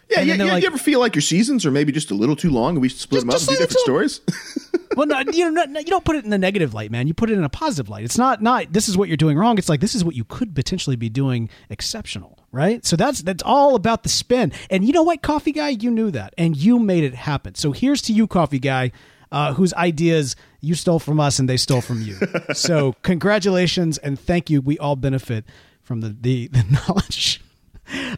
Yeah, 0.10 0.20
And 0.20 0.28
yeah, 0.28 0.36
yeah. 0.36 0.54
like- 0.54 0.64
you 0.64 0.68
ever 0.68 0.78
feel 0.78 1.00
like 1.00 1.16
your 1.16 1.22
seasons 1.22 1.66
are 1.66 1.72
maybe 1.72 1.92
just 1.92 2.12
a 2.12 2.14
little 2.14 2.36
too 2.36 2.50
long 2.52 2.72
and 2.76 2.82
we 2.82 2.90
split 2.90 3.24
Just- 3.26 3.26
them 3.26 3.30
up 3.36 3.40
and 3.40 3.48
do 3.48 3.64
different 3.64 3.80
stories? 3.80 4.22
well, 4.96 5.08
no, 5.08 5.20
you 5.32 5.50
know, 5.52 5.64
no, 5.66 5.80
you 5.80 5.86
don't 5.88 6.06
put 6.06 6.16
it 6.16 6.24
in 6.24 6.30
the 6.30 6.38
negative 6.38 6.74
light, 6.74 6.92
man. 6.92 7.08
You 7.08 7.14
put 7.14 7.30
it 7.30 7.38
in 7.38 7.44
a 7.44 7.50
positive 7.50 7.90
light. 7.90 8.04
It's 8.04 8.18
not 8.18 8.42
not 8.42 8.72
this 8.72 8.88
is 8.90 8.98
what 8.98 9.08
you're 9.08 9.18
doing 9.18 9.38
wrong. 9.38 9.58
It's 9.58 9.70
like 9.70 9.80
this 9.80 9.96
is 9.96 10.04
what 10.04 10.16
you 10.16 10.24
could 10.26 10.54
potentially 10.54 10.96
be 10.96 11.10
doing 11.10 11.50
exceptional, 11.70 12.38
right? 12.52 12.86
So 12.86 12.96
that's 12.96 13.22
that's 13.24 13.42
all 13.44 13.76
about 13.76 14.04
the 14.04 14.10
spin. 14.10 14.52
And 14.70 14.86
you 14.86 14.94
know 14.94 15.04
what, 15.04 15.22
coffee 15.22 15.52
guy, 15.52 15.70
you 15.70 15.90
knew 15.90 16.12
that, 16.12 16.34
and 16.38 16.56
you 16.56 16.78
made 16.80 17.04
it 17.04 17.16
happen. 17.16 17.56
So 17.56 17.72
here's 17.72 18.02
to 18.04 18.14
you, 18.14 18.28
coffee 18.28 18.60
guy, 18.60 18.92
uh, 19.32 19.54
whose 19.54 19.74
ideas 19.74 20.36
you 20.62 20.76
stole 20.76 21.00
from 21.00 21.20
us 21.20 21.40
and 21.40 21.50
they 21.50 21.58
stole 21.58 21.82
from 21.82 22.02
you. 22.02 22.18
so 22.54 22.94
congratulations 23.02 23.98
and 23.98 24.20
thank 24.20 24.50
you. 24.50 24.62
We 24.62 24.78
all 24.78 24.96
benefit 24.96 25.46
from 25.82 26.02
the 26.02 26.16
the, 26.20 26.48
the 26.50 26.64
knowledge. 26.88 27.42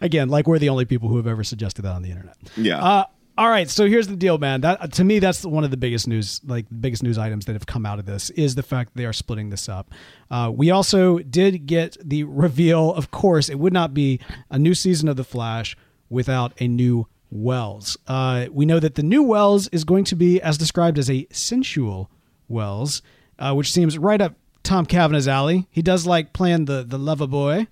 Again, 0.02 0.30
like 0.30 0.48
we're 0.48 0.60
the 0.60 0.70
only 0.70 0.86
people 0.86 1.10
who 1.10 1.18
have 1.18 1.28
ever 1.28 1.44
suggested 1.44 1.84
that 1.84 1.94
on 1.94 2.02
the 2.02 2.10
internet. 2.10 2.38
Yeah. 2.56 2.84
Uh, 2.84 3.06
all 3.38 3.50
right, 3.50 3.70
so 3.70 3.86
here's 3.86 4.08
the 4.08 4.16
deal, 4.16 4.38
man. 4.38 4.62
That 4.62 4.94
to 4.94 5.04
me, 5.04 5.20
that's 5.20 5.44
one 5.44 5.66
of 5.66 5.72
the 5.72 5.78
biggest 5.78 6.08
news, 6.08 6.40
like 6.46 6.68
biggest 6.80 7.04
news 7.04 7.18
items 7.18 7.46
that 7.46 7.54
have 7.54 7.66
come 7.66 7.86
out 7.86 8.00
of 8.00 8.06
this 8.06 8.30
is 8.30 8.56
the 8.56 8.64
fact 8.64 8.92
they 8.96 9.06
are 9.06 9.12
splitting 9.12 9.50
this 9.50 9.68
up. 9.68 9.92
Uh, 10.32 10.50
we 10.56 10.72
also 10.72 11.20
did 11.20 11.66
get 11.66 11.98
the 12.02 12.24
reveal. 12.24 12.94
Of 12.94 13.12
course, 13.12 13.50
it 13.50 13.60
would 13.60 13.74
not 13.74 13.94
be 13.94 14.22
a 14.50 14.58
new 14.58 14.74
season 14.74 15.10
of 15.10 15.18
the 15.18 15.26
Flash 15.26 15.76
without 16.10 16.54
a 16.62 16.68
new 16.68 17.08
Wells. 17.30 17.98
Uh, 18.08 18.46
we 18.52 18.66
know 18.66 18.80
that 18.80 18.96
the 18.96 19.04
new 19.04 19.22
Wells 19.22 19.68
is 19.70 19.84
going 19.84 20.06
to 20.06 20.16
be 20.16 20.40
as 20.42 20.58
described 20.58 20.98
as 20.98 21.10
a 21.10 21.28
sensual 21.32 22.10
Wells, 22.48 23.02
uh, 23.38 23.54
which 23.54 23.72
seems 23.72 23.98
right 23.98 24.22
up 24.22 24.36
Tom 24.64 24.86
Cavanagh's 24.86 25.28
alley. 25.28 25.68
He 25.72 25.82
does 25.82 26.08
like 26.08 26.32
playing 26.32 26.66
the 26.66 26.84
the 26.84 26.98
lover 26.98 27.28
boy. 27.28 27.68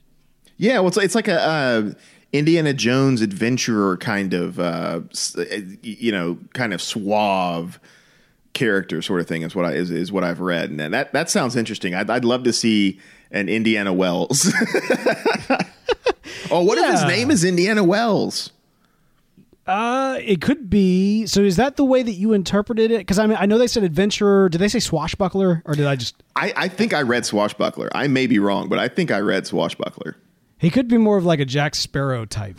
Yeah, 0.64 0.80
well, 0.80 0.88
it's, 0.88 0.98
it's 0.98 1.14
like 1.14 1.28
a 1.28 1.42
uh, 1.42 1.92
Indiana 2.32 2.72
Jones 2.72 3.22
adventurer 3.22 3.98
kind 3.98 4.34
of, 4.34 4.62
uh, 4.62 5.02
uh, 5.38 5.44
you 5.82 6.10
know, 6.10 6.38
kind 6.54 6.74
of 6.74 6.82
suave 6.82 7.82
character 8.54 9.02
sort 9.02 9.20
of 9.20 9.28
thing 9.28 9.42
is 9.42 9.54
what 9.58 9.66
I 9.66 9.74
is, 9.74 9.92
is 9.92 10.10
what 10.10 10.24
I've 10.24 10.40
read, 10.40 10.70
and 10.70 10.80
that 10.94 11.12
that 11.12 11.30
sounds 11.30 11.58
interesting. 11.58 11.94
I'd, 11.94 12.10
I'd 12.10 12.24
love 12.24 12.44
to 12.44 12.54
see 12.54 12.98
an 13.30 13.50
Indiana 13.50 13.92
Wells. 13.92 14.54
oh, 16.50 16.64
what 16.64 16.78
if 16.78 16.92
his 16.92 17.04
name 17.04 17.30
is 17.30 17.44
Indiana 17.44 17.84
Wells? 17.84 18.50
Uh, 19.68 20.18
it 20.22 20.40
could 20.40 20.70
be. 20.70 21.26
So 21.26 21.42
is 21.42 21.58
that 21.58 21.76
the 21.76 21.84
way 21.84 22.04
that 22.04 22.14
you 22.14 22.32
interpreted 22.32 22.90
it? 22.90 23.00
Because 23.00 23.20
I 23.20 23.28
mean, 23.28 23.36
I 23.38 23.48
know 23.48 23.58
they 23.58 23.68
said 23.68 23.84
adventurer. 23.84 24.48
Did 24.48 24.60
they 24.60 24.70
say 24.70 24.80
swashbuckler, 24.80 25.62
or 25.66 25.76
did 25.76 25.88
I 25.88 25.98
just? 25.98 26.24
I, 26.38 26.54
I 26.56 26.68
think 26.70 26.94
I 26.94 27.02
read 27.02 27.26
Swashbuckler. 27.26 27.90
I 27.94 28.08
may 28.08 28.28
be 28.28 28.40
wrong, 28.40 28.70
but 28.70 28.80
I 28.80 28.88
think 28.88 29.12
I 29.12 29.20
read 29.20 29.46
Swashbuckler. 29.46 30.16
He 30.64 30.70
could 30.70 30.88
be 30.88 30.98
more 30.98 31.18
of 31.18 31.26
like 31.26 31.42
a 31.42 31.46
Jack 31.46 31.76
Sparrow 31.76 32.24
type. 32.26 32.58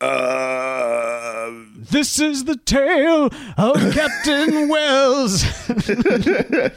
Uh, 0.00 1.50
This 1.74 2.20
is 2.20 2.44
the 2.44 2.56
tale 2.56 3.30
of 3.58 3.76
Captain 3.92 4.68
Wells. 4.68 5.42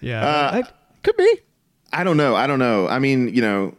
yeah, 0.00 0.50
that 0.52 0.72
could 1.02 1.16
be. 1.16 1.40
I 1.92 2.04
don't 2.04 2.16
know. 2.16 2.34
I 2.36 2.46
don't 2.46 2.58
know. 2.58 2.88
I 2.88 2.98
mean, 3.00 3.28
you 3.34 3.42
know, 3.42 3.74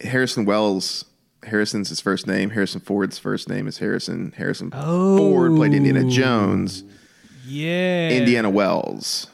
Harrison 0.00 0.44
Wells. 0.44 1.04
Harrison's 1.42 1.88
his 1.88 2.00
first 2.00 2.26
name. 2.26 2.50
Harrison 2.50 2.80
Ford's 2.82 3.18
first 3.18 3.48
name 3.48 3.66
is 3.66 3.78
Harrison. 3.78 4.32
Harrison 4.36 4.70
Ford 4.70 5.56
played 5.56 5.72
Indiana 5.72 6.04
Jones. 6.08 6.84
Yeah, 7.46 8.10
Indiana 8.10 8.50
Wells. 8.50 9.26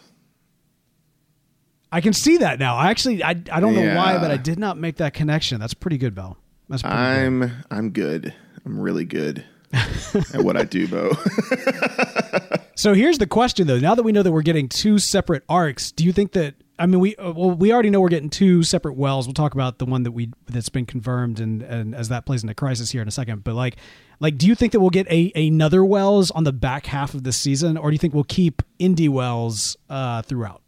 I 1.96 2.02
can 2.02 2.12
see 2.12 2.36
that 2.36 2.58
now. 2.58 2.76
I 2.76 2.90
actually, 2.90 3.24
I, 3.24 3.30
I 3.30 3.58
don't 3.58 3.74
know 3.74 3.96
why, 3.96 4.18
but 4.18 4.30
I 4.30 4.36
did 4.36 4.58
not 4.58 4.76
make 4.76 4.96
that 4.96 5.14
connection. 5.14 5.58
That's 5.58 5.72
pretty 5.72 5.96
good, 5.96 6.14
Beall. 6.14 6.36
That's 6.68 6.82
pretty. 6.82 6.94
I'm 6.94 7.50
I'm 7.70 7.88
good. 7.88 8.34
I'm 8.66 8.78
really 8.78 9.06
good 9.06 9.42
at 9.72 10.42
what 10.42 10.58
I 10.58 10.64
do, 10.64 10.86
Beau. 10.88 11.12
So 12.78 12.92
here's 12.92 13.16
the 13.16 13.26
question, 13.26 13.66
though. 13.66 13.78
Now 13.78 13.94
that 13.94 14.02
we 14.02 14.12
know 14.12 14.22
that 14.22 14.30
we're 14.30 14.42
getting 14.42 14.68
two 14.68 14.98
separate 14.98 15.44
arcs, 15.48 15.90
do 15.92 16.04
you 16.04 16.12
think 16.12 16.32
that? 16.32 16.56
I 16.78 16.84
mean, 16.84 17.00
we 17.00 17.16
uh, 17.16 17.32
well, 17.32 17.52
we 17.52 17.72
already 17.72 17.88
know 17.88 18.02
we're 18.02 18.10
getting 18.10 18.28
two 18.28 18.62
separate 18.62 18.96
wells. 18.96 19.26
We'll 19.26 19.32
talk 19.32 19.54
about 19.54 19.78
the 19.78 19.86
one 19.86 20.02
that 20.02 20.12
we 20.12 20.30
that's 20.46 20.68
been 20.68 20.84
confirmed, 20.84 21.40
and 21.40 21.62
and 21.62 21.94
as 21.94 22.10
that 22.10 22.26
plays 22.26 22.42
into 22.42 22.54
crisis 22.54 22.90
here 22.90 23.00
in 23.00 23.08
a 23.08 23.10
second. 23.10 23.44
But 23.44 23.54
like, 23.54 23.76
like, 24.20 24.36
do 24.36 24.46
you 24.46 24.54
think 24.54 24.72
that 24.72 24.80
we'll 24.80 24.90
get 24.90 25.10
a 25.10 25.32
another 25.34 25.86
wells 25.86 26.30
on 26.30 26.44
the 26.44 26.52
back 26.52 26.84
half 26.84 27.14
of 27.14 27.22
the 27.22 27.32
season, 27.32 27.78
or 27.78 27.88
do 27.88 27.94
you 27.94 27.98
think 27.98 28.12
we'll 28.12 28.24
keep 28.24 28.60
indie 28.78 29.08
wells 29.08 29.78
uh, 29.88 30.20
throughout? 30.20 30.60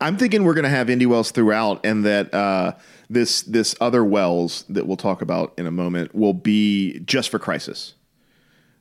I'm 0.00 0.16
thinking 0.16 0.44
we're 0.44 0.54
going 0.54 0.64
to 0.64 0.70
have 0.70 0.88
Indy 0.90 1.06
Wells 1.06 1.30
throughout, 1.30 1.84
and 1.84 2.04
that 2.04 2.32
uh, 2.32 2.72
this 3.10 3.42
this 3.42 3.74
other 3.80 4.04
Wells 4.04 4.64
that 4.68 4.86
we'll 4.86 4.96
talk 4.96 5.22
about 5.22 5.54
in 5.58 5.66
a 5.66 5.70
moment 5.70 6.14
will 6.14 6.34
be 6.34 7.00
just 7.00 7.30
for 7.30 7.38
Crisis. 7.38 7.94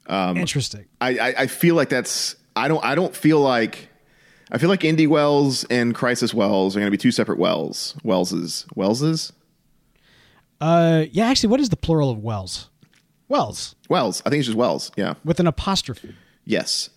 Um, 0.08 0.38
Interesting. 0.38 0.86
I, 1.02 1.18
I, 1.18 1.34
I 1.40 1.48
feel 1.48 1.76
like 1.76 1.90
that's 1.90 2.36
I 2.56 2.68
don't 2.68 2.84
I 2.84 2.96
don't 2.96 3.16
feel 3.16 3.40
like 3.40 3.90
I 4.52 4.58
feel 4.58 4.70
like 4.70 4.84
Indy 4.84 5.08
Wells 5.08 5.64
and 5.66 5.94
Crisis 5.94 6.34
Wells 6.34 6.76
are 6.76 6.80
going 6.80 6.88
to 6.88 6.92
be 6.92 6.98
two 6.98 7.12
separate 7.12 7.40
Wells. 7.40 7.96
Wellses 8.04 8.66
Wellses 8.76 9.32
Uh, 10.62 11.06
yeah. 11.12 11.28
Actually, 11.28 11.50
what 11.50 11.60
is 11.60 11.70
the 11.70 11.76
plural 11.78 12.10
of 12.10 12.20
wells? 12.20 12.70
Wells 13.28 13.76
Wells. 13.90 14.22
I 14.26 14.30
think 14.30 14.40
it's 14.40 14.48
just 14.48 14.58
Wells. 14.58 14.92
Yeah. 14.96 15.16
with 15.26 15.40
an 15.40 15.48
apostrophe. 15.48 16.16
Yes. 16.46 16.90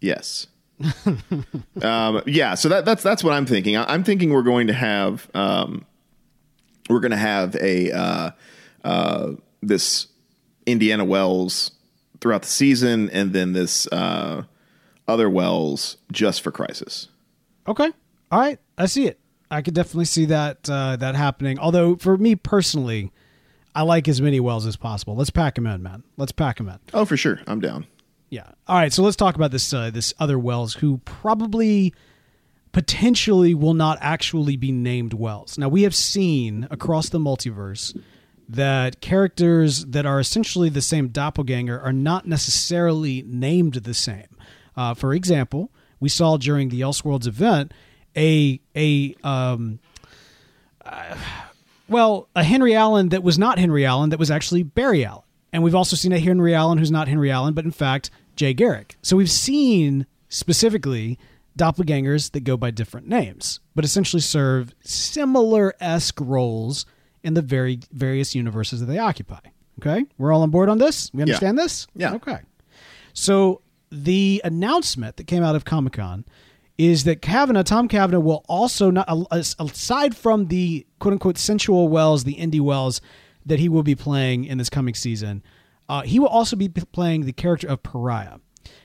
Yes. 0.00 0.46
um, 1.82 2.22
yeah. 2.26 2.54
So 2.54 2.68
that, 2.68 2.84
that's 2.84 3.02
that's 3.02 3.22
what 3.22 3.32
I'm 3.32 3.46
thinking. 3.46 3.76
I, 3.76 3.92
I'm 3.92 4.04
thinking 4.04 4.30
we're 4.30 4.42
going 4.42 4.66
to 4.66 4.72
have 4.72 5.28
um, 5.34 5.84
we're 6.88 7.00
going 7.00 7.12
to 7.12 7.16
have 7.16 7.56
a 7.56 7.92
uh, 7.92 8.30
uh, 8.84 9.32
this 9.62 10.08
Indiana 10.66 11.04
Wells 11.04 11.72
throughout 12.20 12.42
the 12.42 12.48
season, 12.48 13.10
and 13.10 13.32
then 13.32 13.52
this 13.52 13.86
uh, 13.88 14.44
other 15.06 15.30
Wells 15.30 15.96
just 16.10 16.42
for 16.42 16.50
Crisis. 16.50 17.08
Okay. 17.66 17.90
All 18.30 18.40
right. 18.40 18.58
I 18.76 18.86
see 18.86 19.06
it. 19.06 19.18
I 19.50 19.62
could 19.62 19.74
definitely 19.74 20.06
see 20.06 20.24
that 20.26 20.68
uh, 20.68 20.96
that 20.96 21.14
happening. 21.14 21.58
Although 21.58 21.96
for 21.96 22.16
me 22.16 22.34
personally, 22.34 23.12
I 23.74 23.82
like 23.82 24.08
as 24.08 24.20
many 24.20 24.40
wells 24.40 24.66
as 24.66 24.76
possible. 24.76 25.14
Let's 25.14 25.30
pack 25.30 25.54
them 25.54 25.66
in, 25.66 25.82
man. 25.82 26.02
Let's 26.16 26.32
pack 26.32 26.56
them 26.56 26.68
in. 26.68 26.78
Oh, 26.92 27.04
for 27.04 27.16
sure. 27.16 27.40
I'm 27.46 27.60
down. 27.60 27.86
Yeah. 28.34 28.50
All 28.66 28.74
right. 28.74 28.92
So 28.92 29.04
let's 29.04 29.14
talk 29.14 29.36
about 29.36 29.52
this 29.52 29.72
uh, 29.72 29.90
this 29.90 30.12
other 30.18 30.40
wells 30.40 30.74
who 30.74 30.98
probably 31.04 31.94
potentially 32.72 33.54
will 33.54 33.74
not 33.74 33.96
actually 34.00 34.56
be 34.56 34.72
named 34.72 35.14
wells. 35.14 35.56
Now 35.56 35.68
we 35.68 35.82
have 35.82 35.94
seen 35.94 36.66
across 36.68 37.10
the 37.10 37.20
multiverse 37.20 37.96
that 38.48 39.00
characters 39.00 39.84
that 39.84 40.04
are 40.04 40.18
essentially 40.18 40.68
the 40.68 40.82
same 40.82 41.10
doppelganger 41.10 41.80
are 41.80 41.92
not 41.92 42.26
necessarily 42.26 43.22
named 43.24 43.74
the 43.74 43.94
same. 43.94 44.36
Uh, 44.76 44.94
for 44.94 45.14
example, 45.14 45.70
we 46.00 46.08
saw 46.08 46.36
during 46.36 46.70
the 46.70 46.80
Elseworlds 46.80 47.28
event 47.28 47.70
a 48.16 48.60
a 48.74 49.14
um, 49.22 49.78
well, 51.88 52.28
a 52.34 52.42
Henry 52.42 52.74
Allen 52.74 53.10
that 53.10 53.22
was 53.22 53.38
not 53.38 53.60
Henry 53.60 53.86
Allen, 53.86 54.10
that 54.10 54.18
was 54.18 54.32
actually 54.32 54.64
Barry 54.64 55.04
Allen. 55.04 55.22
And 55.52 55.62
we've 55.62 55.76
also 55.76 55.94
seen 55.94 56.10
a 56.10 56.18
Henry 56.18 56.52
Allen 56.52 56.78
who's 56.78 56.90
not 56.90 57.06
Henry 57.06 57.30
Allen, 57.30 57.54
but 57.54 57.64
in 57.64 57.70
fact, 57.70 58.10
Jay 58.36 58.54
Garrick. 58.54 58.96
So 59.02 59.16
we've 59.16 59.30
seen 59.30 60.06
specifically 60.28 61.18
doppelgangers 61.58 62.32
that 62.32 62.40
go 62.40 62.56
by 62.56 62.70
different 62.70 63.08
names, 63.08 63.60
but 63.74 63.84
essentially 63.84 64.20
serve 64.20 64.74
similar 64.82 65.74
esque 65.80 66.20
roles 66.20 66.86
in 67.22 67.34
the 67.34 67.42
very 67.42 67.80
various 67.92 68.34
universes 68.34 68.80
that 68.80 68.86
they 68.86 68.98
occupy. 68.98 69.40
Okay? 69.80 70.04
We're 70.18 70.32
all 70.32 70.42
on 70.42 70.50
board 70.50 70.68
on 70.68 70.78
this? 70.78 71.10
We 71.12 71.22
understand 71.22 71.58
this? 71.58 71.86
Yeah. 71.94 72.14
Okay. 72.14 72.38
So 73.12 73.62
the 73.90 74.40
announcement 74.44 75.16
that 75.16 75.26
came 75.26 75.42
out 75.42 75.56
of 75.56 75.64
Comic 75.64 75.94
Con 75.94 76.24
is 76.76 77.04
that 77.04 77.22
Cavanagh, 77.22 77.62
Tom 77.62 77.86
Cavanagh, 77.86 78.20
will 78.20 78.44
also 78.48 78.90
not 78.90 79.08
aside 79.30 80.16
from 80.16 80.46
the 80.46 80.86
quote 80.98 81.12
unquote 81.12 81.38
sensual 81.38 81.88
wells, 81.88 82.24
the 82.24 82.34
indie 82.34 82.60
wells 82.60 83.00
that 83.46 83.60
he 83.60 83.68
will 83.68 83.82
be 83.82 83.94
playing 83.94 84.44
in 84.44 84.58
this 84.58 84.70
coming 84.70 84.94
season, 84.94 85.42
uh, 85.88 86.02
he 86.02 86.18
will 86.18 86.28
also 86.28 86.56
be 86.56 86.68
playing 86.68 87.26
the 87.26 87.32
character 87.32 87.68
of 87.68 87.82
Pariah. 87.82 88.38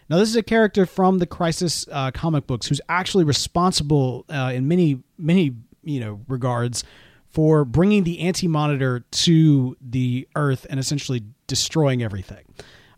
Now, 0.09 0.17
this 0.17 0.29
is 0.29 0.35
a 0.35 0.43
character 0.43 0.85
from 0.85 1.19
the 1.19 1.27
Crisis 1.27 1.85
uh, 1.91 2.11
comic 2.11 2.47
books 2.47 2.67
who's 2.67 2.81
actually 2.89 3.23
responsible 3.23 4.25
uh, 4.29 4.51
in 4.53 4.67
many, 4.67 5.03
many 5.17 5.55
you 5.83 5.99
know 5.99 6.19
regards 6.27 6.83
for 7.29 7.63
bringing 7.63 8.03
the 8.03 8.19
Anti 8.21 8.47
Monitor 8.47 9.01
to 9.11 9.77
the 9.81 10.27
Earth 10.35 10.65
and 10.69 10.79
essentially 10.79 11.23
destroying 11.47 12.01
everything. 12.03 12.43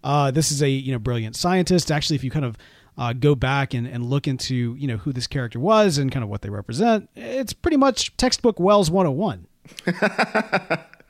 Uh, 0.03 0.31
this 0.31 0.51
is 0.51 0.61
a 0.63 0.69
you 0.69 0.91
know 0.91 0.99
brilliant 0.99 1.35
scientist. 1.35 1.91
Actually, 1.91 2.15
if 2.15 2.23
you 2.23 2.31
kind 2.31 2.45
of 2.45 2.57
uh, 2.97 3.13
go 3.13 3.35
back 3.35 3.73
and, 3.73 3.87
and 3.87 4.05
look 4.05 4.27
into 4.27 4.75
you 4.75 4.87
know 4.87 4.97
who 4.97 5.13
this 5.13 5.27
character 5.27 5.59
was 5.59 5.97
and 5.97 6.11
kind 6.11 6.23
of 6.23 6.29
what 6.29 6.41
they 6.41 6.49
represent, 6.49 7.09
it's 7.15 7.53
pretty 7.53 7.77
much 7.77 8.15
textbook 8.17 8.59
Wells 8.59 8.89
101. 8.89 9.47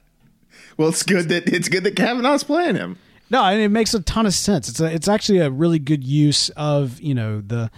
Well, 0.78 0.90
it's 0.90 1.04
good 1.04 1.30
that 1.30 1.48
it's 1.48 1.70
good 1.70 1.84
that 1.84 1.96
Cavanagh's 1.96 2.44
playing 2.44 2.76
him. 2.76 2.98
No, 3.30 3.44
and 3.44 3.62
it 3.62 3.70
makes 3.70 3.94
a 3.94 4.02
ton 4.02 4.26
of 4.26 4.34
sense. 4.34 4.68
It's 4.68 4.80
a, 4.80 4.94
it's 4.94 5.08
actually 5.08 5.40
a 5.40 5.50
really 5.50 5.80
good 5.80 6.04
use 6.04 6.50
of 6.50 7.00
you 7.02 7.16
know 7.16 7.42
the 7.42 7.72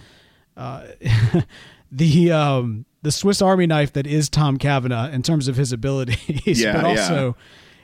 uh, 0.56 0.86
the 1.92 2.32
um, 2.32 2.84
the 3.02 3.12
Swiss 3.12 3.40
Army 3.42 3.66
knife 3.66 3.92
that 3.92 4.06
is 4.06 4.28
Tom 4.28 4.58
Cavanagh 4.58 5.10
in 5.12 5.22
terms 5.22 5.48
of 5.48 5.56
his 5.56 5.72
abilities, 5.72 6.18
Yeah, 6.60 6.72
but 6.80 6.82
yeah. 6.82 6.88
also 6.88 7.36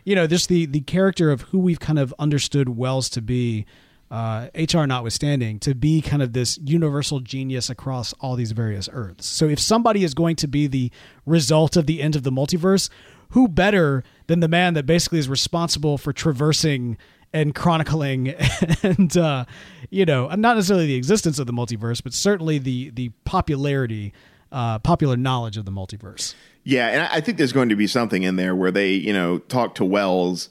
you 0.04 0.14
know, 0.14 0.26
just 0.26 0.48
the 0.48 0.66
the 0.66 0.80
character 0.80 1.30
of 1.30 1.42
who 1.42 1.58
we've 1.58 1.80
kind 1.80 1.98
of 1.98 2.14
understood 2.18 2.70
Wells 2.70 3.08
to 3.10 3.22
be, 3.22 3.66
uh, 4.10 4.48
HR 4.54 4.84
notwithstanding, 4.86 5.58
to 5.60 5.74
be 5.74 6.00
kind 6.00 6.22
of 6.22 6.32
this 6.32 6.58
universal 6.64 7.20
genius 7.20 7.70
across 7.70 8.12
all 8.14 8.34
these 8.36 8.52
various 8.52 8.88
Earths. 8.92 9.26
So 9.26 9.46
if 9.48 9.60
somebody 9.60 10.02
is 10.04 10.14
going 10.14 10.36
to 10.36 10.48
be 10.48 10.66
the 10.66 10.90
result 11.26 11.76
of 11.76 11.86
the 11.86 12.02
end 12.02 12.16
of 12.16 12.22
the 12.22 12.32
multiverse, 12.32 12.88
who 13.30 13.48
better 13.48 14.04
than 14.26 14.40
the 14.40 14.48
man 14.48 14.74
that 14.74 14.86
basically 14.86 15.18
is 15.18 15.28
responsible 15.28 15.98
for 15.98 16.12
traversing 16.12 16.96
and 17.32 17.54
chronicling 17.54 18.34
and 18.82 19.16
uh, 19.16 19.44
you 19.90 20.04
know 20.04 20.28
not 20.28 20.56
necessarily 20.56 20.86
the 20.86 20.96
existence 20.96 21.38
of 21.38 21.46
the 21.46 21.52
multiverse 21.52 22.02
but 22.02 22.12
certainly 22.12 22.58
the 22.58 22.90
the 22.90 23.10
popularity 23.24 24.12
uh, 24.52 24.78
popular 24.80 25.16
knowledge 25.16 25.56
of 25.56 25.64
the 25.64 25.70
multiverse 25.70 26.34
Yeah, 26.64 26.88
and 26.88 27.02
I 27.04 27.20
think 27.20 27.38
there's 27.38 27.52
going 27.52 27.70
to 27.70 27.76
be 27.76 27.86
something 27.86 28.22
in 28.22 28.36
there 28.36 28.54
where 28.54 28.70
they, 28.70 28.92
you 28.92 29.12
know, 29.12 29.38
talk 29.38 29.74
to 29.76 29.84
Wells 29.84 30.50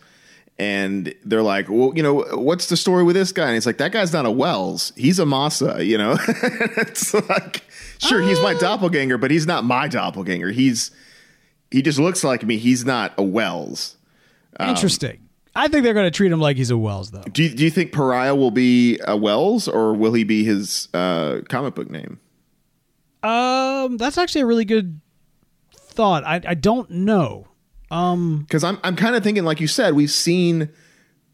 and 0.57 1.13
they're 1.23 1.43
like, 1.43 1.69
well, 1.69 1.93
you 1.95 2.03
know, 2.03 2.25
what's 2.37 2.67
the 2.67 2.75
story 2.75 3.03
with 3.03 3.15
this 3.15 3.31
guy? 3.31 3.45
And 3.45 3.53
he's 3.53 3.65
like, 3.65 3.77
that 3.77 3.91
guy's 3.91 4.11
not 4.11 4.25
a 4.25 4.31
Wells. 4.31 4.91
He's 4.97 5.19
a 5.19 5.25
Massa, 5.25 5.85
you 5.85 5.97
know? 5.97 6.17
it's 6.27 7.13
like, 7.13 7.63
sure, 7.99 8.21
he's 8.21 8.41
my 8.41 8.53
doppelganger, 8.55 9.17
but 9.17 9.31
he's 9.31 9.47
not 9.47 9.63
my 9.63 9.87
doppelganger. 9.87 10.51
He's, 10.51 10.91
he 11.71 11.81
just 11.81 11.99
looks 11.99 12.23
like 12.23 12.43
me. 12.43 12.57
He's 12.57 12.83
not 12.85 13.13
a 13.17 13.23
Wells. 13.23 13.97
interesting 14.59 15.19
i 15.55 15.67
think 15.67 15.83
they're 15.83 15.93
going 15.93 16.05
to 16.05 16.11
treat 16.11 16.31
him 16.31 16.39
like 16.39 16.57
he's 16.57 16.69
a 16.69 16.77
wells 16.77 17.11
though 17.11 17.23
Do 17.31 17.43
you, 17.43 17.49
do 17.49 17.63
you 17.63 17.69
think 17.71 17.91
Pariah 17.91 18.35
will 18.35 18.51
be 18.51 18.99
a 19.07 19.15
Wells 19.17 19.67
or 19.67 19.93
will 19.93 20.13
he 20.13 20.23
be 20.23 20.43
his 20.43 20.87
uh, 20.93 21.41
comic 21.49 21.75
book 21.75 21.89
name? 21.89 22.19
um 23.23 23.97
that's 23.97 24.17
actually 24.17 24.41
a 24.41 24.45
really 24.45 24.65
good 24.65 24.99
thought 25.73 26.23
i, 26.25 26.39
I 26.47 26.53
don't 26.53 26.89
know 26.91 27.47
um 27.91 28.39
Because 28.41 28.63
I'm 28.63 28.77
I'm 28.83 28.95
kind 28.95 29.15
of 29.15 29.23
thinking, 29.23 29.43
like 29.43 29.59
you 29.59 29.67
said, 29.67 29.95
we've 29.95 30.11
seen 30.11 30.69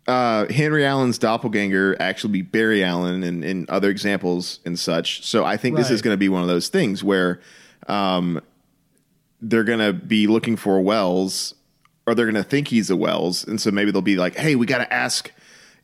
uh, 0.07 0.45
Henry 0.53 0.85
Allen's 0.85 1.17
doppelganger 1.17 1.97
actually 1.99 2.31
be 2.33 2.41
Barry 2.43 2.83
Allen 2.83 3.23
and, 3.23 3.43
and 3.43 3.67
other 3.69 3.89
examples 3.89 4.59
and 4.65 4.77
such. 4.79 5.25
So 5.25 5.43
I 5.43 5.57
think 5.57 5.75
this 5.77 5.89
is 5.89 6.01
going 6.03 6.13
to 6.13 6.17
be 6.17 6.29
one 6.29 6.43
of 6.43 6.47
those 6.47 6.67
things 6.69 7.03
where 7.03 7.41
um, 7.87 8.39
they're 9.49 9.63
going 9.63 9.79
to 9.79 9.93
be 9.93 10.27
looking 10.27 10.57
for 10.57 10.81
Wells, 10.81 11.53
or 12.07 12.15
they're 12.15 12.25
going 12.25 12.35
to 12.35 12.43
think 12.43 12.67
he's 12.69 12.89
a 12.89 12.95
Wells, 12.95 13.45
and 13.47 13.59
so 13.61 13.71
maybe 13.71 13.91
they'll 13.91 14.01
be 14.01 14.17
like, 14.17 14.35
"Hey, 14.35 14.55
we 14.55 14.65
got 14.65 14.79
to 14.79 14.91
ask, 14.93 15.31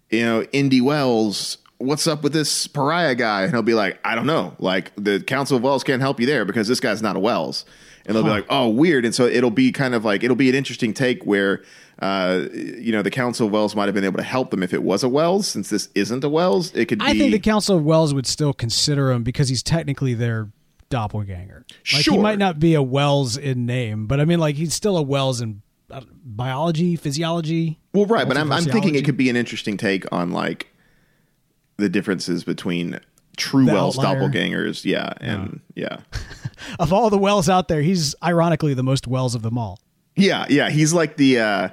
you 0.10 0.24
know, 0.24 0.44
Indy 0.52 0.82
Wells." 0.82 1.58
What's 1.78 2.06
up 2.06 2.22
with 2.22 2.32
this 2.32 2.68
pariah 2.68 3.16
guy? 3.16 3.42
And 3.42 3.52
he'll 3.52 3.64
be 3.64 3.74
like, 3.74 4.00
I 4.06 4.14
don't 4.14 4.28
know. 4.28 4.56
Like 4.60 4.92
the 4.98 5.20
Council 5.20 5.58
of 5.58 5.64
Wells 5.64 5.84
can't 5.84 6.00
help 6.00 6.20
you 6.20 6.28
there 6.28 6.46
because 6.46 6.68
this 6.68 6.80
guy's 6.80 7.02
not 7.02 7.16
a 7.16 7.20
Wells. 7.20 7.66
And 8.06 8.16
they'll 8.16 8.24
be 8.24 8.30
like, 8.30 8.46
oh, 8.52 8.70
weird. 8.70 9.04
And 9.04 9.16
so 9.16 9.26
it'll 9.26 9.50
be 9.50 9.72
kind 9.72 9.96
of 9.96 10.06
like 10.06 10.24
it'll 10.24 10.36
be 10.36 10.48
an 10.48 10.54
interesting 10.54 10.94
take 10.94 11.24
where, 11.26 11.64
uh, 11.98 12.42
you 12.54 12.92
know, 12.92 13.02
the 13.02 13.10
Council 13.10 13.48
of 13.48 13.54
Wells 13.54 13.76
might 13.76 13.86
have 13.86 13.96
been 13.96 14.04
able 14.04 14.18
to 14.18 14.24
help 14.24 14.52
them 14.52 14.62
if 14.62 14.76
it 14.76 14.84
was 14.84 15.04
a 15.04 15.10
Wells. 15.10 15.48
Since 15.48 15.72
this 15.72 15.90
isn't 15.96 16.24
a 16.24 16.30
Wells, 16.30 16.72
it 16.76 16.86
could 16.86 17.00
be. 17.00 17.06
i 17.06 17.18
think 17.18 17.32
the 17.32 17.40
council 17.40 17.78
of 17.78 17.84
wells 17.84 18.14
would 18.14 18.28
still 18.28 18.54
consider 18.54 19.10
him 19.12 19.24
because 19.24 19.50
he's 19.50 19.64
technically 19.64 20.14
their 20.14 20.50
doppelganger 20.92 21.66
like 21.94 22.06
he 22.06 22.18
might 22.18 22.38
not 22.38 22.60
be 22.60 22.76
a 22.76 22.82
wells 22.84 23.36
in 23.38 23.66
name 23.66 24.06
but 24.06 24.20
i 24.20 24.26
mean 24.26 24.40
like 24.40 24.56
he's 24.56 24.74
still 24.74 24.98
a 24.98 25.02
wells 25.02 25.42
in 25.42 25.64
uh, 25.90 26.02
biology 26.24 26.96
physiology 26.96 27.80
well, 27.94 28.06
right, 28.06 28.28
but 28.28 28.38
I'm, 28.38 28.52
I'm 28.52 28.64
thinking 28.64 28.96
it 28.96 29.04
could 29.04 29.18
be 29.18 29.30
an 29.30 29.36
interesting 29.36 29.76
take 29.76 30.10
on 30.14 30.32
like 30.32 30.68
the 31.78 31.90
differences 31.90 32.44
between 32.44 33.00
true 33.36 33.66
The 33.66 33.74
Wells 33.74 33.98
outlier. 34.00 34.30
doppelgangers. 34.30 34.86
Yeah, 34.86 35.12
and 35.20 35.60
yeah. 35.76 35.98
of 36.80 36.94
all 36.94 37.10
the 37.10 37.18
wells 37.18 37.50
out 37.50 37.68
there 37.68 37.82
he's 37.82 38.16
ironically 38.24 38.74
the 38.74 38.84
most 38.84 39.08
wells 39.08 39.36
of 39.36 39.42
them 39.42 39.58
all 39.58 39.80
Yeah, 40.16 40.46
yeah, 40.50 40.70
he's 40.70 40.94
like 40.94 41.18
the 41.18 41.40
uh, 41.40 41.70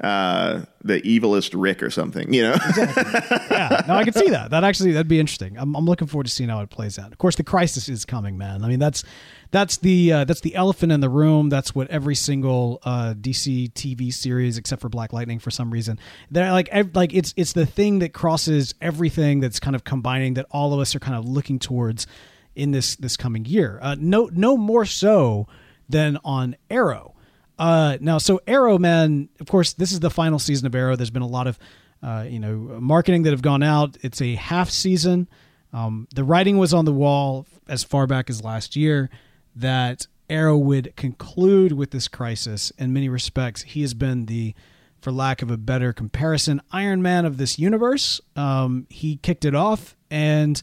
uh, 0.00 0.62
the 0.82 1.00
evilest 1.02 1.50
Rick 1.54 1.82
or 1.82 1.90
something, 1.90 2.32
you 2.32 2.42
know. 2.42 2.56
yeah, 2.76 3.84
no, 3.86 3.94
I 3.94 4.04
can 4.04 4.14
see 4.14 4.30
that. 4.30 4.50
That 4.50 4.64
actually 4.64 4.92
that'd 4.92 5.08
be 5.08 5.20
interesting. 5.20 5.58
I'm, 5.58 5.76
I'm 5.76 5.84
looking 5.84 6.08
forward 6.08 6.24
to 6.24 6.32
seeing 6.32 6.48
how 6.48 6.60
it 6.60 6.70
plays 6.70 6.98
out. 6.98 7.12
Of 7.12 7.18
course, 7.18 7.36
the 7.36 7.44
crisis 7.44 7.88
is 7.88 8.04
coming, 8.04 8.38
man. 8.38 8.64
I 8.64 8.68
mean, 8.68 8.78
that's 8.78 9.04
that's 9.50 9.76
the 9.76 10.12
uh, 10.12 10.24
that's 10.24 10.40
the 10.40 10.54
elephant 10.54 10.92
in 10.92 11.00
the 11.00 11.10
room. 11.10 11.50
That's 11.50 11.74
what 11.74 11.88
every 11.90 12.14
single 12.14 12.80
uh, 12.84 13.14
DC 13.14 13.72
TV 13.72 14.12
series, 14.12 14.56
except 14.56 14.80
for 14.80 14.88
Black 14.88 15.12
Lightning, 15.12 15.38
for 15.38 15.50
some 15.50 15.70
reason, 15.70 15.98
they're 16.30 16.52
like 16.52 16.68
ev- 16.70 16.96
like 16.96 17.12
it's 17.12 17.34
it's 17.36 17.52
the 17.52 17.66
thing 17.66 17.98
that 17.98 18.14
crosses 18.14 18.74
everything. 18.80 19.40
That's 19.40 19.60
kind 19.60 19.76
of 19.76 19.84
combining 19.84 20.34
that 20.34 20.46
all 20.50 20.72
of 20.72 20.80
us 20.80 20.94
are 20.94 21.00
kind 21.00 21.16
of 21.16 21.26
looking 21.26 21.58
towards 21.58 22.06
in 22.54 22.70
this 22.70 22.96
this 22.96 23.16
coming 23.18 23.44
year. 23.44 23.78
Uh, 23.82 23.96
no, 23.98 24.30
no 24.32 24.56
more 24.56 24.86
so 24.86 25.46
than 25.88 26.18
on 26.24 26.56
Arrow. 26.70 27.11
Uh, 27.58 27.96
now, 28.00 28.18
so 28.18 28.40
Arrow, 28.46 28.78
man, 28.78 29.28
of 29.40 29.46
course, 29.46 29.72
this 29.74 29.92
is 29.92 30.00
the 30.00 30.10
final 30.10 30.38
season 30.38 30.66
of 30.66 30.74
Arrow. 30.74 30.96
There's 30.96 31.10
been 31.10 31.22
a 31.22 31.26
lot 31.26 31.46
of, 31.46 31.58
uh, 32.02 32.26
you 32.28 32.40
know, 32.40 32.56
marketing 32.80 33.22
that 33.22 33.30
have 33.30 33.42
gone 33.42 33.62
out. 33.62 33.96
It's 34.02 34.20
a 34.20 34.34
half 34.34 34.70
season. 34.70 35.28
Um, 35.72 36.08
the 36.14 36.24
writing 36.24 36.58
was 36.58 36.74
on 36.74 36.84
the 36.84 36.92
wall 36.92 37.46
as 37.68 37.84
far 37.84 38.06
back 38.06 38.28
as 38.28 38.42
last 38.42 38.76
year 38.76 39.10
that 39.56 40.06
Arrow 40.28 40.56
would 40.56 40.94
conclude 40.96 41.72
with 41.72 41.90
this 41.90 42.08
crisis. 42.08 42.72
In 42.78 42.92
many 42.92 43.08
respects, 43.08 43.62
he 43.62 43.82
has 43.82 43.94
been 43.94 44.26
the, 44.26 44.54
for 45.00 45.12
lack 45.12 45.42
of 45.42 45.50
a 45.50 45.56
better 45.56 45.92
comparison, 45.92 46.60
Iron 46.72 47.02
Man 47.02 47.24
of 47.24 47.36
this 47.36 47.58
universe. 47.58 48.20
Um, 48.34 48.86
he 48.90 49.16
kicked 49.16 49.44
it 49.44 49.54
off 49.54 49.96
and 50.10 50.60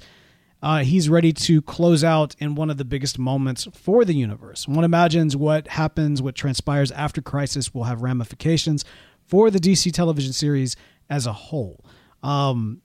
uh, 0.61 0.79
he's 0.79 1.09
ready 1.09 1.31
to 1.31 1.61
close 1.61 2.03
out 2.03 2.35
in 2.39 2.55
one 2.55 2.69
of 2.69 2.77
the 2.77 2.85
biggest 2.85 3.17
moments 3.17 3.67
for 3.73 4.03
the 4.03 4.13
universe. 4.13 4.67
One 4.67 4.83
imagines 4.83 5.35
what 5.37 5.67
happens, 5.67 6.21
what 6.21 6.35
transpires 6.35 6.91
after 6.91 7.21
Crisis 7.21 7.73
will 7.73 7.85
have 7.85 8.01
ramifications 8.01 8.83
for 9.25 9.49
the 9.49 9.59
DC 9.59 9.93
television 9.93 10.33
series 10.33 10.75
as 11.09 11.25
a 11.25 11.33
whole. 11.33 11.83
Um, 12.23 12.81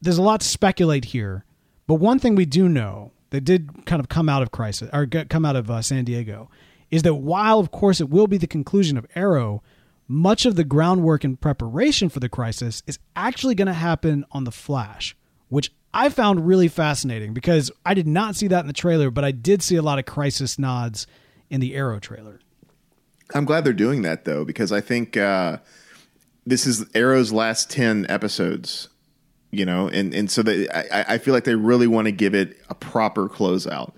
there's 0.00 0.18
a 0.18 0.22
lot 0.22 0.40
to 0.40 0.46
speculate 0.46 1.06
here, 1.06 1.44
but 1.86 1.94
one 1.94 2.18
thing 2.18 2.34
we 2.34 2.44
do 2.44 2.68
know 2.68 3.12
that 3.30 3.42
did 3.42 3.86
kind 3.86 4.00
of 4.00 4.08
come 4.08 4.28
out 4.28 4.42
of 4.42 4.50
Crisis 4.50 4.90
or 4.92 5.06
come 5.06 5.44
out 5.44 5.56
of 5.56 5.70
uh, 5.70 5.80
San 5.80 6.04
Diego 6.04 6.50
is 6.90 7.02
that 7.02 7.14
while, 7.14 7.58
of 7.58 7.70
course, 7.70 8.00
it 8.00 8.10
will 8.10 8.26
be 8.26 8.36
the 8.36 8.46
conclusion 8.46 8.96
of 8.96 9.06
Arrow, 9.14 9.62
much 10.06 10.46
of 10.46 10.54
the 10.54 10.64
groundwork 10.64 11.24
and 11.24 11.40
preparation 11.40 12.08
for 12.08 12.20
the 12.20 12.28
crisis 12.28 12.82
is 12.86 12.98
actually 13.16 13.54
going 13.54 13.66
to 13.66 13.72
happen 13.72 14.24
on 14.30 14.44
the 14.44 14.52
Flash, 14.52 15.16
which 15.48 15.72
I 15.96 16.10
found 16.10 16.46
really 16.46 16.68
fascinating 16.68 17.32
because 17.32 17.70
I 17.86 17.94
did 17.94 18.06
not 18.06 18.36
see 18.36 18.48
that 18.48 18.60
in 18.60 18.66
the 18.66 18.74
trailer, 18.74 19.10
but 19.10 19.24
I 19.24 19.30
did 19.30 19.62
see 19.62 19.76
a 19.76 19.82
lot 19.82 19.98
of 19.98 20.04
crisis 20.04 20.58
nods 20.58 21.06
in 21.48 21.60
the 21.60 21.74
Arrow 21.74 21.98
trailer. 21.98 22.38
I'm 23.34 23.46
glad 23.46 23.64
they're 23.64 23.72
doing 23.72 24.02
that 24.02 24.26
though, 24.26 24.44
because 24.44 24.72
I 24.72 24.82
think 24.82 25.16
uh, 25.16 25.56
this 26.44 26.66
is 26.66 26.84
Arrow's 26.94 27.32
last 27.32 27.70
ten 27.70 28.06
episodes. 28.10 28.88
You 29.52 29.64
know, 29.64 29.88
and 29.88 30.12
and 30.12 30.30
so 30.30 30.42
they, 30.42 30.68
I, 30.68 31.14
I 31.14 31.18
feel 31.18 31.32
like 31.32 31.44
they 31.44 31.54
really 31.54 31.86
want 31.86 32.06
to 32.06 32.12
give 32.12 32.34
it 32.34 32.58
a 32.68 32.74
proper 32.74 33.26
closeout, 33.26 33.94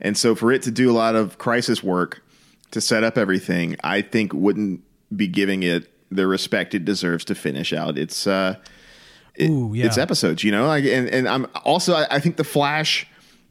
and 0.00 0.16
so 0.16 0.34
for 0.34 0.52
it 0.52 0.62
to 0.62 0.70
do 0.70 0.90
a 0.90 0.94
lot 0.94 1.16
of 1.16 1.36
crisis 1.36 1.82
work 1.82 2.22
to 2.70 2.80
set 2.80 3.04
up 3.04 3.18
everything, 3.18 3.76
I 3.84 4.00
think 4.00 4.32
wouldn't 4.32 4.80
be 5.14 5.26
giving 5.26 5.64
it 5.64 5.92
the 6.10 6.26
respect 6.26 6.74
it 6.74 6.86
deserves 6.86 7.26
to 7.26 7.34
finish 7.34 7.74
out 7.74 7.98
its 7.98 8.26
uh, 8.26 8.54
it- 9.34 9.50
Ooh, 9.50 9.72
yeah. 9.74 9.86
its 9.86 9.98
episodes. 9.98 10.44
You 10.44 10.52
know, 10.52 10.66
like, 10.66 10.84
and 10.84 11.08
and 11.08 11.28
I'm 11.28 11.46
also 11.64 11.94
I, 11.94 12.06
I 12.16 12.20
think 12.20 12.36
the 12.36 12.44
Flash 12.44 13.06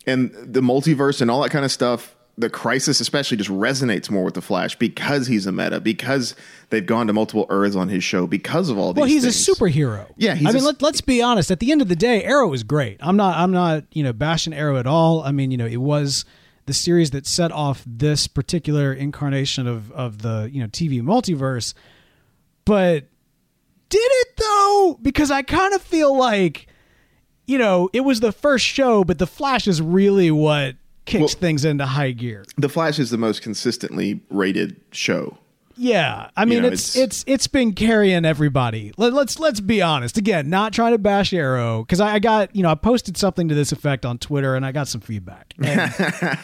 and 0.08 0.32
the 0.32 0.62
multiverse 0.62 1.22
and 1.22 1.30
all 1.32 1.42
that 1.42 1.52
kind 1.52 1.66
of 1.66 1.72
stuff. 1.72 2.16
The 2.38 2.50
crisis, 2.50 3.02
especially, 3.02 3.38
just 3.38 3.50
resonates 3.50 4.10
more 4.10 4.24
with 4.24 4.36
the 4.36 4.42
Flash 4.42 4.76
because 4.80 5.28
he's 5.28 5.46
a 5.46 5.52
meta, 5.52 5.82
because 5.82 6.34
they've 6.70 6.86
gone 6.86 7.06
to 7.08 7.14
multiple 7.14 7.46
Earths 7.50 7.76
on 7.76 7.90
his 7.90 8.06
show, 8.06 8.26
because 8.26 8.70
of 8.70 8.78
all 8.80 8.94
these. 8.94 9.02
Well, 9.02 9.10
he's 9.10 9.24
things. 9.24 9.48
a 9.50 9.52
superhero. 9.52 10.06
Yeah, 10.16 10.34
he's 10.36 10.48
I 10.48 10.52
a 10.52 10.54
mean, 10.54 10.64
let, 10.64 10.82
let's 10.82 11.02
be 11.02 11.22
honest. 11.22 11.52
At 11.52 11.60
the 11.60 11.72
end 11.74 11.82
of 11.82 11.90
the 11.90 11.96
day, 11.96 12.24
Arrow 12.24 12.52
is 12.54 12.64
great. 12.64 12.98
I'm 13.02 13.18
not. 13.18 13.38
I'm 13.38 13.52
not. 13.52 13.84
You 13.92 14.04
know, 14.04 14.14
bashing 14.14 14.54
Arrow 14.54 14.78
at 14.78 14.88
all. 14.88 15.22
I 15.24 15.32
mean, 15.34 15.52
you 15.52 15.58
know, 15.58 15.68
it 15.68 15.78
was 15.82 16.24
the 16.68 16.74
series 16.74 17.12
that 17.12 17.28
set 17.28 17.52
off 17.52 17.84
this 17.86 18.28
particular 18.28 18.94
incarnation 18.94 19.68
of 19.68 19.92
of 19.92 20.22
the 20.22 20.50
you 20.52 20.62
know 20.62 20.68
TV 20.70 21.02
multiverse. 21.02 21.74
But 22.66 23.06
did 23.92 24.00
it 24.12 24.38
though? 24.38 24.98
Because 25.04 25.30
I 25.30 25.44
kind 25.44 25.74
of 25.76 25.82
feel 25.84 26.18
like, 26.18 26.66
you 27.46 27.58
know, 27.60 27.90
it 27.94 28.02
was 28.02 28.20
the 28.22 28.32
first 28.32 28.66
show, 28.66 29.04
but 29.04 29.20
the 29.20 29.28
Flash 29.28 29.68
is 29.68 29.82
really 29.82 30.32
what 30.32 30.76
kicks 31.06 31.20
Well- 31.20 31.28
things 31.42 31.64
into 31.66 31.86
high 31.86 32.12
gear. 32.12 32.46
The 32.58 32.70
Flash 32.70 32.98
is 32.98 33.10
the 33.12 33.18
most 33.18 33.42
consistently 33.44 34.22
rated 34.30 34.82
show. 34.92 35.38
Yeah, 35.78 36.30
I 36.38 36.46
mean 36.46 36.62
know, 36.62 36.68
it's, 36.68 36.96
it's- 36.96 37.06
it's 37.22 37.24
it's 37.28 37.48
been 37.48 37.74
carrying 37.74 38.24
everybody. 38.26 38.92
Let, 38.98 39.14
let's 39.14 39.40
let's 39.40 39.60
be 39.62 39.82
honest. 39.82 40.18
Again, 40.18 40.50
not 40.50 40.74
trying 40.74 40.92
to 40.92 40.98
bash 41.00 41.34
Arrow 41.34 41.84
because 41.84 42.00
I, 42.00 42.16
I 42.16 42.20
got 42.20 42.56
you 42.56 42.62
know 42.62 42.70
I 42.70 42.76
posted 42.76 43.18
something 43.18 43.48
to 43.48 43.56
this 43.56 43.72
effect 43.72 44.06
on 44.06 44.18
Twitter 44.20 44.56
and 44.56 44.66
I 44.66 44.72
got 44.74 44.88
some 44.88 45.02
feedback. 45.02 45.54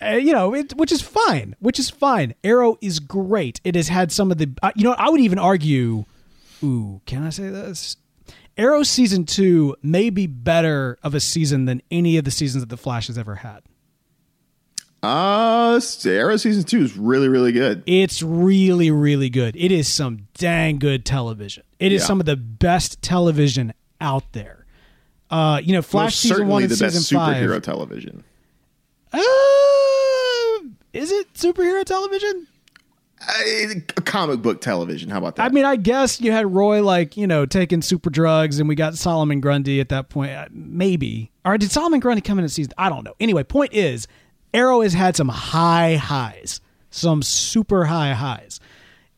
And, 0.00 0.14
uh, 0.16 0.16
you 0.18 0.32
know, 0.32 0.52
it, 0.52 0.74
which 0.76 0.90
is 0.90 1.00
fine. 1.00 1.54
Which 1.60 1.78
is 1.78 1.88
fine. 1.88 2.34
Arrow 2.42 2.76
is 2.80 2.98
great. 2.98 3.60
It 3.62 3.76
has 3.76 3.86
had 3.86 4.10
some 4.10 4.32
of 4.32 4.38
the 4.38 4.50
uh, 4.60 4.72
you 4.74 4.82
know 4.82 4.96
I 4.98 5.08
would 5.08 5.20
even 5.20 5.38
argue. 5.38 6.04
Ooh, 6.62 7.00
can 7.06 7.22
I 7.24 7.30
say 7.30 7.48
this? 7.48 7.96
Arrow 8.56 8.82
season 8.82 9.24
two 9.24 9.76
may 9.82 10.10
be 10.10 10.26
better 10.26 10.98
of 11.02 11.14
a 11.14 11.20
season 11.20 11.64
than 11.64 11.82
any 11.90 12.16
of 12.18 12.24
the 12.24 12.30
seasons 12.30 12.62
that 12.62 12.68
the 12.68 12.76
Flash 12.76 13.06
has 13.06 13.16
ever 13.18 13.36
had. 13.36 13.62
Uh, 15.02 15.80
Arrow 16.04 16.36
season 16.36 16.62
two 16.62 16.80
is 16.82 16.96
really, 16.96 17.28
really 17.28 17.50
good. 17.50 17.82
It's 17.86 18.22
really, 18.22 18.90
really 18.92 19.30
good. 19.30 19.56
It 19.56 19.72
is 19.72 19.88
some 19.88 20.28
dang 20.34 20.78
good 20.78 21.04
television. 21.04 21.64
It 21.80 21.90
is 21.92 22.02
Yeah. 22.02 22.06
some 22.06 22.20
of 22.20 22.26
the 22.26 22.36
best 22.36 23.02
television 23.02 23.72
out 24.00 24.32
there. 24.32 24.64
Uh, 25.30 25.60
you 25.64 25.72
know, 25.72 25.82
Flash 25.82 26.04
Most 26.12 26.20
season 26.20 26.46
one 26.46 26.62
and 26.62 26.70
the 26.70 26.76
season 26.76 26.88
best 27.00 27.10
superhero 27.10 27.54
five. 27.54 27.62
television. 27.62 28.22
Uh, 29.12 29.18
is 30.92 31.10
it 31.10 31.32
superhero 31.34 31.84
television? 31.84 32.46
Uh, 33.28 34.00
comic 34.02 34.42
book 34.42 34.60
television. 34.60 35.10
How 35.10 35.18
about 35.18 35.36
that? 35.36 35.44
I 35.44 35.48
mean, 35.50 35.64
I 35.64 35.76
guess 35.76 36.20
you 36.20 36.32
had 36.32 36.52
Roy 36.52 36.82
like 36.82 37.16
you 37.16 37.26
know 37.26 37.46
taking 37.46 37.82
super 37.82 38.10
drugs, 38.10 38.58
and 38.58 38.68
we 38.68 38.74
got 38.74 38.96
Solomon 38.96 39.40
Grundy 39.40 39.80
at 39.80 39.88
that 39.90 40.08
point. 40.08 40.32
Uh, 40.32 40.46
Maybe, 40.50 41.30
or 41.44 41.56
did 41.58 41.70
Solomon 41.70 42.00
Grundy 42.00 42.20
come 42.20 42.38
in 42.38 42.44
at 42.44 42.50
season? 42.50 42.72
I 42.76 42.88
don't 42.88 43.04
know. 43.04 43.14
Anyway, 43.20 43.44
point 43.44 43.72
is, 43.72 44.08
Arrow 44.52 44.80
has 44.80 44.92
had 44.94 45.16
some 45.16 45.28
high 45.28 45.96
highs, 45.96 46.60
some 46.90 47.22
super 47.22 47.84
high 47.84 48.12
highs, 48.12 48.60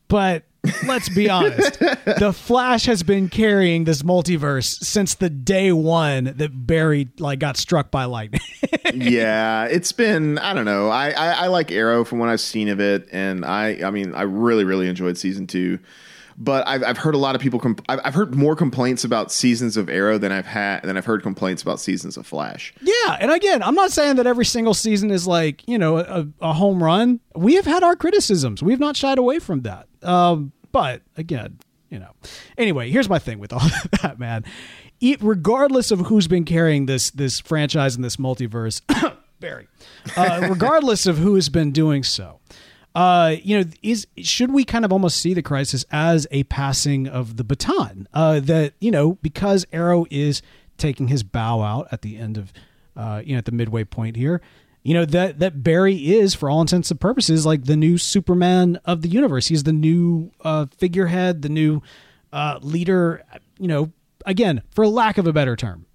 but 0.07 0.43
let's 0.87 1.09
be 1.09 1.29
honest, 1.29 1.79
the 1.79 2.33
Flash 2.35 2.85
has 2.85 3.03
been 3.03 3.29
carrying 3.29 3.83
this 3.83 4.01
multiverse 4.01 4.83
since 4.83 5.15
the 5.15 5.29
day 5.29 5.71
one 5.71 6.33
that 6.37 6.67
Barry 6.67 7.09
like 7.19 7.39
got 7.39 7.57
struck 7.57 7.91
by 7.91 8.05
lightning. 8.05 8.41
yeah, 8.93 9.65
it's 9.65 9.91
been. 9.91 10.37
I 10.39 10.53
don't 10.53 10.65
know. 10.65 10.89
I, 10.89 11.11
I 11.11 11.31
I 11.31 11.47
like 11.47 11.71
Arrow 11.71 12.03
from 12.03 12.19
what 12.19 12.29
I've 12.29 12.41
seen 12.41 12.69
of 12.69 12.79
it, 12.79 13.07
and 13.11 13.45
I 13.45 13.79
I 13.85 13.91
mean 13.91 14.13
I 14.13 14.23
really 14.23 14.63
really 14.63 14.87
enjoyed 14.87 15.17
season 15.17 15.47
two. 15.47 15.79
But 16.37 16.67
I've, 16.67 16.83
I've 16.83 16.97
heard 16.97 17.15
a 17.15 17.17
lot 17.17 17.35
of 17.35 17.41
people. 17.41 17.59
Comp- 17.59 17.81
I've, 17.87 18.01
I've 18.03 18.13
heard 18.13 18.35
more 18.35 18.55
complaints 18.55 19.05
about 19.05 19.31
seasons 19.31 19.77
of 19.77 19.89
Arrow 19.89 20.17
than 20.17 20.33
I've 20.33 20.45
had 20.45 20.81
than 20.83 20.97
I've 20.97 21.05
heard 21.05 21.23
complaints 21.23 21.61
about 21.61 21.79
seasons 21.79 22.17
of 22.17 22.27
Flash. 22.27 22.73
Yeah, 22.81 23.17
and 23.21 23.31
again, 23.31 23.63
I'm 23.63 23.75
not 23.75 23.91
saying 23.91 24.17
that 24.17 24.27
every 24.27 24.43
single 24.45 24.73
season 24.73 25.11
is 25.11 25.27
like 25.27 25.67
you 25.67 25.77
know 25.77 25.97
a, 25.97 26.27
a 26.41 26.53
home 26.53 26.83
run. 26.83 27.21
We 27.35 27.55
have 27.55 27.65
had 27.65 27.83
our 27.83 27.95
criticisms. 27.95 28.61
We've 28.61 28.79
not 28.79 28.97
shied 28.97 29.17
away 29.17 29.39
from 29.39 29.61
that. 29.61 29.87
Um, 30.03 30.51
but 30.75 31.03
again, 31.15 31.57
you 31.89 31.99
know. 31.99 32.11
Anyway, 32.57 32.91
here's 32.91 33.07
my 33.07 33.17
thing 33.17 33.39
with 33.39 33.53
all 33.53 33.61
that, 34.01 34.19
man. 34.19 34.43
E- 34.99 35.15
regardless 35.21 35.89
of 35.89 36.01
who's 36.01 36.27
been 36.27 36.43
carrying 36.43 36.85
this 36.85 37.11
this 37.11 37.39
franchise 37.39 37.95
and 37.95 38.03
this 38.03 38.17
multiverse, 38.17 38.81
Barry. 39.39 39.69
Uh, 40.17 40.47
regardless 40.49 41.05
of 41.05 41.17
who 41.17 41.35
has 41.35 41.47
been 41.47 41.71
doing 41.71 42.03
so, 42.03 42.41
uh, 42.93 43.37
you 43.41 43.57
know, 43.57 43.69
is 43.83 44.05
should 44.17 44.51
we 44.51 44.65
kind 44.65 44.83
of 44.83 44.91
almost 44.91 45.21
see 45.21 45.33
the 45.33 45.41
crisis 45.41 45.85
as 45.91 46.27
a 46.29 46.43
passing 46.43 47.07
of 47.07 47.37
the 47.37 47.45
baton? 47.45 48.09
Uh, 48.13 48.41
that 48.41 48.73
you 48.81 48.91
know, 48.91 49.13
because 49.21 49.65
Arrow 49.71 50.05
is 50.11 50.41
taking 50.77 51.07
his 51.07 51.23
bow 51.23 51.61
out 51.61 51.87
at 51.93 52.01
the 52.01 52.17
end 52.17 52.35
of, 52.35 52.51
uh, 52.97 53.21
you 53.23 53.31
know, 53.31 53.37
at 53.37 53.45
the 53.45 53.53
midway 53.53 53.85
point 53.85 54.17
here, 54.17 54.41
you 54.85 54.93
know 54.93 55.03
that 55.03 55.39
that 55.39 55.63
Barry 55.63 55.95
is, 55.95 56.35
for 56.35 56.47
all 56.47 56.61
intents 56.61 56.91
and 56.91 57.01
purposes, 57.01 57.43
like 57.43 57.63
the 57.63 57.75
new 57.75 57.97
Superman 57.97 58.79
of 58.85 59.01
the 59.01 59.07
universe. 59.07 59.47
He's 59.47 59.63
the 59.63 59.73
new 59.73 60.31
uh, 60.41 60.67
figurehead, 60.77 61.41
the 61.41 61.49
new 61.49 61.81
uh, 62.31 62.59
leader. 62.61 63.23
You 63.57 63.67
know, 63.67 63.91
again, 64.27 64.61
for 64.69 64.87
lack 64.87 65.17
of 65.17 65.25
a 65.25 65.33
better 65.33 65.55
term. 65.55 65.87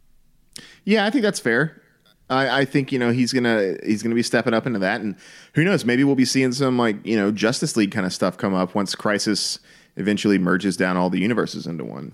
Yeah, 0.84 1.07
I 1.07 1.11
think 1.11 1.22
that's 1.22 1.38
fair. 1.38 1.80
I, 2.28 2.62
I 2.62 2.64
think 2.64 2.91
you 2.91 2.99
know 2.99 3.12
he's 3.12 3.32
gonna 3.32 3.76
he's 3.84 4.03
gonna 4.03 4.16
be 4.16 4.24
stepping 4.24 4.55
up 4.55 4.66
into 4.66 4.80
that, 4.80 5.01
and 5.01 5.14
who 5.55 5.62
knows? 5.62 5.84
Maybe 5.84 6.03
we'll 6.03 6.16
be 6.16 6.24
seeing 6.24 6.51
some 6.51 6.76
like 6.76 6.97
you 7.07 7.16
know 7.16 7.30
Justice 7.30 7.76
League 7.76 7.93
kind 7.93 8.07
of 8.07 8.12
stuff 8.12 8.36
come 8.36 8.55
up 8.55 8.74
once 8.74 8.97
Crisis 8.97 9.61
eventually 9.95 10.36
merges 10.36 10.76
down 10.76 10.97
all 10.97 11.11
the 11.11 11.20
universes 11.20 11.64
into 11.64 11.84
one. 11.84 12.12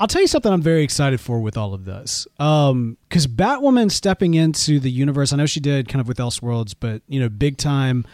I'll 0.00 0.06
tell 0.06 0.20
you 0.20 0.28
something 0.28 0.52
I'm 0.52 0.62
very 0.62 0.84
excited 0.84 1.20
for 1.20 1.40
with 1.40 1.56
all 1.56 1.74
of 1.74 1.84
this. 1.84 2.26
Um, 2.38 2.96
because 3.08 3.26
Batwoman 3.26 3.90
stepping 3.90 4.34
into 4.34 4.78
the 4.78 4.90
universe, 4.90 5.32
I 5.32 5.36
know 5.36 5.46
she 5.46 5.60
did 5.60 5.88
kind 5.88 6.00
of 6.00 6.06
with 6.06 6.18
Elseworlds, 6.18 6.74
but 6.78 7.02
you 7.08 7.18
know, 7.18 7.28
big 7.28 7.56
time 7.56 8.06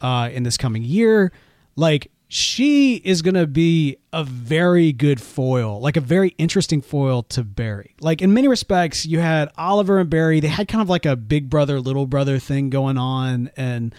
uh, 0.00 0.28
in 0.32 0.44
this 0.44 0.56
coming 0.56 0.82
year. 0.82 1.32
Like 1.76 2.10
she 2.28 2.96
is 2.96 3.20
gonna 3.22 3.46
be 3.46 3.96
a 4.12 4.22
very 4.22 4.92
good 4.92 5.20
foil, 5.20 5.80
like 5.80 5.96
a 5.96 6.00
very 6.00 6.34
interesting 6.38 6.80
foil 6.80 7.22
to 7.24 7.42
Barry. 7.42 7.94
Like 8.00 8.22
in 8.22 8.32
many 8.32 8.46
respects, 8.46 9.04
you 9.04 9.18
had 9.18 9.50
Oliver 9.58 9.98
and 9.98 10.08
Barry. 10.08 10.40
They 10.40 10.48
had 10.48 10.68
kind 10.68 10.82
of 10.82 10.88
like 10.88 11.04
a 11.06 11.16
big 11.16 11.50
brother, 11.50 11.80
little 11.80 12.06
brother 12.06 12.38
thing 12.38 12.70
going 12.70 12.96
on, 12.96 13.50
and 13.56 13.94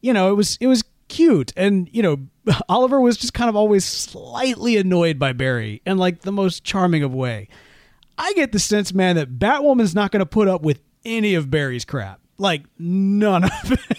you 0.00 0.12
know, 0.12 0.30
it 0.30 0.34
was 0.34 0.56
it 0.60 0.68
was 0.68 0.84
cute. 1.08 1.52
And 1.56 1.88
you 1.92 2.02
know 2.02 2.18
oliver 2.68 3.00
was 3.00 3.16
just 3.16 3.34
kind 3.34 3.48
of 3.48 3.56
always 3.56 3.84
slightly 3.84 4.76
annoyed 4.76 5.18
by 5.18 5.32
barry 5.32 5.82
in 5.86 5.98
like 5.98 6.20
the 6.22 6.32
most 6.32 6.64
charming 6.64 7.02
of 7.02 7.14
way. 7.14 7.48
I 8.18 8.32
get 8.34 8.52
the 8.52 8.58
sense 8.58 8.94
man 8.94 9.16
that 9.16 9.38
batwoman's 9.38 9.94
not 9.94 10.10
going 10.10 10.20
to 10.20 10.26
put 10.26 10.48
up 10.48 10.62
with 10.62 10.80
any 11.04 11.34
of 11.34 11.50
barry's 11.50 11.84
crap. 11.84 12.20
Like 12.38 12.64
none 12.78 13.44
of 13.44 13.50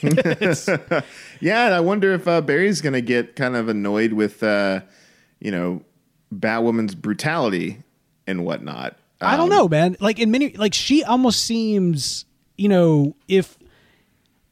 it. 0.01 1.03
Yeah, 1.39 1.65
and 1.65 1.73
I 1.73 1.79
wonder 1.79 2.13
if 2.13 2.27
uh, 2.27 2.41
Barry's 2.41 2.81
gonna 2.81 3.01
get 3.01 3.35
kind 3.35 3.55
of 3.55 3.67
annoyed 3.69 4.13
with 4.13 4.41
uh, 4.43 4.81
you 5.39 5.51
know 5.51 5.83
Batwoman's 6.33 6.93
brutality 6.95 7.81
and 8.27 8.43
whatnot. 8.45 8.97
i 9.21 9.37
don't 9.37 9.51
Um, 9.51 9.57
know 9.57 9.67
man. 9.67 9.97
Like 9.99 10.19
in 10.19 10.29
many 10.31 10.53
like 10.53 10.73
she 10.73 11.03
almost 11.03 11.43
seems 11.45 12.25
you 12.57 12.69
know 12.69 13.15
if 13.27 13.57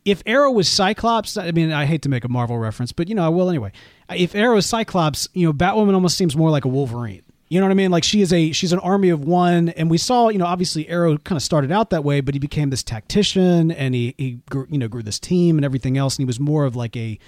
if 0.06 0.22
Arrow 0.28 0.51
was 0.51 0.70
Cyclops, 0.70 1.36
I 1.36 1.51
mean, 1.51 1.72
I 1.72 1.86
hate 1.86 2.03
to 2.03 2.10
make 2.10 2.24
a 2.24 2.30
Marvel 2.30 2.60
reference, 2.60 2.91
but 2.91 3.10
you 3.10 3.16
know, 3.16 3.26
I 3.26 3.30
will 3.30 3.49
anyway. 3.49 3.72
If 4.16 4.36
Arrow 4.36 4.58
is 4.58 4.66
Cyclops, 4.68 5.28
you 5.34 5.47
know, 5.47 5.53
Batwoman 5.53 5.95
almost 5.95 6.16
seems 6.16 6.36
more 6.38 6.51
like 6.51 6.64
a 6.64 6.68
Wolverine. 6.68 7.24
You 7.47 7.60
know 7.60 7.68
what 7.68 7.72
I 7.72 7.76
mean? 7.76 7.91
Like 7.91 8.03
she 8.03 8.22
is 8.22 8.34
a 8.34 8.51
she's 8.51 8.74
an 8.74 8.80
army 8.80 9.10
of 9.10 9.24
one, 9.24 9.70
and 9.70 9.89
we 9.89 9.97
saw, 9.97 10.30
you 10.30 10.38
know, 10.38 10.45
obviously 10.45 10.88
Arrow 10.88 11.18
kind 11.18 11.38
of 11.38 11.43
started 11.43 11.72
out 11.72 11.89
that 11.91 12.03
way, 12.03 12.22
but 12.22 12.34
he 12.34 12.39
became 12.39 12.70
this 12.70 12.84
tactician, 12.84 13.72
and 13.72 13.93
he 13.93 14.16
he 14.18 14.39
grew, 14.49 14.68
you 14.70 14.78
know 14.78 14.88
grew 14.88 15.03
this 15.03 15.20
team 15.20 15.58
and 15.58 15.66
everything 15.66 15.97
else, 15.97 16.16
and 16.16 16.24
he 16.24 16.26
was 16.26 16.39
more 16.39 16.66
of 16.66 16.76
like 16.76 16.95
a 16.95 17.20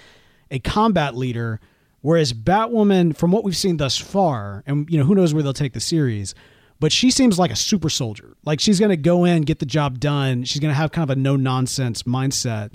a 0.50 0.58
combat 0.60 1.16
leader. 1.16 1.60
Whereas 2.00 2.32
Batwoman, 2.32 3.16
from 3.16 3.32
what 3.32 3.42
we've 3.42 3.56
seen 3.56 3.76
thus 3.76 3.96
far, 3.96 4.62
and 4.66 4.88
you 4.90 4.98
know, 4.98 5.04
who 5.04 5.14
knows 5.14 5.34
where 5.34 5.42
they'll 5.42 5.52
take 5.52 5.72
the 5.72 5.80
series, 5.80 6.34
but 6.80 6.92
she 6.92 7.10
seems 7.10 7.38
like 7.38 7.50
a 7.50 7.56
super 7.56 7.88
soldier. 7.88 8.36
Like 8.44 8.60
she's 8.60 8.78
going 8.78 8.90
to 8.90 8.96
go 8.96 9.24
in, 9.24 9.42
get 9.42 9.58
the 9.58 9.66
job 9.66 9.98
done. 9.98 10.44
She's 10.44 10.60
going 10.60 10.70
to 10.70 10.76
have 10.76 10.92
kind 10.92 11.08
of 11.08 11.16
a 11.16 11.20
no 11.20 11.36
nonsense 11.36 12.04
mindset. 12.04 12.72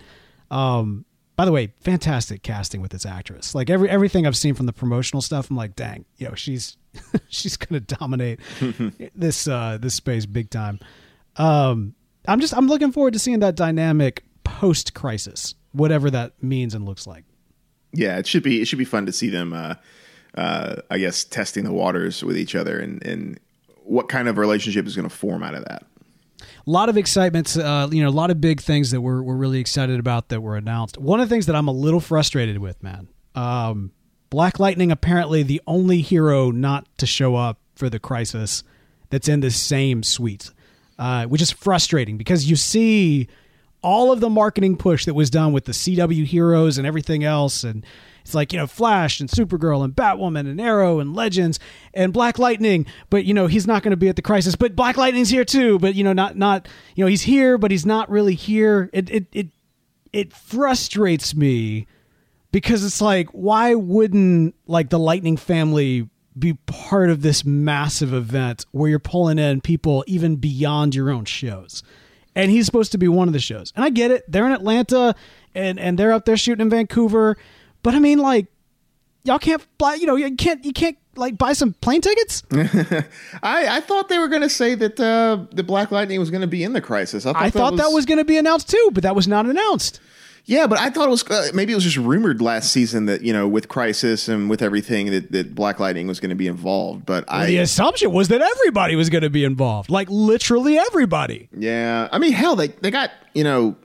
Um, 0.51 1.05
by 1.35 1.45
the 1.45 1.51
way, 1.51 1.73
fantastic 1.81 2.43
casting 2.43 2.81
with 2.81 2.91
this 2.91 3.05
actress. 3.05 3.55
Like 3.55 3.69
every 3.69 3.89
everything 3.89 4.27
I've 4.27 4.37
seen 4.37 4.53
from 4.53 4.65
the 4.65 4.73
promotional 4.73 5.21
stuff, 5.21 5.49
I'm 5.49 5.55
like, 5.55 5.75
dang, 5.75 6.05
yo, 6.17 6.35
she's 6.35 6.77
she's 7.29 7.57
going 7.57 7.81
to 7.83 7.95
dominate 7.95 8.39
this 9.15 9.47
uh, 9.47 9.77
this 9.81 9.95
space 9.95 10.25
big 10.25 10.49
time. 10.49 10.79
Um, 11.37 11.95
I'm 12.27 12.39
just 12.39 12.55
I'm 12.55 12.67
looking 12.67 12.91
forward 12.91 13.13
to 13.13 13.19
seeing 13.19 13.39
that 13.39 13.55
dynamic 13.55 14.23
post 14.43 14.93
crisis, 14.93 15.55
whatever 15.71 16.11
that 16.11 16.41
means 16.43 16.75
and 16.75 16.85
looks 16.85 17.07
like. 17.07 17.23
Yeah, 17.93 18.17
it 18.17 18.27
should 18.27 18.43
be 18.43 18.61
it 18.61 18.65
should 18.65 18.79
be 18.79 18.85
fun 18.85 19.05
to 19.07 19.11
see 19.11 19.29
them. 19.29 19.53
Uh, 19.53 19.75
uh, 20.35 20.77
I 20.89 20.97
guess 20.97 21.23
testing 21.23 21.63
the 21.63 21.73
waters 21.73 22.23
with 22.23 22.37
each 22.37 22.55
other 22.55 22.79
and 22.79 23.03
and 23.05 23.39
what 23.85 24.09
kind 24.09 24.27
of 24.27 24.37
relationship 24.37 24.85
is 24.87 24.95
going 24.95 25.07
to 25.07 25.15
form 25.15 25.43
out 25.43 25.53
of 25.55 25.65
that. 25.65 25.85
a 26.41 26.45
lot 26.69 26.89
of 26.89 26.97
excitement 26.97 27.55
uh, 27.57 27.87
you 27.91 28.01
know 28.01 28.09
a 28.09 28.11
lot 28.11 28.31
of 28.31 28.39
big 28.41 28.61
things 28.61 28.91
that 28.91 29.01
we're, 29.01 29.21
we're 29.21 29.35
really 29.35 29.59
excited 29.59 29.99
about 29.99 30.29
that 30.29 30.41
were 30.41 30.55
announced 30.55 30.97
one 30.97 31.19
of 31.19 31.27
the 31.27 31.33
things 31.33 31.45
that 31.45 31.55
i'm 31.55 31.67
a 31.67 31.71
little 31.73 31.99
frustrated 31.99 32.57
with 32.57 32.81
man 32.81 33.07
um, 33.35 33.91
black 34.29 34.59
lightning 34.59 34.91
apparently 34.91 35.43
the 35.43 35.61
only 35.67 36.01
hero 36.01 36.51
not 36.51 36.87
to 36.97 37.05
show 37.05 37.35
up 37.35 37.59
for 37.75 37.89
the 37.89 37.99
crisis 37.99 38.63
that's 39.09 39.27
in 39.27 39.39
the 39.41 39.51
same 39.51 40.03
suite 40.03 40.49
uh, 40.99 41.25
which 41.25 41.41
is 41.41 41.51
frustrating 41.51 42.17
because 42.17 42.49
you 42.49 42.55
see 42.55 43.27
all 43.81 44.11
of 44.11 44.21
the 44.21 44.29
marketing 44.29 44.77
push 44.77 45.05
that 45.05 45.13
was 45.13 45.29
done 45.29 45.51
with 45.51 45.65
the 45.65 45.71
cw 45.73 46.25
heroes 46.25 46.77
and 46.77 46.87
everything 46.87 47.23
else 47.23 47.63
and 47.63 47.85
it's 48.23 48.33
like 48.33 48.53
you 48.53 48.59
know 48.59 48.67
flash 48.67 49.19
and 49.19 49.29
supergirl 49.29 49.83
and 49.83 49.93
batwoman 49.93 50.49
and 50.49 50.59
arrow 50.59 50.99
and 50.99 51.13
legends 51.13 51.59
and 51.93 52.13
black 52.13 52.39
lightning 52.39 52.85
but 53.09 53.25
you 53.25 53.33
know 53.33 53.47
he's 53.47 53.67
not 53.67 53.83
going 53.83 53.91
to 53.91 53.97
be 53.97 54.09
at 54.09 54.15
the 54.15 54.21
crisis. 54.21 54.55
But 54.55 54.75
black 54.75 54.97
lightning's 54.97 55.29
here 55.29 55.45
too 55.45 55.77
but 55.79 55.95
you 55.95 56.03
know 56.03 56.13
not 56.13 56.37
not 56.37 56.67
you 56.95 57.03
know 57.03 57.09
he's 57.09 57.23
here 57.23 57.57
but 57.57 57.71
he's 57.71 57.85
not 57.85 58.09
really 58.09 58.35
here. 58.35 58.89
It 58.93 59.09
it 59.09 59.25
it, 59.31 59.47
it 60.11 60.33
frustrates 60.33 61.35
me 61.35 61.87
because 62.51 62.83
it's 62.85 63.01
like 63.01 63.27
why 63.29 63.75
wouldn't 63.75 64.55
like 64.67 64.89
the 64.89 64.99
lightning 64.99 65.37
family 65.37 66.09
be 66.37 66.53
part 66.65 67.09
of 67.09 67.21
this 67.21 67.45
massive 67.45 68.13
event 68.13 68.65
where 68.71 68.89
you're 68.89 68.99
pulling 68.99 69.37
in 69.37 69.61
people 69.61 70.03
even 70.07 70.37
beyond 70.37 70.95
your 70.95 71.11
own 71.11 71.25
shows? 71.25 71.83
And 72.35 72.49
he's 72.49 72.65
supposed 72.65 72.93
to 72.93 72.97
be 72.97 73.07
one 73.07 73.27
of 73.27 73.33
the 73.33 73.39
shows. 73.39 73.71
And 73.75 73.85
i 73.85 73.91
get 73.91 74.09
it. 74.09 74.23
They're 74.31 74.45
in 74.45 74.53
atlanta 74.53 75.13
and 75.53 75.77
and 75.77 75.99
they're 75.99 76.13
up 76.13 76.25
there 76.25 76.37
shooting 76.37 76.61
in 76.61 76.69
vancouver 76.69 77.37
but 77.83 77.93
i 77.93 77.99
mean 77.99 78.19
like 78.19 78.47
y'all 79.23 79.39
can't 79.39 79.65
buy 79.77 79.93
you 79.93 80.05
know 80.05 80.15
you 80.15 80.35
can't 80.35 80.65
you 80.65 80.73
can't 80.73 80.97
like 81.15 81.37
buy 81.37 81.53
some 81.53 81.73
plane 81.73 82.01
tickets 82.01 82.43
I, 83.43 83.77
I 83.77 83.79
thought 83.81 84.09
they 84.09 84.17
were 84.17 84.27
going 84.27 84.41
to 84.41 84.49
say 84.49 84.73
that 84.73 84.99
uh, 84.99 85.45
the 85.51 85.63
Black 85.63 85.91
Lightning 85.91 86.19
was 86.19 86.31
going 86.31 86.41
to 86.41 86.47
be 86.47 86.63
in 86.63 86.73
the 86.73 86.81
crisis. 86.81 87.27
I 87.27 87.33
thought, 87.33 87.41
i 87.43 87.49
thought 87.51 87.75
that 87.75 87.89
was 87.89 88.07
going 88.07 88.17
to 88.17 88.25
be 88.25 88.35
announced 88.35 88.67
too 88.67 88.89
but 88.93 89.03
that 89.03 89.15
was 89.15 89.27
not 89.27 89.45
announced 89.45 89.99
yeah, 90.45 90.67
but 90.67 90.77
I 90.77 90.89
thought 90.89 91.07
it 91.07 91.11
was 91.11 91.23
uh, 91.29 91.51
maybe 91.53 91.71
it 91.71 91.75
was 91.75 91.85
just 91.85 91.95
rumored 91.95 92.41
last 92.41 92.71
season 92.71 93.05
that 93.05 93.21
you 93.21 93.31
know 93.31 93.47
with 93.47 93.69
Crisis 93.69 94.27
and 94.27 94.49
with 94.49 94.61
everything 94.61 95.09
that, 95.11 95.31
that 95.31 95.55
Black 95.55 95.79
Lightning 95.79 96.05
was 96.07 96.19
going 96.19 96.31
to 96.31 96.35
be 96.35 96.47
involved. 96.47 97.05
But 97.05 97.23
I 97.29 97.45
the 97.45 97.59
assumption 97.59 98.11
was 98.11 98.27
that 98.27 98.41
everybody 98.41 98.97
was 98.97 99.09
going 99.09 99.21
to 99.21 99.29
be 99.29 99.45
involved 99.45 99.89
like 99.89 100.09
literally 100.09 100.77
everybody 100.77 101.47
Yeah, 101.57 102.09
I 102.11 102.17
mean, 102.19 102.33
hell, 102.33 102.57
they 102.57 102.67
they 102.67 102.91
got 102.91 103.11
you 103.33 103.45
know 103.45 103.77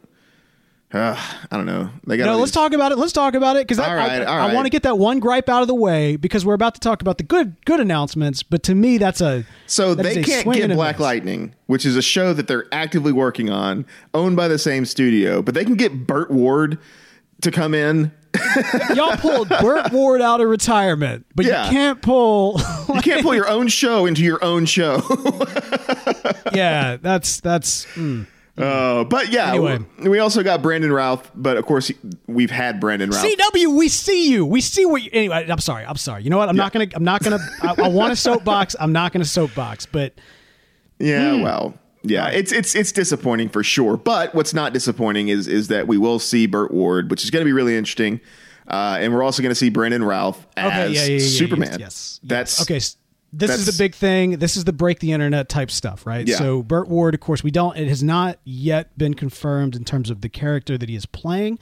Uh, 0.90 1.14
I 1.50 1.56
don't 1.56 1.66
know. 1.66 1.90
They 2.06 2.16
got 2.16 2.24
No, 2.24 2.38
let's 2.38 2.44
these- 2.50 2.52
talk 2.52 2.72
about 2.72 2.92
it. 2.92 2.98
Let's 2.98 3.12
talk 3.12 3.34
about 3.34 3.56
it 3.56 3.66
because 3.68 3.78
I, 3.78 3.94
right, 3.94 4.22
I, 4.22 4.48
I 4.50 4.54
want 4.54 4.64
to 4.64 4.70
get 4.70 4.84
that 4.84 4.96
one 4.96 5.18
gripe 5.20 5.50
out 5.50 5.60
of 5.60 5.68
the 5.68 5.74
way 5.74 6.16
because 6.16 6.46
we're 6.46 6.54
about 6.54 6.72
to 6.76 6.80
talk 6.80 7.02
about 7.02 7.18
the 7.18 7.24
good 7.24 7.62
good 7.66 7.78
announcements. 7.78 8.42
But 8.42 8.62
to 8.64 8.74
me, 8.74 8.96
that's 8.96 9.20
a 9.20 9.44
So 9.66 9.94
that 9.94 10.02
they 10.02 10.20
a 10.20 10.24
can't 10.24 10.50
get 10.50 10.70
Black 10.72 10.96
miss. 10.96 11.00
Lightning, 11.02 11.54
which 11.66 11.84
is 11.84 11.94
a 11.94 12.00
show 12.00 12.32
that 12.32 12.48
they're 12.48 12.66
actively 12.72 13.12
working 13.12 13.50
on, 13.50 13.84
owned 14.14 14.36
by 14.36 14.48
the 14.48 14.58
same 14.58 14.86
studio, 14.86 15.42
but 15.42 15.54
they 15.54 15.64
can 15.66 15.74
get 15.74 16.06
Burt 16.06 16.30
Ward 16.30 16.78
to 17.42 17.50
come 17.50 17.74
in. 17.74 18.10
Y'all 18.94 19.16
pulled 19.18 19.48
Burt 19.50 19.92
Ward 19.92 20.22
out 20.22 20.40
of 20.40 20.48
retirement, 20.48 21.26
but 21.34 21.44
Yeah. 21.44 21.66
you 21.66 21.70
can't 21.70 22.00
pull. 22.00 22.60
You 22.94 23.02
can't 23.02 23.22
pull 23.22 23.34
your 23.34 23.48
own 23.50 23.68
show 23.68 24.06
into 24.06 24.22
your 24.22 24.42
own 24.42 24.64
show. 24.64 25.02
yeah, 26.54 26.96
that's 27.00 27.40
that's. 27.40 27.84
mm. 27.94 28.26
Uh, 28.58 29.04
but 29.04 29.30
yeah, 29.30 29.50
Anyway. 29.50 29.78
we, 30.00 30.08
we 30.08 30.18
also 30.18 30.42
got 30.42 30.62
Brandon 30.62 30.92
Routh, 30.92 31.30
but 31.34 31.56
of 31.56 31.64
course 31.66 31.92
we've 32.26 32.50
had 32.50 32.80
Brandon 32.80 33.10
Routh. 33.10 33.24
CW, 33.24 33.76
we 33.76 33.88
see 33.88 34.30
you. 34.30 34.44
We 34.44 34.60
see 34.60 34.84
what. 34.84 35.02
You, 35.02 35.10
anyway, 35.12 35.46
I'm 35.48 35.60
sorry. 35.60 35.84
I'm 35.84 35.96
sorry. 35.96 36.22
You 36.24 36.30
know 36.30 36.38
what? 36.38 36.48
I'm 36.48 36.56
not 36.56 36.72
gonna. 36.72 36.88
I'm 36.94 37.04
not 37.04 37.22
gonna. 37.22 37.38
I, 37.62 37.74
I 37.78 37.88
want 37.88 38.12
a 38.12 38.16
soapbox. 38.16 38.74
I'm 38.80 38.92
not 38.92 39.12
gonna 39.12 39.24
soapbox. 39.24 39.86
But 39.86 40.14
Yeah, 40.98 41.36
Hmm. 41.36 41.42
well, 41.42 41.74
yeah, 42.02 42.28
it's 42.28 42.52
it's 42.52 42.74
it's 42.74 42.90
disappointing 42.92 43.48
for 43.48 43.62
sure. 43.62 43.96
But 43.96 44.34
what's 44.34 44.54
not 44.54 44.72
disappointing 44.72 45.28
is 45.28 45.46
is 45.46 45.68
that 45.68 45.86
we 45.86 45.98
will 45.98 46.18
see 46.18 46.46
Burt 46.46 46.72
Ward, 46.72 47.10
which 47.10 47.22
is 47.24 47.30
going 47.30 47.42
to 47.42 47.44
be 47.48 47.52
really 47.52 47.76
interesting, 47.76 48.20
uh, 48.68 48.98
and 49.00 49.12
we're 49.14 49.22
also 49.22 49.42
going 49.42 49.50
to 49.50 49.54
see 49.56 49.68
Brandon 49.68 50.02
Routh 50.02 50.44
as 50.56 50.66
okay, 50.72 50.88
yeah, 50.92 51.00
yeah, 51.00 51.06
yeah, 51.06 51.12
yeah, 51.18 51.18
Superman. 51.38 51.70
Yes, 51.72 51.80
yes. 51.80 52.20
that's 52.24 52.62
okay. 52.62 52.80
This 53.32 53.50
is 53.50 53.66
the 53.66 53.82
big 53.82 53.94
thing. 53.94 54.38
This 54.38 54.56
is 54.56 54.64
the 54.64 54.72
break 54.72 55.00
the 55.00 55.12
internet 55.12 55.48
type 55.48 55.70
stuff, 55.70 56.06
right? 56.06 56.26
Yeah. 56.26 56.36
So 56.36 56.62
Burt 56.62 56.88
Ward, 56.88 57.14
of 57.14 57.20
course, 57.20 57.44
we 57.44 57.50
don't. 57.50 57.76
It 57.76 57.88
has 57.88 58.02
not 58.02 58.38
yet 58.44 58.96
been 58.96 59.14
confirmed 59.14 59.76
in 59.76 59.84
terms 59.84 60.08
of 60.08 60.22
the 60.22 60.28
character 60.28 60.78
that 60.78 60.88
he 60.88 60.94
is 60.96 61.06
playing. 61.06 61.58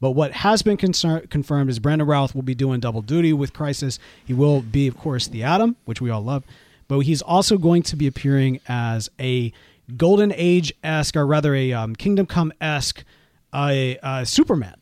But 0.00 0.12
what 0.12 0.32
has 0.32 0.62
been 0.62 0.76
concern- 0.76 1.26
confirmed 1.26 1.70
is 1.70 1.80
Brandon 1.80 2.06
Routh 2.06 2.34
will 2.34 2.42
be 2.42 2.54
doing 2.54 2.78
double 2.78 3.02
duty 3.02 3.32
with 3.32 3.52
Crisis. 3.52 3.98
He 4.24 4.32
will 4.32 4.62
be, 4.62 4.86
of 4.86 4.96
course, 4.96 5.26
the 5.26 5.42
Atom, 5.42 5.74
which 5.86 6.00
we 6.00 6.08
all 6.08 6.22
love. 6.22 6.44
But 6.86 7.00
he's 7.00 7.20
also 7.20 7.58
going 7.58 7.82
to 7.82 7.96
be 7.96 8.06
appearing 8.06 8.60
as 8.68 9.10
a 9.18 9.52
Golden 9.96 10.32
Age 10.34 10.72
esque, 10.84 11.16
or 11.16 11.26
rather 11.26 11.54
a 11.54 11.72
um, 11.72 11.96
Kingdom 11.96 12.26
Come 12.26 12.52
esque 12.60 13.04
uh, 13.52 13.74
uh, 14.02 14.24
Superman 14.24 14.76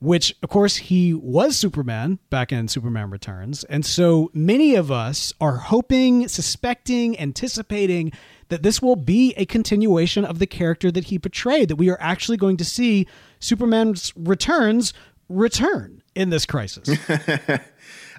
which 0.00 0.34
of 0.42 0.48
course 0.48 0.76
he 0.76 1.14
was 1.14 1.56
Superman 1.56 2.18
back 2.30 2.52
in 2.52 2.68
Superman 2.68 3.10
Returns. 3.10 3.64
And 3.64 3.84
so 3.84 4.30
many 4.32 4.74
of 4.74 4.90
us 4.90 5.32
are 5.40 5.56
hoping, 5.56 6.26
suspecting, 6.26 7.18
anticipating 7.20 8.12
that 8.48 8.62
this 8.62 8.82
will 8.82 8.96
be 8.96 9.32
a 9.36 9.46
continuation 9.46 10.24
of 10.24 10.38
the 10.38 10.46
character 10.46 10.90
that 10.90 11.04
he 11.04 11.18
portrayed, 11.18 11.68
that 11.68 11.76
we 11.76 11.88
are 11.88 11.98
actually 12.00 12.36
going 12.36 12.56
to 12.56 12.64
see 12.64 13.06
Superman's 13.38 14.12
Returns 14.16 14.92
return 15.28 16.02
in 16.14 16.30
this 16.30 16.44
crisis. 16.44 16.88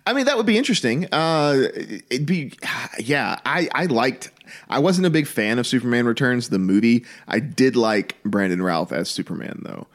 I 0.08 0.14
mean, 0.14 0.26
that 0.26 0.38
would 0.38 0.46
be 0.46 0.58
interesting. 0.58 1.08
Uh, 1.12 1.68
it'd 2.10 2.26
be, 2.26 2.54
yeah. 2.98 3.40
I 3.46 3.70
I 3.74 3.86
liked. 3.86 4.32
I 4.68 4.80
wasn't 4.80 5.06
a 5.06 5.10
big 5.10 5.28
fan 5.28 5.60
of 5.60 5.68
Superman 5.68 6.06
Returns, 6.06 6.50
the 6.50 6.58
movie. 6.58 7.06
I 7.28 7.40
did 7.40 7.76
like 7.76 8.22
Brandon 8.24 8.62
Routh 8.62 8.92
as 8.92 9.10
Superman, 9.10 9.62
though. 9.64 9.88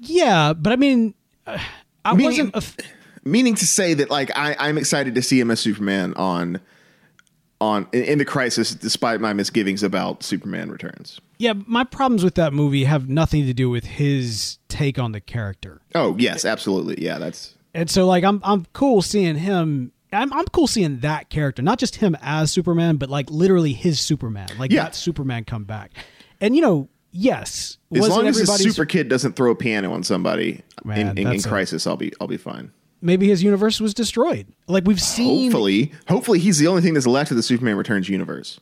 Yeah, 0.00 0.52
but 0.52 0.72
I 0.72 0.76
mean, 0.76 1.14
uh, 1.46 1.58
I 2.04 2.12
Meaning- 2.14 2.24
wasn't. 2.52 2.56
F- 2.56 2.76
Meaning 3.22 3.54
to 3.56 3.66
say 3.66 3.92
that, 3.92 4.08
like, 4.10 4.30
I, 4.34 4.56
I'm 4.58 4.78
excited 4.78 5.14
to 5.14 5.20
see 5.22 5.38
him 5.38 5.50
as 5.50 5.60
Superman 5.60 6.14
on 6.14 6.58
on 7.60 7.86
in, 7.92 8.02
in 8.04 8.18
the 8.18 8.24
crisis, 8.24 8.74
despite 8.74 9.20
my 9.20 9.34
misgivings 9.34 9.82
about 9.82 10.22
Superman 10.22 10.70
Returns. 10.70 11.20
yeah, 11.36 11.52
my 11.66 11.84
problems 11.84 12.24
with 12.24 12.34
that 12.36 12.54
movie 12.54 12.84
have 12.84 13.10
nothing 13.10 13.44
to 13.44 13.52
do 13.52 13.68
with 13.68 13.84
his 13.84 14.56
take 14.68 14.98
on 14.98 15.12
the 15.12 15.20
character. 15.20 15.82
Oh 15.94 16.16
yes, 16.18 16.46
absolutely. 16.46 17.04
Yeah, 17.04 17.18
that's 17.18 17.54
And 17.74 17.90
so 17.90 18.06
like 18.06 18.24
I'm 18.24 18.40
I'm 18.42 18.64
cool 18.72 19.02
seeing 19.02 19.36
him 19.36 19.92
I'm 20.10 20.32
I'm 20.32 20.46
cool 20.46 20.66
seeing 20.66 21.00
that 21.00 21.28
character, 21.28 21.60
not 21.60 21.78
just 21.78 21.96
him 21.96 22.16
as 22.22 22.50
Superman, 22.50 22.96
but 22.96 23.10
like 23.10 23.30
literally 23.30 23.74
his 23.74 24.00
Superman. 24.00 24.48
Like 24.58 24.72
Yeah. 24.72 24.84
that 24.84 24.94
Superman 24.94 25.44
come 25.44 25.64
back. 25.64 25.90
And 26.40 26.56
you 26.56 26.62
know, 26.62 26.88
yes, 27.12 27.78
as 27.94 28.08
long 28.08 28.26
as 28.26 28.36
the 28.36 28.42
everybody's- 28.42 28.74
super 28.74 28.84
kid 28.86 29.08
doesn't 29.08 29.34
throw 29.36 29.50
a 29.50 29.54
piano 29.54 29.92
on 29.92 30.02
somebody 30.02 30.62
Man, 30.84 31.16
in, 31.18 31.26
in, 31.26 31.32
in 31.34 31.42
crisis, 31.42 31.86
I'll 31.86 31.96
be 31.96 32.12
I'll 32.20 32.26
be 32.28 32.36
fine. 32.36 32.72
maybe 33.00 33.28
his 33.28 33.42
universe 33.42 33.80
was 33.80 33.94
destroyed. 33.94 34.46
Like 34.66 34.84
we've 34.86 35.00
seen 35.00 35.50
Hopefully, 35.50 35.92
hopefully 36.08 36.38
he's 36.38 36.58
the 36.58 36.66
only 36.66 36.82
thing 36.82 36.94
that's 36.94 37.06
left 37.06 37.30
of 37.30 37.36
the 37.36 37.42
Superman 37.42 37.76
Returns 37.76 38.08
universe. 38.08 38.60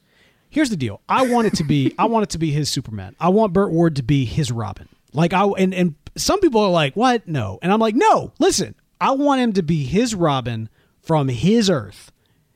Here's 0.50 0.70
the 0.70 0.76
deal. 0.76 1.00
I 1.08 1.26
want 1.26 1.46
it 1.46 1.54
to 1.56 1.64
be 1.64 1.94
I 1.98 2.06
want 2.06 2.24
it 2.24 2.30
to 2.30 2.38
be 2.38 2.50
his 2.50 2.70
Superman. 2.70 3.14
I 3.20 3.28
want 3.28 3.52
Burt 3.52 3.70
Ward 3.70 3.96
to 3.96 4.02
be 4.02 4.24
his 4.24 4.50
Robin. 4.50 4.88
Like 5.12 5.32
I 5.32 5.44
and 5.44 5.74
and 5.74 5.94
some 6.16 6.40
people 6.40 6.60
are 6.60 6.70
like, 6.70 6.94
"What? 6.96 7.28
No." 7.28 7.58
And 7.62 7.72
I'm 7.72 7.80
like, 7.80 7.94
"No. 7.94 8.32
Listen. 8.38 8.74
I 9.00 9.12
want 9.12 9.40
him 9.40 9.52
to 9.52 9.62
be 9.62 9.84
his 9.84 10.14
Robin 10.14 10.68
from 11.00 11.28
his 11.28 11.70
Earth 11.70 12.10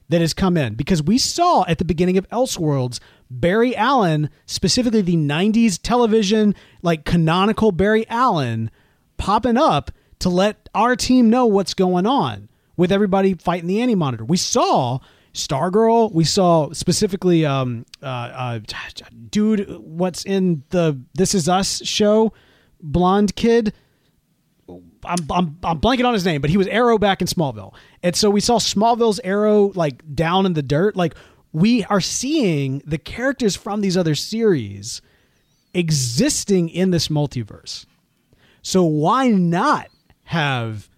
that 0.08 0.20
has 0.20 0.34
come 0.34 0.56
in 0.56 0.74
because 0.74 1.00
we 1.00 1.16
saw 1.16 1.64
at 1.68 1.78
the 1.78 1.84
beginning 1.84 2.18
of 2.18 2.28
Elseworlds 2.30 2.98
Barry 3.40 3.74
Allen, 3.74 4.28
specifically 4.46 5.00
the 5.00 5.16
90s 5.16 5.78
television 5.80 6.54
like 6.82 7.04
canonical 7.04 7.72
Barry 7.72 8.06
Allen 8.08 8.70
popping 9.16 9.56
up 9.56 9.90
to 10.18 10.28
let 10.28 10.68
our 10.74 10.96
team 10.96 11.30
know 11.30 11.46
what's 11.46 11.74
going 11.74 12.06
on 12.06 12.48
with 12.76 12.92
everybody 12.92 13.34
fighting 13.34 13.68
the 13.68 13.80
anti 13.80 13.94
monitor. 13.94 14.24
We 14.24 14.36
saw 14.36 14.98
Stargirl. 15.32 16.12
We 16.12 16.24
saw 16.24 16.72
specifically, 16.72 17.46
um, 17.46 17.86
uh, 18.02 18.06
uh, 18.06 18.60
dude, 19.30 19.66
what's 19.78 20.24
in 20.24 20.62
the 20.70 21.00
This 21.14 21.34
Is 21.34 21.48
Us 21.48 21.84
show? 21.86 22.32
Blonde 22.80 23.34
kid. 23.34 23.72
I'm, 24.68 25.16
I'm, 25.30 25.58
I'm 25.64 25.80
blanking 25.80 26.04
on 26.04 26.14
his 26.14 26.24
name, 26.24 26.40
but 26.40 26.50
he 26.50 26.56
was 26.56 26.66
Arrow 26.68 26.98
back 26.98 27.20
in 27.20 27.26
Smallville. 27.26 27.74
And 28.02 28.14
so 28.14 28.30
we 28.30 28.40
saw 28.40 28.58
Smallville's 28.58 29.20
Arrow 29.24 29.72
like 29.74 30.02
down 30.14 30.46
in 30.46 30.52
the 30.52 30.62
dirt. 30.62 30.96
Like 30.96 31.14
we 31.52 31.84
are 31.84 32.00
seeing 32.00 32.82
the 32.86 32.98
characters 32.98 33.56
from 33.56 33.80
these 33.80 33.96
other 33.96 34.14
series 34.14 35.02
existing 35.74 36.68
in 36.68 36.90
this 36.90 37.08
multiverse. 37.08 37.86
So 38.62 38.84
why 38.84 39.28
not 39.28 39.88
have 40.24 40.88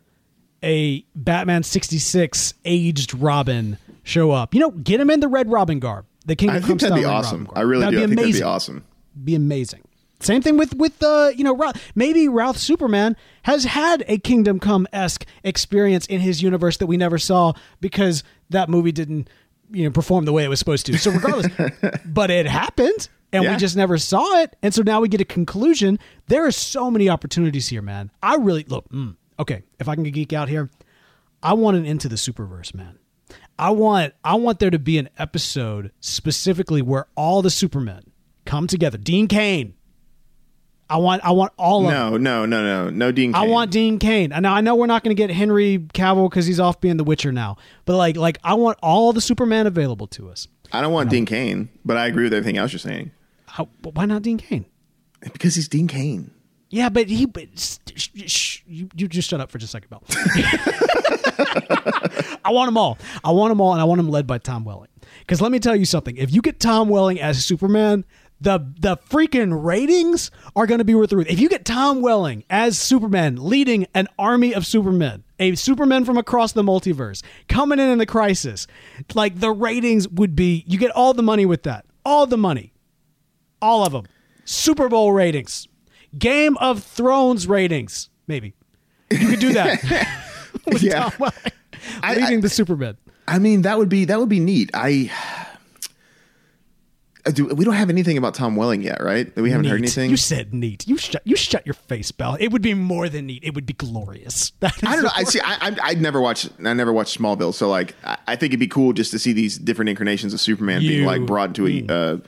a 0.63 1.05
Batman 1.15 1.63
66 1.63 2.55
aged 2.65 3.15
Robin 3.15 3.79
show 4.03 4.31
up? 4.31 4.55
You 4.55 4.61
know, 4.61 4.71
get 4.71 5.01
him 5.01 5.11
in 5.11 5.21
the 5.21 5.29
Red 5.29 5.51
Robin 5.51 5.79
garb. 5.79 6.07
The 6.27 6.37
Kingdom 6.37 6.57
I 6.57 6.61
Come 6.61 6.79
think 6.79 6.81
that'd 6.81 6.97
be 6.97 7.05
awesome. 7.05 7.49
I 7.55 7.61
really 7.63 7.83
that'd 7.83 7.95
do. 7.95 7.99
Be 7.99 8.05
I 8.05 8.07
think 8.07 8.21
amazing. 8.21 8.33
that'd 8.33 8.41
be 8.41 8.55
awesome. 8.55 8.85
Be 9.25 9.35
amazing. 9.35 9.83
Same 10.21 10.41
thing 10.41 10.57
with 10.57 10.75
with 10.77 11.03
uh, 11.03 11.33
you 11.37 11.45
know 11.45 11.73
maybe 11.95 12.29
Routh 12.29 12.57
Superman 12.57 13.15
has 13.43 13.65
had 13.65 14.05
a 14.09 14.17
Kingdom 14.17 14.59
Come 14.59 14.87
esque 14.93 15.27
experience 15.43 16.07
in 16.07 16.21
his 16.21 16.43
universe 16.43 16.79
that 16.79 16.87
we 16.87 16.97
never 16.97 17.19
saw 17.19 17.53
because 17.81 18.25
that 18.49 18.71
movie 18.71 18.93
didn't 18.93 19.29
you 19.71 19.85
know 19.85 19.91
perform 19.91 20.25
the 20.25 20.33
way 20.33 20.45
it 20.45 20.49
was 20.49 20.59
supposed 20.59 20.87
to. 20.87 20.99
So 20.99 21.11
regardless, 21.11 21.49
but 22.05 22.31
it 22.31 22.47
happened 22.47 23.09
and 23.33 23.45
Yeah. 23.45 23.53
we 23.53 23.57
just 23.57 23.77
never 23.77 23.99
saw 23.99 24.41
it, 24.41 24.57
and 24.63 24.73
so 24.73 24.83
now 24.83 25.01
we 25.01 25.09
get 25.09 25.21
a 25.21 25.25
conclusion. 25.25 25.99
There 26.29 26.47
are 26.47 26.53
so 26.53 26.91
many 26.91 27.09
opportunities 27.09 27.69
here, 27.69 27.83
man. 27.83 28.11
I 28.23 28.37
really 28.37 28.65
look. 28.69 28.89
Mm, 28.91 29.17
okay, 29.39 29.63
if 29.81 29.89
I 29.89 29.95
can 29.95 30.05
geek 30.05 30.33
out 30.33 30.49
here, 30.49 30.71
I 31.43 31.55
want 31.55 31.77
an 31.77 31.85
into 31.85 32.09
the 32.09 32.17
Superverse, 32.17 32.75
man. 32.75 32.99
I 33.59 33.71
want 33.71 34.15
I 34.23 34.35
want 34.37 34.59
there 34.59 34.71
to 34.71 34.79
be 34.79 34.99
an 34.99 35.09
episode 35.19 35.91
specifically 36.01 36.83
where 36.83 37.07
all 37.17 37.43
the 37.43 37.51
Supermen 37.51 38.03
come 38.45 38.67
together. 38.67 38.99
Dean 38.99 39.27
Cain. 39.29 39.75
I 40.89 40.99
want 40.99 41.25
I 41.25 41.31
want 41.33 41.53
all 41.57 41.87
of 41.87 41.91
them. 41.93 42.23
No, 42.23 42.45
no, 42.45 42.47
no, 42.47 42.63
no, 42.63 42.91
no. 42.91 43.13
Dean. 43.13 43.35
I 43.35 43.47
want 43.47 43.71
Dean 43.71 43.99
Cain. 43.99 44.31
Now 44.31 44.55
I 44.55 44.61
know 44.61 44.75
we're 44.75 44.87
not 44.87 45.03
going 45.03 45.17
to 45.17 45.21
get 45.21 45.31
Henry 45.31 45.79
Cavill 45.95 46.29
because 46.29 46.47
he's 46.47 46.61
off 46.61 46.81
being 46.81 46.97
the 46.99 47.05
Witcher 47.05 47.33
now. 47.33 47.57
But 47.85 47.97
like 47.97 48.17
like 48.17 48.39
I 48.45 48.55
want 48.55 48.79
all 48.83 49.13
the 49.13 49.21
Superman 49.21 49.67
available 49.67 50.07
to 50.09 50.29
us. 50.29 50.47
I 50.73 50.81
don't 50.81 50.93
want 50.93 51.09
Dean 51.11 51.25
Cain, 51.27 51.69
but 51.85 51.97
I 51.97 52.07
agree 52.07 52.25
with 52.25 52.35
everything 52.35 52.59
else 52.59 52.73
you're 52.73 52.79
saying 52.81 53.13
How, 53.47 53.69
why 53.83 54.07
not 54.07 54.23
Dean 54.23 54.39
Cain? 54.39 54.67
because 55.33 55.55
he's 55.55 55.69
Dean 55.69 55.89
Cain. 55.89 56.31
Yeah, 56.71 56.89
but 56.89 57.09
he. 57.09 57.27
But 57.27 57.49
sh- 57.57 58.09
sh- 58.27 58.63
you, 58.67 58.89
you 58.97 59.07
just 59.07 59.31
shut 59.31 59.41
up 59.41 59.51
for 59.51 59.59
just 59.59 59.71
a 59.75 59.81
second, 59.81 59.91
Beall. 59.91 60.03
I 62.45 62.51
want 62.51 62.67
them 62.67 62.77
all. 62.77 62.99
I 63.23 63.31
want 63.31 63.51
them 63.53 63.61
all, 63.61 63.73
and 63.73 63.81
I 63.81 63.85
want 63.85 63.99
them 63.99 64.09
led 64.09 64.27
by 64.27 64.39
Tom 64.39 64.65
Welling. 64.65 64.89
Because 65.21 65.41
let 65.41 65.53
me 65.53 65.61
tell 65.61 65.77
you 65.77 65.85
something: 65.85 66.17
if 66.17 66.33
you 66.33 66.43
get 66.43 66.59
Tom 66.61 66.89
Welling 66.89 67.21
as 67.21 67.45
Superman, 67.45 68.05
the 68.45 68.73
the 68.79 68.97
freaking 68.97 69.65
ratings 69.65 70.31
are 70.55 70.67
going 70.67 70.79
to 70.79 70.85
be 70.85 70.95
worth 70.95 71.11
the 71.11 71.17
roof. 71.17 71.27
If 71.29 71.41
you 71.41 71.49
get 71.49 71.65
Tom 71.65 72.01
Welling 72.01 72.45
as 72.49 72.79
Superman, 72.79 73.37
leading 73.37 73.87
an 73.95 74.07
army 74.19 74.55
of 74.55 74.67
Supermen, 74.67 75.25
a 75.39 75.55
Superman 75.57 76.05
from 76.05 76.17
across 76.17 76.53
the 76.53 76.63
multiverse, 76.63 77.23
coming 77.49 77.79
in 77.79 77.89
in 77.89 77.99
the 77.99 78.07
crisis, 78.07 78.67
like 79.15 79.41
the 79.41 79.51
ratings 79.51 80.09
would 80.09 80.37
be. 80.37 80.65
You 80.67 80.79
get 80.79 80.91
all 80.93 81.13
the 81.15 81.23
money 81.23 81.45
with 81.47 81.65
that. 81.65 81.85
All 82.05 82.27
the 82.27 82.37
money. 82.39 82.73
All 83.61 83.85
of 83.85 83.93
them. 83.93 84.05
Super 84.45 84.89
Bowl 84.89 85.13
ratings. 85.13 85.67
Game 86.19 86.57
of 86.59 86.83
Thrones 86.85 87.47
ratings. 87.49 88.11
Maybe. 88.29 88.55
You 89.11 89.29
could 89.29 89.41
do 89.41 89.53
that. 89.55 89.83
with 90.67 90.83
Yeah. 90.83 91.09
Tom 91.11 91.13
Welling 91.19 92.17
leading 92.23 92.39
I- 92.39 92.41
the 92.43 92.49
Superman. 92.51 92.97
I 93.27 93.39
mean, 93.39 93.63
that 93.63 93.79
would 93.79 93.89
be 93.89 94.05
that 94.05 94.19
would 94.21 94.29
be 94.29 94.39
neat. 94.41 94.71
I 94.75 95.11
do, 97.33 97.47
we 97.47 97.65
don't 97.65 97.75
have 97.75 97.91
anything 97.91 98.19
about 98.19 98.35
Tom 98.35 98.55
Welling 98.57 98.83
yet, 98.83 99.03
right? 99.03 99.35
We 99.37 99.51
haven't 99.51 99.67
heard 99.67 99.79
anything. 99.79 100.11
You 100.11 100.17
said 100.17 100.53
neat. 100.53 100.87
You 100.87 100.99
shut. 100.99 101.23
You 101.25 101.37
shut 101.37 101.67
your 101.67 101.75
face, 101.75 102.13
Beall. 102.13 102.37
It 102.39 102.49
would 102.49 102.63
be 102.63 102.75
more 102.75 103.09
than 103.09 103.27
neat. 103.27 103.43
It 103.43 103.55
would 103.55 103.65
be 103.65 103.73
glorious. 103.73 104.53
I 104.63 104.71
don't 104.83 105.05
know. 105.05 105.11
I 105.15 105.25
see. 105.25 105.41
I, 105.41 105.57
I 105.61 105.77
I'd 105.83 106.01
never 106.03 106.21
watched. 106.21 106.51
I 106.65 106.75
never 106.75 106.93
watched 106.93 107.19
Smallville, 107.19 107.55
so 107.55 107.69
like, 107.69 107.95
I, 108.05 108.19
I 108.27 108.37
think 108.37 108.51
it'd 108.51 108.61
be 108.61 108.69
cool 108.69 108.93
just 108.93 109.11
to 109.13 109.19
see 109.19 109.33
these 109.33 109.57
different 109.57 109.89
incarnations 109.89 110.35
of 110.35 110.41
Superman 110.41 110.81
being 110.81 111.07
like 111.07 111.25
brought 111.25 111.57
into 111.57 111.67
a 111.67 111.93
uh, 111.93 112.19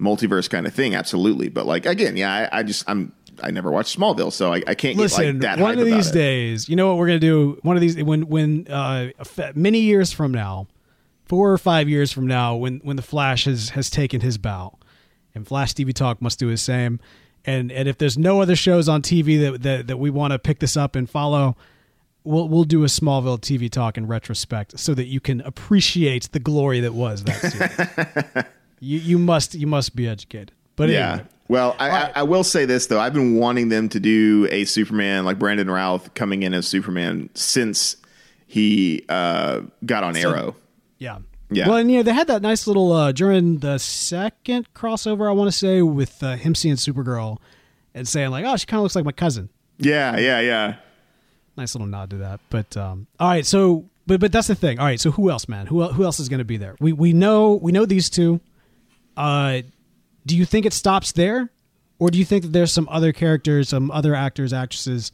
multiverse 0.00 0.48
kind 0.48 0.66
of 0.66 0.74
thing. 0.74 0.94
Absolutely, 0.94 1.48
but 1.48 1.66
like 1.66 1.86
again, 1.86 2.16
yeah, 2.16 2.48
I, 2.52 2.60
I 2.60 2.62
just 2.62 2.88
I'm 2.88 3.12
I 3.42 3.50
never 3.50 3.70
watched 3.70 3.98
Smallville, 3.98 4.32
so 4.32 4.52
I, 4.52 4.62
I 4.66 4.74
can't 4.74 4.96
Listen, 4.96 5.38
get 5.40 5.50
like 5.50 5.58
that. 5.58 5.62
one 5.62 5.78
of 5.78 5.84
these 5.84 6.10
it. 6.10 6.14
days, 6.14 6.68
you 6.68 6.76
know 6.76 6.88
what 6.88 6.98
we're 6.98 7.08
gonna 7.08 7.18
do? 7.18 7.58
One 7.62 7.76
of 7.76 7.80
these 7.80 8.00
when 8.02 8.28
when 8.28 8.68
uh, 8.68 9.08
many 9.54 9.80
years 9.80 10.12
from 10.12 10.32
now, 10.32 10.66
four 11.24 11.52
or 11.52 11.58
five 11.58 11.88
years 11.88 12.12
from 12.12 12.26
now, 12.26 12.54
when 12.54 12.78
when 12.80 12.96
the 12.96 13.02
Flash 13.02 13.44
has 13.44 13.70
has 13.70 13.90
taken 13.90 14.20
his 14.20 14.38
bow, 14.38 14.78
and 15.34 15.46
Flash 15.46 15.74
TV 15.74 15.92
Talk 15.92 16.20
must 16.22 16.38
do 16.38 16.48
the 16.50 16.56
same. 16.56 17.00
And 17.44 17.70
and 17.72 17.88
if 17.88 17.98
there's 17.98 18.16
no 18.16 18.40
other 18.40 18.56
shows 18.56 18.88
on 18.88 19.02
TV 19.02 19.40
that 19.40 19.62
that, 19.62 19.86
that 19.88 19.96
we 19.98 20.10
want 20.10 20.32
to 20.32 20.38
pick 20.38 20.60
this 20.60 20.76
up 20.76 20.96
and 20.96 21.08
follow, 21.08 21.56
we'll 22.24 22.48
we'll 22.48 22.64
do 22.64 22.82
a 22.84 22.86
Smallville 22.86 23.40
TV 23.40 23.70
Talk 23.70 23.98
in 23.98 24.06
retrospect 24.06 24.78
so 24.78 24.94
that 24.94 25.06
you 25.06 25.20
can 25.20 25.40
appreciate 25.42 26.30
the 26.32 26.40
glory 26.40 26.80
that 26.80 26.94
was 26.94 27.24
that 27.24 27.40
series. 27.40 28.44
you 28.80 28.98
you 28.98 29.18
must 29.18 29.54
you 29.54 29.66
must 29.66 29.94
be 29.94 30.08
educated. 30.08 30.52
But 30.76 30.88
Yeah. 30.88 31.12
anyway. 31.12 31.28
Well, 31.46 31.76
I, 31.78 31.90
I, 31.90 32.12
I 32.16 32.22
will 32.22 32.42
say 32.42 32.64
this 32.64 32.86
though. 32.86 32.98
I've 32.98 33.12
been 33.12 33.36
wanting 33.36 33.68
them 33.68 33.90
to 33.90 34.00
do 34.00 34.48
a 34.50 34.64
Superman 34.64 35.26
like 35.26 35.38
Brandon 35.38 35.70
Routh 35.70 36.14
coming 36.14 36.42
in 36.42 36.54
as 36.54 36.66
Superman 36.66 37.28
since 37.34 37.96
he 38.46 39.04
uh, 39.10 39.60
got 39.84 40.04
on 40.04 40.16
Arrow. 40.16 40.56
Yeah. 41.04 41.18
Yeah. 41.50 41.68
Well, 41.68 41.76
and 41.76 41.90
you 41.90 41.98
know, 41.98 42.02
they 42.02 42.14
had 42.14 42.28
that 42.28 42.40
nice 42.40 42.66
little 42.66 42.90
uh 42.92 43.12
during 43.12 43.58
the 43.58 43.78
second 43.78 44.72
crossover, 44.72 45.28
I 45.28 45.32
want 45.32 45.52
to 45.52 45.56
say, 45.56 45.82
with 45.82 46.22
uh, 46.22 46.36
him 46.36 46.54
seeing 46.54 46.76
Supergirl 46.76 47.36
and 47.94 48.08
saying 48.08 48.30
like, 48.30 48.46
"Oh, 48.46 48.56
she 48.56 48.64
kind 48.66 48.78
of 48.78 48.84
looks 48.84 48.96
like 48.96 49.04
my 49.04 49.12
cousin." 49.12 49.50
Yeah, 49.78 50.16
yeah, 50.16 50.40
yeah. 50.40 50.76
Nice 51.56 51.74
little 51.74 51.86
nod 51.86 52.10
to 52.10 52.16
that. 52.16 52.40
But 52.48 52.74
um, 52.78 53.06
all 53.20 53.28
right, 53.28 53.44
so 53.44 53.84
but 54.06 54.20
but 54.20 54.32
that's 54.32 54.48
the 54.48 54.54
thing. 54.54 54.78
All 54.78 54.86
right, 54.86 54.98
so 54.98 55.10
who 55.10 55.30
else, 55.30 55.46
man? 55.46 55.66
Who 55.66 55.86
who 55.88 56.04
else 56.04 56.18
is 56.18 56.30
going 56.30 56.38
to 56.38 56.44
be 56.44 56.56
there? 56.56 56.76
We 56.80 56.92
we 56.94 57.12
know 57.12 57.54
we 57.54 57.72
know 57.72 57.84
these 57.84 58.08
two. 58.08 58.40
Uh, 59.14 59.62
do 60.24 60.36
you 60.36 60.46
think 60.46 60.64
it 60.64 60.72
stops 60.72 61.12
there, 61.12 61.50
or 61.98 62.10
do 62.10 62.18
you 62.18 62.24
think 62.24 62.44
that 62.44 62.52
there's 62.52 62.72
some 62.72 62.88
other 62.90 63.12
characters, 63.12 63.68
some 63.68 63.90
other 63.90 64.14
actors, 64.14 64.54
actresses 64.54 65.12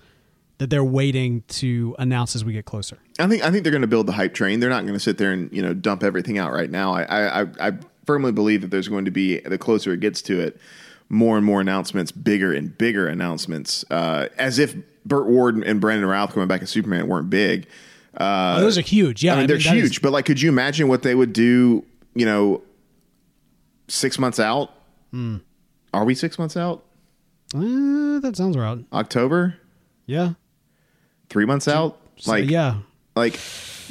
that 0.61 0.68
they're 0.70 0.84
waiting 0.84 1.42
to 1.48 1.96
announce 1.98 2.36
as 2.36 2.44
we 2.44 2.52
get 2.52 2.64
closer? 2.66 2.98
I 3.18 3.26
think 3.26 3.42
I 3.42 3.50
think 3.50 3.64
they're 3.64 3.72
going 3.72 3.80
to 3.82 3.88
build 3.88 4.06
the 4.06 4.12
hype 4.12 4.34
train. 4.34 4.61
They're 4.61 4.70
not 4.70 4.82
going 4.82 4.92
to 4.94 5.00
sit 5.00 5.18
there 5.18 5.32
and 5.32 5.50
you 5.52 5.62
know 5.62 5.74
dump 5.74 6.02
everything 6.04 6.38
out 6.38 6.52
right 6.52 6.70
now. 6.70 6.92
I, 6.94 7.02
I 7.02 7.40
I- 7.42 7.68
I 7.68 7.72
firmly 8.06 8.32
believe 8.32 8.61
that 8.62 8.70
there's 8.70 8.88
going 8.88 9.04
to 9.06 9.11
be 9.11 9.38
the 9.40 9.56
closer 9.58 9.92
it 9.92 10.00
gets 10.00 10.20
to 10.22 10.38
it, 10.40 10.61
more 11.08 11.36
and 11.36 11.46
more 11.46 11.61
announcements, 11.61 12.12
bigger 12.12 12.52
and 12.52 12.76
bigger 12.76 13.06
announcements. 13.06 13.84
Uh, 13.90 14.28
as 14.36 14.58
if 14.58 14.74
Burt 15.06 15.26
Ward 15.28 15.56
and 15.56 15.80
Brandon 15.80 16.08
Routh 16.08 16.32
coming 16.34 16.48
back 16.48 16.61
as 16.62 16.70
Superman 16.70 17.08
weren't 17.08 17.30
big. 17.30 17.66
Uh, 18.16 18.56
oh, 18.58 18.61
those 18.62 18.76
are 18.76 18.82
huge. 18.82 19.22
Yeah, 19.22 19.34
I 19.34 19.38
mean, 19.38 19.46
they're 19.46 19.56
that 19.58 19.66
is- 19.76 19.82
huge. 19.82 20.02
but 20.02 20.12
like, 20.12 20.24
could 20.26 20.40
you 20.42 20.48
imagine 20.50 20.88
what 20.88 21.02
they 21.02 21.14
would 21.14 21.32
do? 21.32 21.84
You 22.14 22.26
know, 22.26 22.62
six 23.88 24.18
months 24.18 24.40
out. 24.40 24.72
Hmm. 25.11 25.36
Are 25.94 26.04
we 26.04 26.14
six 26.14 26.38
months 26.38 26.56
out? 26.56 26.84
Uh, 27.54 28.20
that 28.20 28.34
sounds 28.36 28.56
right. 28.56 28.84
October? 28.92 29.56
Yeah. 30.06 30.32
Three 31.31 31.47
months 31.47 31.66
out? 31.68 31.97
So, 32.16 32.33
Like, 32.33 32.51
yeah. 32.51 32.74
like 33.16 33.39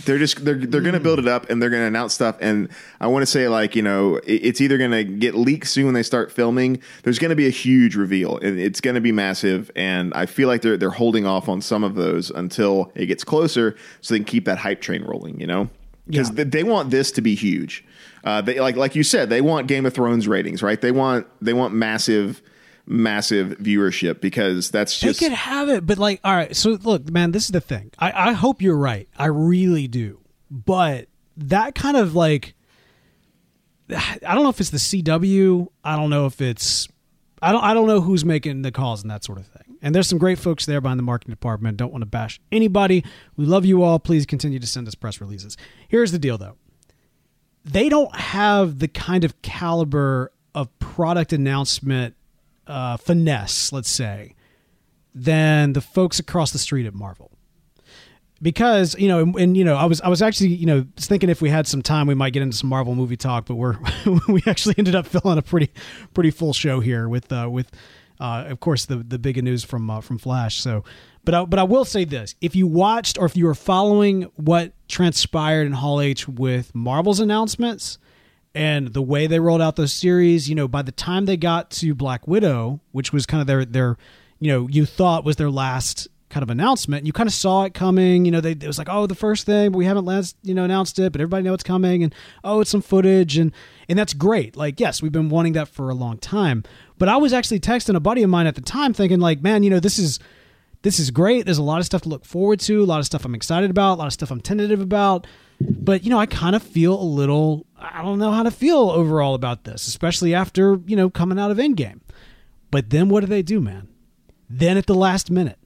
they're 0.06 0.18
just 0.18 0.46
they're 0.46 0.56
they're 0.56 0.80
going 0.82 0.94
to 0.94 1.00
build 1.02 1.20
it 1.20 1.28
up 1.28 1.50
and 1.50 1.62
they're 1.62 1.70
going 1.70 1.82
to 1.82 1.88
announce 1.88 2.14
stuff 2.14 2.38
and 2.40 2.70
I 3.02 3.08
want 3.08 3.22
to 3.24 3.26
say 3.26 3.50
like 3.50 3.76
you 3.76 3.82
know 3.82 4.16
it, 4.18 4.26
it's 4.46 4.62
either 4.62 4.78
going 4.78 4.92
to 4.92 5.04
get 5.04 5.36
leaked 5.36 5.68
soon 5.68 5.84
when 5.86 5.94
they 5.94 6.04
start 6.04 6.32
filming 6.32 6.82
there's 7.04 7.20
going 7.20 7.32
to 7.32 7.36
be 7.36 7.48
a 7.48 7.50
huge 7.52 7.98
reveal 7.98 8.38
and 8.38 8.58
it's 8.62 8.80
going 8.80 8.96
to 8.96 9.02
be 9.02 9.12
massive 9.12 9.70
and 9.76 10.14
I 10.14 10.26
feel 10.26 10.48
like 10.48 10.62
they're 10.62 10.78
they're 10.78 10.90
holding 10.90 11.26
off 11.26 11.50
on 11.50 11.62
some 11.62 11.84
of 11.84 11.96
those 11.96 12.30
until 12.30 12.94
it 12.96 13.08
gets 13.08 13.26
closer 13.26 13.76
so 14.00 14.14
they 14.14 14.20
can 14.20 14.26
keep 14.26 14.46
that 14.46 14.58
hype 14.60 14.80
train 14.80 15.04
rolling 15.04 15.38
you 15.38 15.48
know 15.48 15.70
because 16.08 16.30
Yeah. 16.30 16.36
they, 16.36 16.44
they 16.46 16.64
want 16.64 16.92
this 16.92 17.12
to 17.14 17.22
be 17.22 17.36
huge 17.36 17.84
uh, 18.24 18.40
they 18.42 18.58
like 18.62 18.78
like 18.78 18.96
you 18.96 19.04
said 19.04 19.30
they 19.30 19.42
want 19.42 19.68
Game 19.68 19.86
of 19.86 19.94
Thrones 19.94 20.30
ratings 20.30 20.64
right 20.64 20.80
they 20.80 20.92
want 20.92 21.28
they 21.42 21.52
want 21.54 21.74
massive 21.74 22.42
massive 22.90 23.50
viewership 23.60 24.20
because 24.20 24.72
that's 24.72 25.00
just 25.00 25.20
They 25.20 25.28
could 25.28 25.34
have 25.34 25.70
it, 25.70 25.86
but 25.86 25.98
like, 25.98 26.20
all 26.24 26.36
right. 26.36 26.56
So 26.56 26.72
look, 26.72 27.10
man, 27.10 27.32
this 27.32 27.46
is 27.46 27.52
the 27.52 27.62
thing. 27.62 27.92
I, 28.00 28.30
I 28.30 28.32
hope 28.34 28.62
you're 28.62 28.78
right. 28.78 29.08
I 29.18 29.28
really 29.28 29.88
do. 29.88 30.20
But 30.50 31.08
that 31.38 31.76
kind 31.76 31.96
of 31.96 32.16
like, 32.16 32.56
I 33.90 34.34
don't 34.36 34.44
know 34.44 34.50
if 34.50 34.60
it's 34.60 34.72
the 34.72 34.78
CW. 34.78 35.68
I 35.84 35.96
don't 35.96 36.10
know 36.10 36.26
if 36.26 36.42
it's, 36.42 36.88
I 37.42 37.52
don't, 37.52 37.64
I 37.64 37.74
don't 37.74 37.88
know 37.88 38.02
who's 38.02 38.26
making 38.26 38.64
the 38.64 38.72
calls 38.72 39.02
and 39.02 39.12
that 39.12 39.24
sort 39.24 39.38
of 39.38 39.48
thing. 39.48 39.78
And 39.82 39.96
there's 39.96 40.08
some 40.08 40.20
great 40.20 40.40
folks 40.40 40.66
there 40.66 40.82
behind 40.82 41.00
the 41.00 41.04
marketing 41.04 41.32
department. 41.32 41.78
Don't 41.78 41.92
want 41.92 42.02
to 42.02 42.08
bash 42.08 42.42
anybody. 42.52 43.06
We 43.38 43.46
love 43.46 43.66
you 43.66 43.82
all. 43.84 43.98
Please 44.00 44.26
continue 44.26 44.60
to 44.60 44.68
send 44.68 44.88
us 44.88 44.96
press 44.96 45.22
releases. 45.22 45.56
Here's 45.88 46.12
the 46.12 46.20
deal, 46.20 46.38
though. 46.38 46.58
They 47.64 47.88
don't 47.88 48.14
have 48.16 48.80
the 48.80 48.88
kind 48.88 49.24
of 49.24 49.42
caliber 49.42 50.34
of 50.54 50.78
product 50.80 51.32
announcement 51.32 52.16
uh, 52.70 52.98
finesse, 52.98 53.74
let's 53.74 53.90
say, 53.90 54.36
than 55.14 55.74
the 55.74 55.82
folks 55.82 56.20
across 56.20 56.52
the 56.52 56.60
street 56.60 56.86
at 56.86 56.94
Marvel. 56.94 57.32
Because 58.42 58.96
you 58.98 59.10
know, 59.10 59.20
and, 59.20 59.36
and, 59.36 59.58
you 59.58 59.66
know, 59.66 59.76
I 59.76 59.84
was 59.84 60.00
I 60.00 60.08
was 60.08 60.22
actually 60.22 60.52
you 60.52 60.66
know 60.66 60.86
thinking 60.96 61.30
if 61.30 61.42
we 61.42 61.50
had 61.50 61.68
some 61.68 61.82
time 61.82 62.08
we 62.08 62.16
might 62.16 62.32
get 62.32 62.42
into 62.42 62.56
some 62.56 62.70
Marvel 62.70 62.96
movie 62.96 63.18
talk, 63.18 63.46
but 63.46 63.56
we're 63.56 63.78
we 64.30 64.42
actually 64.48 64.76
ended 64.78 64.96
up 64.96 65.06
filling 65.06 65.38
a 65.38 65.42
pretty 65.42 65.74
pretty 66.14 66.32
full 66.32 66.54
show 66.54 66.80
here 66.80 67.10
with 67.10 67.30
uh, 67.34 67.50
with 67.52 67.70
uh, 68.22 68.46
of 68.48 68.62
course 68.62 68.86
the 68.86 68.98
the 68.98 69.20
big 69.20 69.44
news 69.44 69.66
from 69.66 69.90
uh, 69.90 70.00
from 70.00 70.20
Flash. 70.20 70.62
So, 70.62 70.86
but 71.26 71.36
I, 71.36 71.44
but 71.44 71.60
I 71.60 71.64
will 71.64 71.84
say 71.84 72.06
this: 72.06 72.36
if 72.40 72.56
you 72.56 72.66
watched 72.66 73.18
or 73.18 73.26
if 73.26 73.36
you 73.36 73.46
were 73.46 73.56
following 73.56 74.24
what 74.36 74.72
transpired 74.88 75.68
in 75.68 75.74
Hall 75.74 76.00
H 76.00 76.26
with 76.30 76.74
Marvel's 76.74 77.20
announcements, 77.20 77.98
and 78.56 78.90
the 78.94 79.02
way 79.02 79.28
they 79.28 79.40
rolled 79.40 79.62
out 79.62 79.76
those 79.76 79.94
series, 79.94 80.50
you 80.50 80.56
know, 80.56 80.68
by 80.68 80.82
the 80.82 80.92
time 80.92 81.26
they 81.26 81.38
got 81.38 81.70
to 81.72 81.94
Black 81.94 82.28
Widow, 82.28 82.82
which 82.92 83.14
was 83.14 83.26
kind 83.26 83.42
of 83.42 83.48
their 83.48 83.66
their, 83.66 83.98
you 84.40 84.52
know, 84.52 84.68
you 84.68 84.86
thought 84.86 85.24
was 85.24 85.36
their 85.36 85.52
last 85.52 86.08
kind 86.30 86.44
of 86.44 86.50
announcement, 86.50 87.06
you 87.08 87.12
kind 87.12 87.28
of 87.28 87.34
saw 87.34 87.64
it 87.64 87.74
coming. 87.74 88.26
You 88.26 88.32
know, 88.32 88.42
they 88.42 88.52
it 88.52 88.68
was 88.68 88.78
like, 88.78 88.90
oh, 88.90 89.08
the 89.08 89.16
first 89.16 89.46
thing, 89.46 89.72
but 89.72 89.78
we 89.78 89.86
haven't 89.86 90.06
last, 90.06 90.36
you 90.44 90.54
know, 90.54 90.64
announced 90.64 90.98
it, 91.00 91.12
but 91.12 91.22
everybody 91.22 91.44
know 91.44 91.54
it's 91.54 91.64
coming, 91.64 92.04
and 92.04 92.14
oh, 92.44 92.62
it's 92.62 92.70
some 92.70 92.82
footage, 92.82 93.38
and 93.38 93.52
and 93.88 93.98
that's 93.98 94.14
great. 94.14 94.56
Like, 94.56 94.80
yes, 94.80 95.02
we've 95.02 95.12
been 95.12 95.30
wanting 95.30 95.54
that 95.54 95.68
for 95.68 95.90
a 95.90 95.96
long 95.96 96.18
time. 96.18 96.64
But 96.98 97.10
I 97.10 97.18
was 97.18 97.34
actually 97.34 97.60
texting 97.60 97.96
a 97.96 98.00
buddy 98.00 98.24
of 98.24 98.30
mine 98.30 98.48
at 98.48 98.56
the 98.56 98.62
time, 98.62 98.94
thinking 98.94 99.20
like, 99.20 99.42
man, 99.42 99.64
you 99.64 99.70
know, 99.70 99.80
this 99.80 100.00
is 100.00 100.20
this 100.82 101.00
is 101.00 101.12
great. 101.12 101.46
There's 101.46 101.58
a 101.58 101.64
lot 101.64 101.80
of 101.80 101.86
stuff 101.86 102.04
to 102.04 102.10
look 102.10 102.26
forward 102.26 102.60
to, 102.62 102.84
a 102.84 102.86
lot 102.86 103.00
of 103.00 103.06
stuff 103.06 103.26
I'm 103.26 103.36
excited 103.36 103.70
about, 103.70 103.96
a 103.96 104.00
lot 104.00 104.08
of 104.08 104.14
stuff 104.14 104.32
I'm 104.32 104.42
tentative 104.42 104.82
about. 104.82 105.28
But, 105.60 106.04
you 106.04 106.10
know, 106.10 106.20
I 106.20 106.26
kind 106.26 106.56
of 106.56 106.64
feel 106.64 107.00
a 107.00 107.04
little, 107.04 107.66
I 107.80 108.02
don't 108.02 108.20
know 108.20 108.32
how 108.32 108.44
to 108.44 108.52
feel 108.52 108.90
overall 108.90 109.36
about 109.36 109.64
this, 109.64 109.88
especially 109.88 110.36
after, 110.36 110.80
you 110.86 110.96
know, 110.96 111.10
coming 111.10 111.40
out 111.40 111.52
of 111.52 111.58
Endgame. 111.58 112.02
But 112.72 112.90
then 112.90 113.10
what 113.10 113.22
do 113.22 113.28
they 113.28 113.42
do, 113.42 113.60
man? 113.62 113.88
Then 114.50 114.78
at 114.78 114.86
the 114.86 114.96
last 114.96 115.32
minute, 115.32 115.58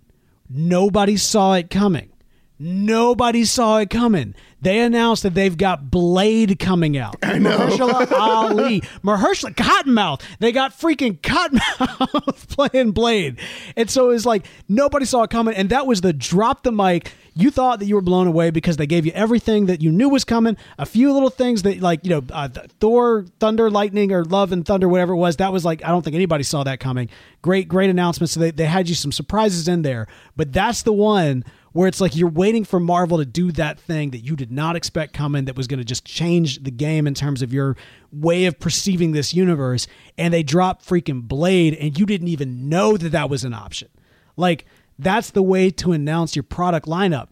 nobody 0.49 1.17
saw 1.17 1.53
it 1.53 1.69
coming. 1.69 2.12
Nobody 2.59 3.45
saw 3.45 3.79
it 3.79 3.89
coming. 3.89 4.35
They 4.61 4.79
announced 4.79 5.23
that 5.23 5.33
they've 5.33 5.57
got 5.57 5.91
Blade 5.91 6.57
coming 6.57 6.97
out. 6.97 7.17
I 7.21 7.37
know. 7.37 7.57
Mahershala 7.57 8.11
Ali. 8.17 8.81
Mahershala 9.03 9.53
Cottonmouth. 9.55 10.21
They 10.39 10.53
got 10.53 10.71
freaking 10.71 11.19
Cottonmouth 11.19 12.47
playing 12.71 12.91
Blade. 12.91 13.39
And 13.75 13.89
so 13.89 14.05
it 14.05 14.13
was 14.13 14.25
like 14.25 14.45
nobody 14.69 15.05
saw 15.05 15.23
it 15.23 15.31
coming. 15.31 15.55
And 15.55 15.69
that 15.71 15.85
was 15.85 15.99
the 16.01 16.13
drop 16.13 16.63
the 16.63 16.71
mic. 16.71 17.11
You 17.35 17.51
thought 17.51 17.79
that 17.79 17.87
you 17.87 17.95
were 17.95 18.01
blown 18.01 18.27
away 18.27 18.51
because 18.51 18.77
they 18.77 18.85
gave 18.85 19.05
you 19.05 19.11
everything 19.13 19.65
that 19.65 19.81
you 19.81 19.91
knew 19.91 20.07
was 20.07 20.23
coming. 20.23 20.55
A 20.77 20.85
few 20.85 21.11
little 21.11 21.31
things 21.31 21.63
that, 21.63 21.81
like, 21.81 22.01
you 22.03 22.11
know, 22.11 22.21
uh, 22.31 22.47
Thor, 22.79 23.25
Thunder, 23.39 23.71
Lightning, 23.71 24.11
or 24.13 24.23
Love 24.23 24.51
and 24.51 24.63
Thunder, 24.63 24.87
whatever 24.87 25.13
it 25.13 25.17
was. 25.17 25.37
That 25.37 25.51
was 25.51 25.65
like, 25.65 25.83
I 25.83 25.87
don't 25.87 26.03
think 26.03 26.15
anybody 26.15 26.43
saw 26.43 26.63
that 26.63 26.79
coming. 26.79 27.09
Great, 27.41 27.67
great 27.67 27.89
announcements. 27.89 28.33
So 28.33 28.39
they, 28.39 28.51
they 28.51 28.65
had 28.65 28.87
you 28.87 28.95
some 28.95 29.11
surprises 29.11 29.67
in 29.67 29.81
there. 29.81 30.07
But 30.37 30.53
that's 30.53 30.83
the 30.83 30.93
one 30.93 31.43
where 31.73 31.87
it's 31.87 31.99
like 31.99 32.15
you're 32.15 32.29
waiting 32.29 32.63
for 32.63 32.79
Marvel 32.79 33.17
to 33.17 33.25
do 33.25 33.51
that 33.51 33.79
thing 33.79 34.11
that 34.11 34.19
you 34.19 34.35
did 34.35 34.51
not 34.51 34.75
expect 34.75 35.13
coming 35.13 35.45
that 35.45 35.57
was 35.57 35.67
going 35.67 35.79
to 35.79 35.83
just 35.83 36.05
change 36.05 36.63
the 36.63 36.71
game 36.71 37.05
in 37.05 37.13
terms 37.13 37.41
of 37.41 37.51
your 37.51 37.75
way 38.11 38.45
of 38.45 38.59
perceiving 38.59 39.11
this 39.11 39.33
universe. 39.33 39.87
And 40.17 40.33
they 40.33 40.43
drop 40.43 40.83
freaking 40.83 41.23
Blade, 41.23 41.75
and 41.75 41.99
you 41.99 42.05
didn't 42.05 42.27
even 42.29 42.69
know 42.69 42.95
that 42.95 43.09
that 43.09 43.29
was 43.29 43.43
an 43.43 43.53
option. 43.53 43.89
Like, 44.37 44.65
that's 44.97 45.31
the 45.31 45.43
way 45.43 45.71
to 45.71 45.91
announce 45.91 46.35
your 46.35 46.43
product 46.43 46.85
lineup. 46.85 47.29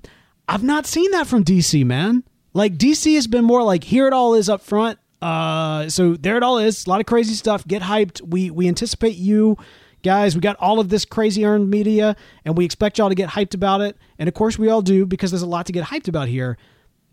I've 0.48 0.64
not 0.64 0.86
seen 0.86 1.12
that 1.12 1.28
from 1.28 1.46
DC, 1.46 1.86
man. 1.86 2.24
Like, 2.54 2.78
DC 2.78 3.14
has 3.16 3.28
been 3.28 3.46
more 3.46 3.64
like, 3.64 3.84
here 3.84 4.08
it 4.08 4.14
all 4.14 4.34
is 4.34 4.50
up 4.50 4.62
front. 4.62 4.98
Uh, 5.22 5.88
so 5.88 6.16
there 6.16 6.36
it 6.36 6.44
all 6.44 6.58
is. 6.58 6.86
A 6.88 6.89
lot 6.89 7.00
of 7.00 7.06
crazy 7.06 7.36
stuff. 7.36 7.66
Get 7.68 7.84
hyped. 7.84 8.22
We 8.22 8.50
we 8.50 8.68
anticipate 8.68 9.16
you 9.16 9.56
guys, 10.04 10.36
we 10.36 10.41
got 10.41 10.56
all 10.58 10.80
of 10.80 10.89
this 10.89 11.06
crazy 11.06 11.45
earned 11.45 11.70
media, 11.70 12.16
and 12.45 12.58
we 12.58 12.66
expect 12.66 12.97
y'all 12.97 13.10
to 13.10 13.16
get 13.16 13.30
hyped 13.30 13.54
about 13.54 13.82
it. 13.82 13.97
And 14.20 14.28
of 14.28 14.34
course, 14.34 14.58
we 14.58 14.70
all 14.70 14.82
do 14.82 15.06
because 15.06 15.32
there's 15.32 15.41
a 15.41 15.47
lot 15.47 15.66
to 15.68 15.72
get 15.72 15.86
hyped 15.86 16.08
about 16.08 16.28
here. 16.28 16.58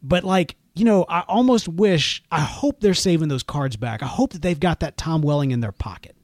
but 0.02 0.24
like 0.24 0.56
you 0.78 0.84
know, 0.84 1.04
I 1.08 1.20
almost 1.22 1.66
wish, 1.68 2.22
I 2.30 2.40
hope 2.40 2.80
they're 2.80 2.94
saving 2.94 3.28
those 3.28 3.42
cards 3.42 3.76
back. 3.76 4.00
I 4.02 4.06
hope 4.06 4.32
that 4.32 4.42
they've 4.42 4.58
got 4.58 4.78
that 4.80 4.96
Tom 4.96 5.22
Welling 5.22 5.50
in 5.50 5.58
their 5.60 5.72
pocket. 5.72 6.14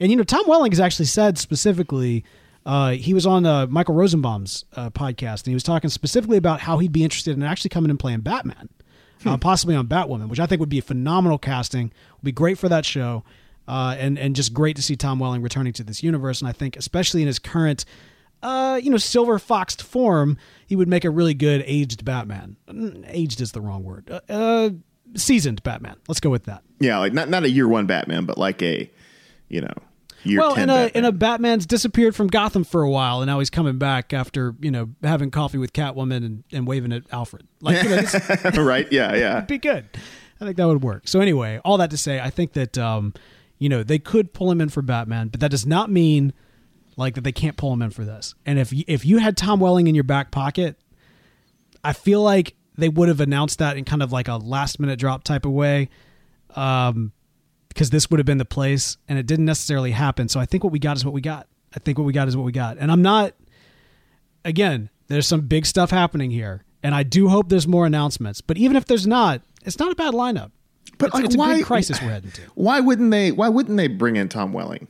And 0.00 0.10
you 0.10 0.16
know, 0.16 0.24
Tom 0.24 0.46
Welling 0.46 0.72
has 0.72 0.80
actually 0.80 1.06
said 1.06 1.38
specifically. 1.38 2.24
Uh, 2.66 2.90
he 2.90 3.14
was 3.14 3.24
on 3.24 3.46
uh, 3.46 3.66
Michael 3.66 3.94
Rosenbaum's 3.94 4.64
uh, 4.74 4.90
podcast, 4.90 5.40
and 5.40 5.46
he 5.46 5.54
was 5.54 5.62
talking 5.62 5.88
specifically 5.88 6.36
about 6.36 6.60
how 6.60 6.78
he'd 6.78 6.92
be 6.92 7.04
interested 7.04 7.34
in 7.36 7.42
actually 7.42 7.70
coming 7.70 7.88
and 7.88 7.98
playing 7.98 8.20
Batman, 8.20 8.68
uh, 9.24 9.38
possibly 9.38 9.74
on 9.74 9.86
Batwoman, 9.86 10.28
which 10.28 10.40
I 10.40 10.46
think 10.46 10.60
would 10.60 10.68
be 10.68 10.78
a 10.78 10.82
phenomenal 10.82 11.38
casting. 11.38 11.92
Would 12.16 12.24
be 12.24 12.32
great 12.32 12.58
for 12.58 12.68
that 12.68 12.84
show, 12.84 13.24
uh, 13.68 13.94
and 13.98 14.18
and 14.18 14.34
just 14.34 14.54
great 14.54 14.74
to 14.76 14.82
see 14.82 14.96
Tom 14.96 15.18
Welling 15.18 15.42
returning 15.42 15.74
to 15.74 15.84
this 15.84 16.02
universe. 16.02 16.40
And 16.40 16.48
I 16.48 16.52
think, 16.52 16.76
especially 16.76 17.20
in 17.20 17.26
his 17.26 17.38
current, 17.38 17.84
uh, 18.42 18.80
you 18.82 18.90
know, 18.90 18.96
silver 18.96 19.38
foxed 19.38 19.82
form, 19.82 20.38
he 20.66 20.74
would 20.74 20.88
make 20.88 21.04
a 21.04 21.10
really 21.10 21.34
good 21.34 21.62
aged 21.66 22.04
Batman. 22.04 22.56
Mm, 22.68 23.04
Aged 23.06 23.40
is 23.42 23.52
the 23.52 23.60
wrong 23.60 23.84
word. 23.84 24.10
Uh, 24.10 24.20
uh, 24.32 24.70
seasoned 25.14 25.62
Batman. 25.62 25.96
Let's 26.08 26.20
go 26.20 26.30
with 26.30 26.44
that. 26.44 26.62
Yeah, 26.80 26.98
like 26.98 27.12
not 27.12 27.28
not 27.28 27.44
a 27.44 27.50
year 27.50 27.68
one 27.68 27.86
Batman, 27.86 28.24
but 28.24 28.38
like 28.38 28.62
a, 28.62 28.90
you 29.48 29.60
know, 29.60 29.74
year 30.22 30.40
well, 30.40 30.54
in 30.54 30.70
a 30.70 30.86
Batman. 30.86 30.90
in 30.94 31.04
a 31.04 31.12
Batman's 31.12 31.66
disappeared 31.66 32.16
from 32.16 32.28
Gotham 32.28 32.64
for 32.64 32.82
a 32.82 32.90
while, 32.90 33.20
and 33.20 33.26
now 33.26 33.38
he's 33.38 33.50
coming 33.50 33.76
back 33.76 34.14
after 34.14 34.54
you 34.60 34.70
know 34.70 34.88
having 35.02 35.30
coffee 35.30 35.58
with 35.58 35.74
Catwoman 35.74 36.24
and, 36.24 36.44
and 36.52 36.66
waving 36.66 36.92
at 36.92 37.02
Alfred. 37.12 37.46
Like, 37.60 37.82
you 37.82 37.90
know, 37.90 38.64
right? 38.64 38.90
Yeah, 38.90 39.14
yeah. 39.14 39.34
would 39.36 39.46
be 39.48 39.58
good. 39.58 39.86
I 40.40 40.44
think 40.44 40.56
that 40.56 40.66
would 40.66 40.82
work. 40.82 41.06
So 41.08 41.20
anyway, 41.20 41.60
all 41.64 41.76
that 41.78 41.90
to 41.90 41.98
say, 41.98 42.20
I 42.20 42.30
think 42.30 42.52
that 42.52 42.78
um, 42.78 43.12
you 43.58 43.68
know 43.68 43.82
they 43.82 43.98
could 43.98 44.32
pull 44.32 44.50
him 44.50 44.60
in 44.60 44.68
for 44.68 44.82
Batman, 44.82 45.28
but 45.28 45.40
that 45.40 45.50
does 45.50 45.66
not 45.66 45.90
mean 45.90 46.32
like 46.96 47.14
that 47.14 47.22
they 47.22 47.32
can't 47.32 47.56
pull 47.56 47.72
him 47.72 47.82
in 47.82 47.90
for 47.90 48.04
this. 48.04 48.34
And 48.44 48.58
if 48.58 48.72
you, 48.72 48.84
if 48.88 49.04
you 49.04 49.18
had 49.18 49.36
Tom 49.36 49.60
Welling 49.60 49.86
in 49.86 49.94
your 49.94 50.04
back 50.04 50.30
pocket, 50.30 50.76
I 51.84 51.92
feel 51.92 52.22
like 52.22 52.54
they 52.76 52.88
would 52.88 53.08
have 53.08 53.20
announced 53.20 53.60
that 53.60 53.76
in 53.76 53.84
kind 53.84 54.02
of 54.02 54.12
like 54.12 54.28
a 54.28 54.36
last 54.36 54.80
minute 54.80 54.98
drop 54.98 55.22
type 55.22 55.44
of 55.46 55.52
way. 55.52 55.90
Um, 56.56 57.12
because 57.68 57.90
this 57.90 58.10
would 58.10 58.18
have 58.18 58.26
been 58.26 58.38
the 58.38 58.44
place 58.44 58.96
and 59.08 59.20
it 59.20 59.26
didn't 59.26 59.44
necessarily 59.44 59.92
happen. 59.92 60.28
So 60.28 60.40
I 60.40 60.46
think 60.46 60.64
what 60.64 60.72
we 60.72 60.80
got 60.80 60.96
is 60.96 61.04
what 61.04 61.14
we 61.14 61.20
got. 61.20 61.46
I 61.76 61.78
think 61.78 61.96
what 61.96 62.04
we 62.04 62.12
got 62.12 62.26
is 62.26 62.36
what 62.36 62.42
we 62.44 62.50
got. 62.50 62.76
And 62.78 62.90
I'm 62.90 63.02
not 63.02 63.34
again, 64.44 64.90
there's 65.06 65.28
some 65.28 65.42
big 65.42 65.64
stuff 65.66 65.90
happening 65.90 66.32
here. 66.32 66.64
And 66.82 66.94
I 66.94 67.02
do 67.02 67.28
hope 67.28 67.48
there's 67.48 67.68
more 67.68 67.86
announcements. 67.86 68.40
But 68.40 68.56
even 68.56 68.76
if 68.76 68.86
there's 68.86 69.06
not, 69.06 69.42
it's 69.64 69.78
not 69.78 69.92
a 69.92 69.94
bad 69.94 70.14
lineup. 70.14 70.50
But 70.98 71.06
it's, 71.06 71.14
like, 71.14 71.24
it's 71.26 71.34
a 71.34 71.38
why 71.38 71.62
crisis 71.62 72.02
we're 72.02 72.08
heading 72.10 72.30
to. 72.32 72.42
Why 72.54 72.80
wouldn't 72.80 73.10
they? 73.10 73.32
Why 73.32 73.48
wouldn't 73.48 73.76
they 73.76 73.86
bring 73.88 74.16
in 74.16 74.28
Tom 74.28 74.52
Welling? 74.52 74.88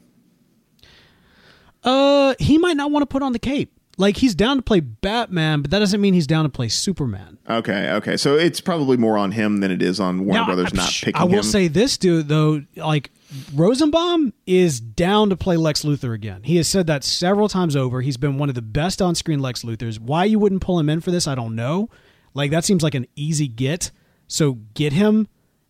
Uh, 1.85 2.35
he 2.39 2.59
might 2.59 2.77
not 2.77 2.91
want 2.91 3.03
to 3.03 3.07
put 3.07 3.23
on 3.23 3.33
the 3.33 3.39
cape. 3.39 3.73
Like 4.01 4.17
he's 4.19 4.37
down 4.37 4.57
to 4.59 4.63
play 4.63 4.79
Batman, 4.79 5.61
but 5.61 5.73
that 5.73 5.81
doesn't 5.81 6.01
mean 6.01 6.15
he's 6.15 6.27
down 6.29 6.45
to 6.45 6.49
play 6.49 6.69
Superman. 6.69 7.37
Okay, 7.51 7.91
okay. 7.95 8.17
So 8.17 8.37
it's 8.37 8.61
probably 8.61 8.97
more 8.97 9.19
on 9.19 9.33
him 9.33 9.59
than 9.59 9.73
it 9.73 9.83
is 9.83 9.99
on 9.99 10.25
Warner 10.25 10.41
Now, 10.41 10.47
Brothers 10.47 10.71
I- 10.73 10.77
not 10.77 10.91
picking 10.93 11.21
I 11.21 11.25
will 11.25 11.39
him. 11.39 11.43
say 11.43 11.67
this, 11.67 11.99
dude. 11.99 12.29
Though, 12.29 12.63
like 12.77 13.11
Rosenbaum 13.55 14.33
is 14.47 14.79
down 14.81 15.31
to 15.31 15.37
play 15.37 15.57
Lex 15.57 15.83
Luthor 15.83 16.15
again. 16.15 16.45
He 16.45 16.57
has 16.59 16.69
said 16.69 16.87
that 16.87 17.03
several 17.03 17.49
times 17.49 17.75
over. 17.75 18.01
He's 18.01 18.17
been 18.17 18.39
one 18.39 18.49
of 18.49 18.55
the 18.55 18.63
best 18.63 19.03
on-screen 19.03 19.41
Lex 19.41 19.65
Luthors. 19.65 19.99
Why 19.99 20.25
you 20.27 20.39
wouldn't 20.39 20.63
pull 20.63 20.79
him 20.79 20.89
in 20.89 21.01
for 21.01 21.11
this, 21.11 21.27
I 21.27 21.35
don't 21.35 21.57
know. 21.57 21.91
Like 22.35 22.53
that 22.53 22.65
seems 22.65 22.85
like 22.85 22.95
an 22.95 23.07
easy 23.17 23.49
get. 23.49 23.91
So 24.29 24.59
get 24.75 24.93
him. 24.93 25.27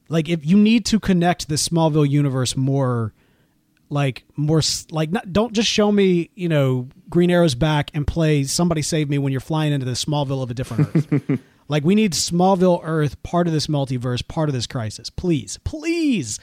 Like 0.09 0.29
if 0.29 0.45
you 0.45 0.57
need 0.57 0.87
to 0.87 0.99
connect 0.99 1.49
the 1.49 1.57
Smallville 1.57 2.09
universe 2.09 2.57
more, 2.57 3.13
like 3.91 4.25
more 4.37 4.63
like 4.91 5.11
not, 5.11 5.33
don't 5.33 5.53
just 5.53 5.69
show 5.69 5.91
me 5.93 6.31
you 6.35 6.49
know 6.49 6.89
Green 7.09 7.31
Arrow's 7.31 7.55
back 7.55 7.91
and 7.95 8.07
play 8.07 8.45
Somebody 8.45 8.83
Save 8.83 9.09
Me 9.09 9.19
when 9.19 9.33
you're 9.33 9.41
flying 9.41 9.73
into 9.73 9.87
the 9.87 9.93
Smallville 9.93 10.43
of 10.43 10.51
a 10.51 10.55
different 10.55 10.89
Earth. 10.95 11.41
like 11.69 11.85
we 11.85 11.95
need 11.95 12.13
Smallville 12.13 12.81
Earth 12.83 13.23
part 13.23 13.47
of 13.47 13.53
this 13.53 13.67
multiverse, 13.67 14.27
part 14.27 14.49
of 14.49 14.55
this 14.55 14.67
crisis. 14.67 15.11
Please, 15.11 15.59
please. 15.65 16.41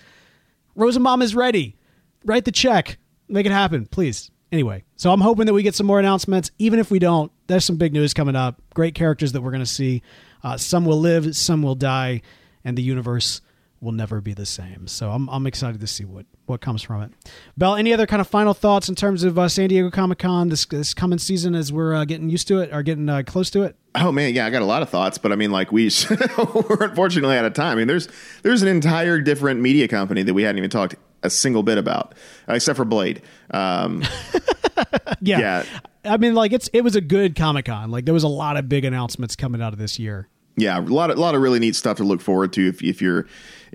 Rosenbaum 0.76 1.22
is 1.22 1.36
ready. 1.36 1.76
Write 2.24 2.46
the 2.46 2.52
check. 2.52 2.98
Make 3.28 3.46
it 3.46 3.52
happen, 3.52 3.86
please. 3.86 4.30
Anyway, 4.52 4.84
so 4.96 5.12
I'm 5.12 5.22
hoping 5.22 5.48
that 5.48 5.54
we 5.54 5.64
get 5.64 5.76
some 5.76 5.88
more 5.88 6.00
announcements. 6.00 6.52
Even 6.60 6.80
if 6.80 6.92
we 6.92 7.00
don't, 7.00 7.32
there's 7.48 7.66
some 7.66 7.78
big 7.78 7.94
news 7.94 8.14
coming 8.14 8.36
up. 8.36 8.62
Great 8.74 8.94
characters 8.94 9.32
that 9.32 9.42
we're 9.42 9.52
going 9.52 9.60
to 9.60 9.66
see. 9.66 10.02
Uh, 10.44 10.58
some 10.58 10.86
will 10.86 11.00
live, 11.00 11.36
some 11.36 11.64
will 11.64 11.76
die, 11.76 12.22
and 12.64 12.78
the 12.78 12.84
universe 12.84 13.42
will 13.82 13.92
never 13.92 14.22
be 14.22 14.34
the 14.34 14.46
same. 14.46 14.88
So 14.88 15.12
I'm, 15.12 15.30
I'm 15.30 15.46
excited 15.46 15.80
to 15.82 15.88
see 15.88 16.06
what, 16.06 16.26
what 16.46 16.62
comes 16.62 16.82
from 16.82 17.02
it. 17.04 17.12
Beall, 17.58 17.76
any 17.76 17.94
other 17.94 18.08
kind 18.08 18.20
of 18.22 18.28
final 18.28 18.54
thoughts 18.54 18.90
in 18.90 18.96
terms 18.96 19.24
of 19.24 19.38
uh, 19.38 19.48
San 19.48 19.70
Diego 19.70 19.92
Comic 19.92 20.20
Con 20.20 20.50
this, 20.50 20.66
this 20.66 20.94
coming 20.94 21.20
season 21.20 21.54
as 21.56 21.72
we're 21.72 21.94
uh, 21.94 22.06
getting 22.06 22.30
used 22.30 22.48
to 22.48 22.60
it 22.60 22.74
or 22.74 22.82
getting 22.84 23.08
uh, 23.10 23.22
close 23.26 23.50
to 23.52 23.64
it? 23.64 23.76
Oh 23.94 24.12
man, 24.12 24.34
yeah, 24.34 24.46
I 24.46 24.50
got 24.50 24.62
a 24.62 24.66
lot 24.66 24.82
of 24.82 24.90
thoughts, 24.90 25.18
but 25.18 25.32
I 25.32 25.36
mean, 25.36 25.52
like 25.52 25.72
we 25.72 25.90
we're 26.70 26.84
unfortunately 26.84 27.38
out 27.38 27.46
of 27.46 27.54
time. 27.54 27.74
I 27.74 27.76
mean, 27.76 27.88
there's 27.88 28.10
there's 28.44 28.62
an 28.62 28.68
entire 28.68 29.22
different 29.22 29.62
media 29.62 29.88
company 29.88 30.24
that 30.24 30.34
we 30.34 30.44
hadn't 30.44 30.58
even 30.58 30.70
talked 30.70 30.96
a 31.24 31.30
single 31.30 31.64
bit 31.64 31.78
about, 31.78 32.14
uh, 32.50 32.54
except 32.54 32.76
for 32.78 32.86
Blade. 32.86 33.22
Um, 33.52 34.04
Yeah. 35.22 35.40
Yeah. 35.40 35.64
I 36.04 36.18
mean, 36.18 36.36
like 36.36 36.52
it's 36.54 36.70
it 36.74 36.82
was 36.82 36.96
a 36.96 37.02
good 37.02 37.36
Comic 37.36 37.66
Con. 37.66 37.90
Like 37.90 38.06
there 38.06 38.14
was 38.14 38.24
a 38.24 38.28
lot 38.28 38.58
of 38.58 38.70
big 38.70 38.86
announcements 38.86 39.36
coming 39.36 39.62
out 39.62 39.74
of 39.74 39.80
this 39.80 39.98
year. 39.98 40.28
yeah, 40.58 40.78
a 40.78 40.82
lot 40.82 41.10
of 41.10 41.18
a 41.18 41.22
lot 41.22 41.36
of 41.36 41.42
really 41.42 41.60
neat 41.60 41.76
stuff 41.76 41.98
to 41.98 42.04
look 42.04 42.22
forward 42.22 42.54
to 42.54 42.68
if, 42.68 42.84
if 42.84 43.02
you're 43.02 43.26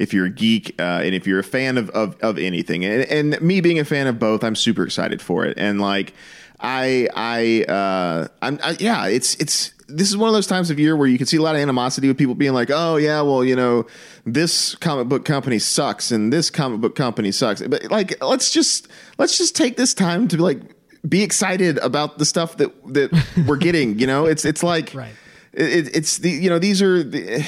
if 0.00 0.12
you're 0.14 0.26
a 0.26 0.30
geek 0.30 0.74
uh, 0.80 1.02
and 1.04 1.14
if 1.14 1.26
you're 1.26 1.38
a 1.38 1.44
fan 1.44 1.78
of 1.78 1.90
of, 1.90 2.16
of 2.20 2.38
anything. 2.38 2.84
And, 2.84 3.02
and 3.04 3.40
me 3.40 3.60
being 3.60 3.78
a 3.78 3.84
fan 3.84 4.06
of 4.06 4.18
both, 4.18 4.42
I'm 4.42 4.56
super 4.56 4.82
excited 4.82 5.20
for 5.22 5.44
it. 5.44 5.56
And 5.58 5.80
like 5.80 6.14
I 6.58 7.08
I 7.14 7.64
uh, 7.72 8.28
I'm 8.42 8.58
I, 8.62 8.76
yeah, 8.80 9.06
it's 9.06 9.34
it's 9.36 9.72
this 9.88 10.08
is 10.08 10.16
one 10.16 10.28
of 10.28 10.34
those 10.34 10.46
times 10.46 10.70
of 10.70 10.78
year 10.78 10.94
where 10.94 11.08
you 11.08 11.18
can 11.18 11.26
see 11.26 11.36
a 11.36 11.42
lot 11.42 11.54
of 11.56 11.60
animosity 11.60 12.06
with 12.08 12.16
people 12.16 12.34
being 12.34 12.52
like, 12.54 12.70
"Oh 12.70 12.96
yeah, 12.96 13.20
well 13.22 13.44
you 13.44 13.56
know 13.56 13.86
this 14.24 14.74
comic 14.76 15.08
book 15.08 15.24
company 15.24 15.58
sucks 15.58 16.10
and 16.12 16.32
this 16.32 16.50
comic 16.50 16.80
book 16.80 16.94
company 16.94 17.32
sucks." 17.32 17.60
But 17.62 17.90
like, 17.90 18.22
let's 18.22 18.50
just 18.52 18.88
let's 19.18 19.36
just 19.36 19.56
take 19.56 19.76
this 19.76 19.94
time 19.94 20.28
to 20.28 20.36
like 20.42 20.60
be 21.08 21.22
excited 21.22 21.78
about 21.78 22.18
the 22.18 22.24
stuff 22.24 22.56
that 22.58 22.70
that 22.94 23.10
we're 23.46 23.56
getting. 23.56 23.98
You 23.98 24.06
know, 24.06 24.26
it's 24.26 24.44
it's 24.44 24.62
like 24.62 24.92
Right. 24.94 25.12
it, 25.52 25.96
it's 25.96 26.18
the 26.18 26.30
you 26.30 26.50
know 26.50 26.58
these 26.58 26.80
are 26.82 27.02
the, 27.02 27.44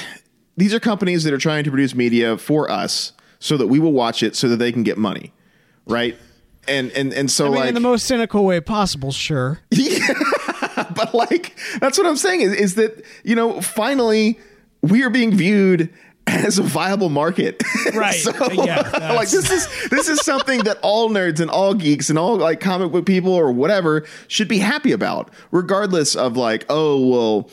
these 0.57 0.75
are 0.75 0.81
companies 0.81 1.25
that 1.25 1.33
are 1.33 1.39
trying 1.39 1.65
to 1.65 1.71
produce 1.71 1.95
media 1.95 2.37
for 2.37 2.71
us 2.71 3.13
so 3.39 3.57
that 3.57 3.67
we 3.67 3.79
will 3.79 3.93
watch 3.93 4.23
it 4.23 4.37
so 4.37 4.49
that 4.49 4.57
they 4.57 4.73
can 4.73 4.83
get 4.83 4.99
money, 4.99 5.33
right? 5.87 6.17
And 6.69 6.91
and 6.93 7.13
and 7.13 7.31
so 7.31 7.47
I 7.47 7.49
mean, 7.49 7.59
like 7.59 7.69
in 7.69 7.75
the 7.75 7.81
most 7.81 8.07
cynical 8.07 8.45
way 8.45 8.61
possible, 8.61 9.13
sure. 9.13 9.61
Yeah, 9.71 10.91
but 10.95 11.13
like 11.13 11.57
that's 11.81 11.99
what 11.99 12.07
I'm 12.07 12.17
saying 12.17 12.41
is, 12.43 12.53
is 12.55 12.75
that 12.77 13.05
you 13.25 13.35
know 13.35 13.61
finally 13.61 14.39
we 14.81 15.03
are 15.03 15.11
being 15.11 15.35
viewed 15.35 15.93
as 16.27 16.59
a 16.59 16.63
viable 16.63 17.09
market. 17.09 17.63
Right. 17.95 18.15
so 18.15 18.33
Yeah, 18.53 19.13
like 19.15 19.29
this 19.29 19.51
is 19.51 19.89
this 19.91 20.09
is 20.09 20.21
something 20.25 20.61
that 20.61 20.79
all 20.83 21.11
nerds 21.11 21.41
and 21.41 21.51
all 21.51 21.75
geeks 21.75 22.09
and 22.09 22.19
all 22.19 22.37
like 22.37 22.61
comic 22.61 22.91
book 22.91 23.05
people 23.05 23.35
or 23.35 23.53
whatever 23.53 24.07
should 24.29 24.49
be 24.49 24.59
happy 24.59 24.93
about, 24.93 25.31
regardless 25.51 26.17
of 26.17 26.37
like, 26.37 26.65
oh 26.71 27.07
well, 27.07 27.51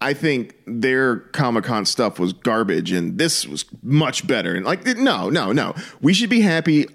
I 0.00 0.14
think 0.14 0.56
their 0.66 1.16
Comic 1.16 1.64
Con 1.64 1.84
stuff 1.84 2.18
was 2.18 2.32
garbage 2.32 2.90
and 2.92 3.18
this 3.18 3.46
was 3.46 3.64
much 3.82 4.26
better. 4.26 4.54
And 4.54 4.64
like 4.64 4.86
no, 4.86 5.28
no, 5.28 5.52
no. 5.52 5.74
We 6.00 6.14
should 6.14 6.30
be 6.30 6.40
happy 6.40 6.86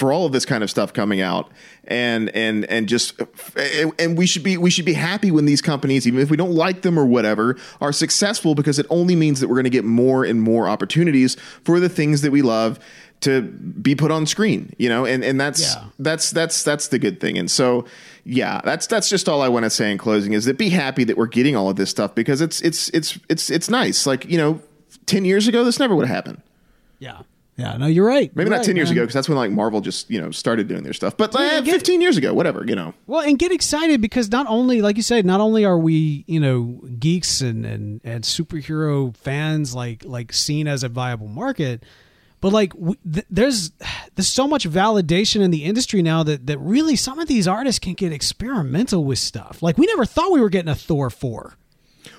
for 0.00 0.12
all 0.12 0.26
of 0.26 0.32
this 0.32 0.44
kind 0.44 0.64
of 0.64 0.70
stuff 0.70 0.92
coming 0.92 1.20
out 1.20 1.50
and 1.84 2.28
and 2.34 2.64
and 2.64 2.88
just 2.88 3.20
and 3.98 4.18
we 4.18 4.26
should 4.26 4.42
be 4.42 4.56
we 4.56 4.70
should 4.70 4.84
be 4.84 4.94
happy 4.94 5.30
when 5.30 5.44
these 5.44 5.60
companies 5.62 6.06
even 6.06 6.18
if 6.20 6.30
we 6.30 6.36
don't 6.36 6.52
like 6.54 6.82
them 6.82 6.98
or 6.98 7.04
whatever 7.06 7.56
are 7.80 7.92
successful 7.92 8.54
because 8.54 8.78
it 8.78 8.86
only 8.90 9.14
means 9.14 9.40
that 9.40 9.48
we're 9.48 9.54
going 9.56 9.64
to 9.64 9.70
get 9.70 9.84
more 9.84 10.24
and 10.24 10.42
more 10.42 10.68
opportunities 10.68 11.36
for 11.64 11.78
the 11.78 11.88
things 11.88 12.22
that 12.22 12.32
we 12.32 12.42
love 12.42 12.78
to 13.20 13.42
be 13.42 13.94
put 13.94 14.10
on 14.10 14.26
screen 14.26 14.74
you 14.78 14.88
know 14.88 15.04
and 15.04 15.22
and 15.22 15.38
that's 15.38 15.60
Yeah. 15.74 15.84
that's 15.98 16.30
that's 16.30 16.62
that's 16.64 16.88
the 16.88 16.98
good 16.98 17.20
thing 17.20 17.36
and 17.36 17.50
so 17.50 17.84
yeah 18.24 18.60
that's 18.64 18.86
that's 18.86 19.10
just 19.10 19.28
all 19.28 19.42
i 19.42 19.48
want 19.48 19.64
to 19.64 19.70
say 19.70 19.92
in 19.92 19.98
closing 19.98 20.32
is 20.32 20.46
that 20.46 20.56
be 20.56 20.70
happy 20.70 21.04
that 21.04 21.18
we're 21.18 21.26
getting 21.26 21.54
all 21.54 21.68
of 21.68 21.76
this 21.76 21.90
stuff 21.90 22.14
because 22.14 22.40
it's 22.40 22.62
it's 22.62 22.88
it's 22.90 23.18
it's 23.28 23.50
it's 23.50 23.68
nice 23.68 24.06
like 24.06 24.24
you 24.24 24.38
know 24.38 24.60
10 25.04 25.26
years 25.26 25.46
ago 25.46 25.62
this 25.64 25.78
never 25.78 25.94
would 25.94 26.06
have 26.06 26.14
happened 26.16 26.40
Yeah. 26.98 27.20
Yeah. 27.56 27.76
No, 27.76 27.86
you're 27.86 28.06
right. 28.06 28.34
Maybe 28.34 28.46
You're 28.46 28.50
not 28.52 28.56
right, 28.58 28.66
10 28.66 28.76
years 28.76 28.88
man. 28.88 28.96
ago 28.98 29.02
because 29.02 29.14
that's 29.14 29.28
when 29.28 29.36
like 29.36 29.50
Marvel 29.50 29.80
just, 29.82 30.10
you 30.10 30.18
know, 30.20 30.30
started 30.30 30.66
doing 30.66 30.82
their 30.82 30.94
stuff. 30.94 31.16
But 31.16 31.38
eh, 31.38 31.60
get- 31.60 31.72
15 31.74 32.00
years 32.00 32.16
ago, 32.16 32.32
whatever, 32.32 32.64
you 32.66 32.74
know. 32.74 32.94
Well, 33.06 33.20
and 33.20 33.38
get 33.38 33.52
excited 33.52 34.00
because 34.00 34.30
not 34.30 34.46
only, 34.48 34.80
like 34.80 34.96
you 34.96 35.02
said, 35.02 35.26
not 35.26 35.40
only 35.40 35.64
are 35.66 35.78
we, 35.78 36.24
you 36.26 36.40
know, 36.40 36.80
geeks 36.98 37.40
and 37.42 37.66
and 37.66 38.00
and 38.02 38.24
superhero 38.24 39.14
fans, 39.16 39.74
like 39.74 40.04
like 40.06 40.32
seen 40.32 40.66
as 40.68 40.82
a 40.82 40.88
viable 40.88 41.28
market, 41.28 41.82
but 42.40 42.50
like 42.52 42.72
w- 42.72 42.96
th- 43.12 43.26
there's 43.28 43.72
there's 44.14 44.28
so 44.28 44.48
much 44.48 44.66
validation 44.66 45.42
in 45.42 45.50
the 45.50 45.64
industry 45.64 46.00
now 46.00 46.22
that 46.22 46.46
that 46.46 46.58
really 46.58 46.96
some 46.96 47.18
of 47.18 47.28
these 47.28 47.46
artists 47.46 47.78
can 47.78 47.92
get 47.92 48.10
experimental 48.12 49.04
with 49.04 49.18
stuff. 49.18 49.62
Like 49.62 49.76
we 49.76 49.84
never 49.86 50.06
thought 50.06 50.32
we 50.32 50.40
were 50.40 50.48
getting 50.48 50.70
a 50.70 50.74
Thor 50.74 51.10
four. 51.10 51.56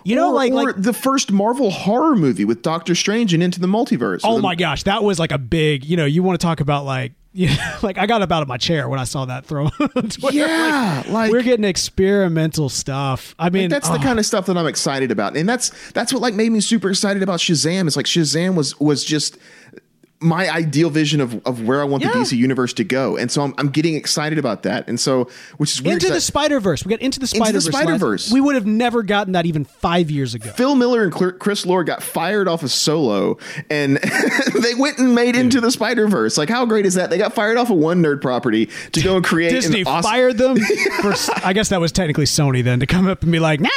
You 0.03 0.15
know, 0.15 0.29
or, 0.29 0.33
like 0.35 0.51
or 0.51 0.65
like 0.65 0.75
the 0.77 0.93
first 0.93 1.31
Marvel 1.31 1.69
horror 1.71 2.15
movie 2.15 2.45
with 2.45 2.61
Doctor 2.61 2.95
Strange 2.95 3.33
and 3.33 3.41
Into 3.43 3.59
the 3.59 3.67
Multiverse. 3.67 4.21
Oh 4.23 4.35
the- 4.37 4.41
my 4.41 4.55
gosh, 4.55 4.83
that 4.83 5.03
was 5.03 5.19
like 5.19 5.31
a 5.31 5.37
big, 5.37 5.85
you 5.85 5.97
know, 5.97 6.05
you 6.05 6.23
want 6.23 6.39
to 6.39 6.45
talk 6.45 6.59
about 6.59 6.85
like 6.85 7.13
yeah, 7.33 7.77
like 7.81 7.97
I 7.97 8.07
got 8.07 8.21
up 8.21 8.29
out 8.31 8.41
of 8.41 8.49
my 8.49 8.57
chair 8.57 8.89
when 8.89 8.99
I 8.99 9.05
saw 9.05 9.23
that 9.25 9.45
throw. 9.45 9.65
on 9.95 10.09
Yeah, 10.31 11.03
like- 11.07 11.31
we're 11.31 11.43
getting 11.43 11.63
experimental 11.63 12.67
stuff. 12.67 13.35
I 13.39 13.49
mean, 13.49 13.69
that's 13.69 13.87
the 13.89 13.99
kind 13.99 14.19
of 14.19 14.25
stuff 14.25 14.47
that 14.47 14.57
I'm 14.57 14.67
excited 14.67 15.11
about, 15.11 15.37
and 15.37 15.47
that's 15.47 15.91
that's 15.93 16.11
what 16.11 16.21
like 16.21 16.33
made 16.33 16.51
me 16.51 16.59
super 16.59 16.89
excited 16.89 17.23
about 17.23 17.39
Shazam. 17.39 17.87
It's 17.87 17.95
like 17.95 18.05
Shazam 18.05 18.55
was 18.55 18.77
was 18.81 19.05
just 19.05 19.37
my 20.21 20.49
ideal 20.49 20.89
vision 20.89 21.19
of, 21.19 21.45
of 21.47 21.63
where 21.65 21.81
I 21.81 21.83
want 21.83 22.03
Yeah. 22.03 22.11
the 22.11 22.19
DC 22.19 22.37
universe 22.37 22.73
to 22.73 22.83
go, 22.83 23.17
and 23.17 23.31
so 23.31 23.41
I'm, 23.41 23.53
I'm 23.57 23.69
getting 23.69 23.95
excited 23.95 24.37
about 24.37 24.63
that, 24.63 24.87
and 24.87 24.99
so 24.99 25.27
which 25.57 25.71
is 25.73 25.81
weird. 25.81 25.95
into 25.95 26.05
'cause 26.05 26.11
the 26.11 26.15
I- 26.17 26.19
Spider 26.19 26.59
Verse. 26.59 26.85
We 26.85 26.89
got 26.91 27.01
into 27.01 27.19
the 27.19 27.27
Spider 27.27 27.53
Verse. 27.59 27.65
Spider-Verse. 27.65 28.31
We 28.31 28.39
would 28.41 28.55
have 28.55 28.65
never 28.65 29.03
gotten 29.03 29.33
that 29.33 29.45
even 29.45 29.65
five 29.65 30.11
years 30.11 30.33
ago. 30.35 30.49
Phil 30.51 30.75
Miller 30.75 31.03
and 31.03 31.11
Chris 31.11 31.65
Lord 31.65 31.87
got 31.87 32.03
fired 32.03 32.47
off 32.47 32.63
of 32.63 32.71
Solo, 32.71 33.37
and 33.69 33.97
they 34.61 34.75
went 34.75 34.99
and 34.99 35.15
made 35.15 35.35
into 35.35 35.59
the 35.59 35.71
Spider 35.71 36.07
Verse. 36.07 36.37
Like, 36.37 36.49
how 36.49 36.65
great 36.65 36.85
is 36.85 36.93
that? 36.93 37.09
They 37.09 37.17
got 37.17 37.33
fired 37.33 37.57
off 37.57 37.69
of 37.69 37.77
one 37.77 38.01
nerd 38.03 38.21
property 38.21 38.69
to 38.91 39.01
go 39.01 39.15
and 39.15 39.25
create 39.25 39.49
Disney 39.51 39.81
an 39.81 39.87
awesome. 39.87 40.09
fired 40.11 40.37
them. 40.37 40.57
For, 41.01 41.13
I 41.43 41.53
guess 41.53 41.69
that 41.69 41.81
was 41.81 41.91
technically 41.91 42.25
Sony 42.25 42.63
then 42.63 42.79
to 42.79 42.85
come 42.85 43.07
up 43.07 43.23
and 43.23 43.31
be 43.31 43.39
like, 43.39 43.59
nah. 43.59 43.69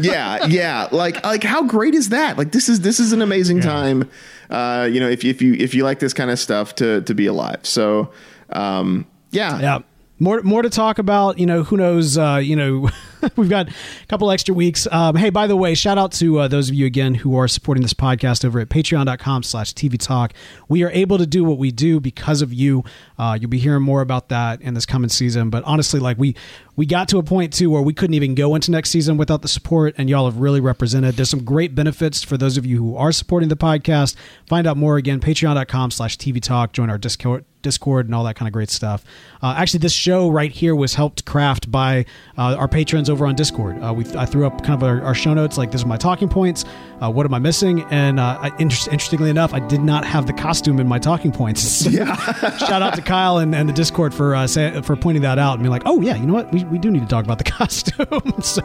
yeah, 0.00 0.46
yeah. 0.46 0.88
Like, 0.90 1.22
like 1.24 1.44
how 1.44 1.62
great 1.64 1.94
is 1.94 2.08
that? 2.10 2.38
Like, 2.38 2.52
this 2.52 2.68
is 2.68 2.80
this 2.80 3.00
is 3.00 3.12
an 3.12 3.22
amazing 3.22 3.60
time. 3.60 4.08
Uh, 4.50 4.88
you 4.90 5.00
know, 5.00 5.08
if 5.08 5.24
if 5.24 5.40
you 5.42 5.54
if 5.54 5.74
you 5.74 5.84
like 5.84 5.98
this 5.98 6.12
kind 6.14 6.30
of 6.30 6.38
stuff 6.38 6.74
to 6.76 7.02
to 7.02 7.14
be 7.14 7.26
alive. 7.26 7.60
So, 7.62 8.10
um, 8.50 9.06
yeah, 9.30 9.60
Yeah. 9.60 9.78
More, 10.18 10.40
more 10.42 10.62
to 10.62 10.70
talk 10.70 11.00
about. 11.00 11.40
You 11.40 11.46
know, 11.46 11.64
who 11.64 11.76
knows? 11.76 12.16
Uh, 12.16 12.40
you 12.40 12.54
know, 12.54 12.88
we've 13.36 13.50
got 13.50 13.68
a 13.68 13.72
couple 14.06 14.30
extra 14.30 14.54
weeks. 14.54 14.86
Um, 14.92 15.16
hey, 15.16 15.30
by 15.30 15.48
the 15.48 15.56
way, 15.56 15.74
shout 15.74 15.98
out 15.98 16.12
to 16.12 16.38
uh, 16.38 16.46
those 16.48 16.68
of 16.68 16.76
you 16.76 16.86
again 16.86 17.14
who 17.16 17.34
are 17.36 17.48
supporting 17.48 17.82
this 17.82 17.94
podcast 17.94 18.44
over 18.44 18.60
at 18.60 18.68
patreon.com 18.68 19.42
slash 19.42 19.74
TV 19.74 19.98
Talk. 19.98 20.32
We 20.68 20.84
are 20.84 20.90
able 20.90 21.18
to 21.18 21.26
do 21.26 21.42
what 21.42 21.58
we 21.58 21.72
do 21.72 21.98
because 21.98 22.40
of 22.40 22.52
you. 22.52 22.84
Uh, 23.18 23.36
you'll 23.40 23.50
be 23.50 23.58
hearing 23.58 23.82
more 23.82 24.00
about 24.00 24.28
that 24.28 24.62
in 24.62 24.74
this 24.74 24.86
coming 24.86 25.08
season. 25.08 25.50
But 25.50 25.64
honestly, 25.64 25.98
like 25.98 26.18
we 26.18 26.36
we 26.74 26.86
got 26.86 27.08
to 27.08 27.18
a 27.18 27.22
point 27.22 27.52
too 27.52 27.70
where 27.70 27.82
we 27.82 27.92
couldn't 27.92 28.14
even 28.14 28.34
go 28.34 28.54
into 28.54 28.70
next 28.70 28.90
season 28.90 29.16
without 29.16 29.42
the 29.42 29.48
support, 29.48 29.94
and 29.98 30.08
y'all 30.08 30.24
have 30.24 30.38
really 30.38 30.60
represented. 30.60 31.16
There's 31.16 31.30
some 31.30 31.44
great 31.44 31.74
benefits 31.74 32.22
for 32.22 32.36
those 32.36 32.56
of 32.56 32.64
you 32.64 32.78
who 32.78 32.96
are 32.96 33.12
supporting 33.12 33.48
the 33.48 33.56
podcast. 33.56 34.16
Find 34.46 34.66
out 34.66 34.76
more 34.76 34.96
again, 34.96 35.20
patreon.com 35.20 35.90
slash 35.90 36.16
TV 36.16 36.40
Talk. 36.40 36.72
Join 36.72 36.88
our 36.88 36.98
Discord. 36.98 37.44
Discord 37.62 38.06
and 38.06 38.14
all 38.14 38.24
that 38.24 38.34
kind 38.34 38.48
of 38.48 38.52
great 38.52 38.70
stuff. 38.70 39.04
Uh, 39.40 39.54
actually, 39.56 39.78
this 39.78 39.92
show 39.92 40.28
right 40.28 40.50
here 40.50 40.74
was 40.74 40.94
helped 40.94 41.24
craft 41.24 41.70
by 41.70 42.04
uh, 42.36 42.56
our 42.56 42.68
patrons 42.68 43.08
over 43.08 43.26
on 43.26 43.34
Discord. 43.34 43.82
Uh, 43.82 43.94
we 43.94 44.04
I 44.16 44.26
threw 44.26 44.46
up 44.46 44.62
kind 44.62 44.74
of 44.74 44.82
our, 44.82 45.00
our 45.02 45.14
show 45.14 45.32
notes 45.32 45.56
like 45.56 45.70
this 45.70 45.80
is 45.80 45.86
my 45.86 45.96
talking 45.96 46.28
points. 46.28 46.64
Uh, 47.00 47.10
what 47.10 47.24
am 47.24 47.34
I 47.34 47.38
missing? 47.38 47.82
And 47.90 48.20
uh, 48.20 48.38
I, 48.40 48.48
inter- 48.58 48.90
interestingly 48.90 49.30
enough, 49.30 49.54
I 49.54 49.60
did 49.60 49.80
not 49.80 50.04
have 50.04 50.26
the 50.26 50.32
costume 50.32 50.78
in 50.78 50.86
my 50.86 50.98
talking 50.98 51.32
points. 51.32 51.86
Yeah. 51.86 52.14
Shout 52.58 52.82
out 52.82 52.94
to 52.94 53.02
Kyle 53.02 53.38
and, 53.38 53.54
and 53.54 53.68
the 53.68 53.72
Discord 53.72 54.14
for 54.14 54.34
uh, 54.34 54.46
say, 54.46 54.80
for 54.82 54.96
pointing 54.96 55.22
that 55.22 55.38
out 55.38 55.54
and 55.54 55.62
being 55.62 55.70
like, 55.70 55.82
oh 55.86 56.00
yeah, 56.00 56.16
you 56.16 56.26
know 56.26 56.34
what? 56.34 56.52
We, 56.52 56.64
we 56.72 56.78
do 56.78 56.90
need 56.90 57.02
to 57.02 57.06
talk 57.08 57.24
about 57.24 57.38
the 57.38 57.44
costume. 57.50 58.32
so 58.42 58.62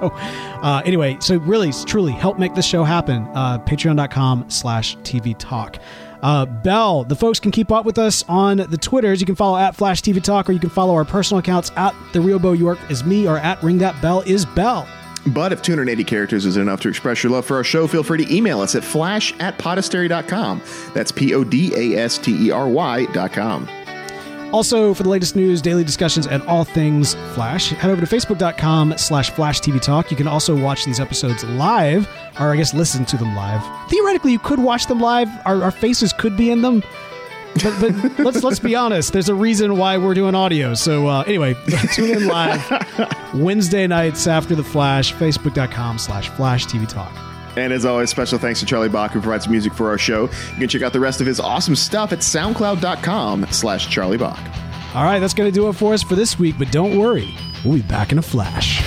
uh, 0.63 0.81
anyway, 0.85 1.17
so 1.19 1.37
really, 1.39 1.71
truly 1.85 2.13
help 2.13 2.39
make 2.39 2.55
this 2.55 2.65
show 2.65 2.83
happen. 2.83 3.27
Uh, 3.33 3.59
Patreon.com 3.59 4.49
slash 4.49 4.97
TV 4.99 5.35
Talk. 5.37 5.77
Uh, 6.23 6.45
Beall, 6.45 7.03
the 7.03 7.15
folks 7.15 7.39
can 7.39 7.51
keep 7.51 7.71
up 7.71 7.85
with 7.85 7.99
us 7.99 8.23
on 8.27 8.57
the 8.57 8.77
Twitters. 8.77 9.19
You 9.19 9.27
can 9.27 9.35
follow 9.35 9.57
at 9.57 9.75
Flash 9.75 10.01
TV 10.01 10.23
Talk, 10.23 10.49
or 10.49 10.53
you 10.53 10.59
can 10.59 10.71
follow 10.71 10.95
our 10.95 11.05
personal 11.05 11.39
accounts 11.39 11.71
at 11.75 11.93
the 12.13 12.21
Real 12.21 12.39
Beau 12.39 12.53
York 12.53 12.79
is 12.89 13.03
me, 13.03 13.27
or 13.27 13.37
at 13.37 13.61
Ring 13.61 13.77
That 13.77 14.01
Bell 14.01 14.21
is 14.21 14.45
Beall. 14.45 14.87
But 15.27 15.51
if 15.51 15.61
280 15.61 16.03
characters 16.05 16.45
is 16.45 16.57
enough 16.57 16.81
to 16.81 16.89
express 16.89 17.21
your 17.21 17.33
love 17.33 17.45
for 17.45 17.57
our 17.57 17.63
show, 17.63 17.85
feel 17.85 18.03
free 18.03 18.25
to 18.25 18.33
email 18.33 18.61
us 18.61 18.75
at 18.75 18.83
flash 18.83 19.33
at 19.39 19.57
podastery.com. 19.57 20.61
That's 20.93 21.11
P 21.11 21.33
O 21.33 21.43
D 21.43 21.73
A 21.75 22.01
S 22.01 22.17
T 22.17 22.47
E 22.47 22.51
R 22.51 22.67
Y.com. 22.67 23.67
Also, 24.53 24.93
for 24.93 25.03
the 25.03 25.09
latest 25.09 25.35
news, 25.35 25.61
daily 25.61 25.83
discussions, 25.83 26.25
and 26.25 26.41
all 26.43 26.63
things 26.63 27.15
Flash, 27.33 27.69
head 27.69 27.91
over 27.91 28.05
to 28.05 28.07
facebook.com 28.07 28.97
slash 28.97 29.29
Flash 29.31 29.59
TV 29.59 29.81
Talk. 29.81 30.09
You 30.09 30.17
can 30.17 30.27
also 30.27 30.55
watch 30.55 30.85
these 30.85 30.99
episodes 30.99 31.43
live, 31.43 32.07
or 32.39 32.53
I 32.53 32.55
guess 32.55 32.73
listen 32.73 33.05
to 33.05 33.17
them 33.17 33.35
live. 33.35 33.61
Theoretically, 33.89 34.31
you 34.31 34.39
could 34.39 34.59
watch 34.59 34.87
them 34.87 34.99
live. 34.99 35.29
Our, 35.45 35.63
our 35.63 35.71
faces 35.71 36.13
could 36.13 36.37
be 36.37 36.49
in 36.49 36.61
them. 36.61 36.81
But, 37.63 37.79
but 37.79 38.19
let's 38.19 38.43
let's 38.43 38.59
be 38.59 38.75
honest. 38.75 39.13
There's 39.13 39.29
a 39.29 39.35
reason 39.35 39.77
why 39.77 39.97
we're 39.97 40.13
doing 40.13 40.35
audio. 40.35 40.73
So 40.73 41.07
uh, 41.07 41.23
anyway, 41.25 41.55
tune 41.93 42.11
in 42.11 42.27
live 42.27 43.31
Wednesday 43.33 43.87
nights 43.87 44.27
after 44.27 44.55
the 44.55 44.63
Flash. 44.63 45.13
Facebook.com 45.13 45.97
slash 45.97 46.29
Flash 46.29 46.65
TV 46.65 46.87
Talk. 46.87 47.11
And 47.57 47.73
as 47.73 47.85
always, 47.85 48.11
special 48.11 48.37
thanks 48.37 48.59
to 48.59 48.65
Charlie 48.67 48.87
Bach, 48.87 49.11
who 49.11 49.19
provides 49.19 49.49
music 49.49 49.73
for 49.73 49.89
our 49.89 49.97
show. 49.97 50.23
You 50.23 50.57
can 50.59 50.67
check 50.67 50.83
out 50.83 50.93
the 50.93 50.99
rest 50.99 51.21
of 51.21 51.27
his 51.27 51.39
awesome 51.39 51.75
stuff 51.75 52.13
at 52.13 52.19
soundcloud.com 52.19 53.47
slash 53.49 53.89
Charlie 53.89 54.17
Bach. 54.17 54.39
All 54.93 55.03
right, 55.03 55.19
that's 55.19 55.33
going 55.33 55.51
to 55.51 55.53
do 55.53 55.67
it 55.67 55.73
for 55.73 55.93
us 55.93 56.03
for 56.03 56.15
this 56.15 56.37
week. 56.37 56.55
But 56.59 56.71
don't 56.71 56.97
worry, 56.97 57.33
we'll 57.65 57.75
be 57.77 57.81
back 57.81 58.11
in 58.11 58.19
a 58.19 58.21
flash. 58.21 58.81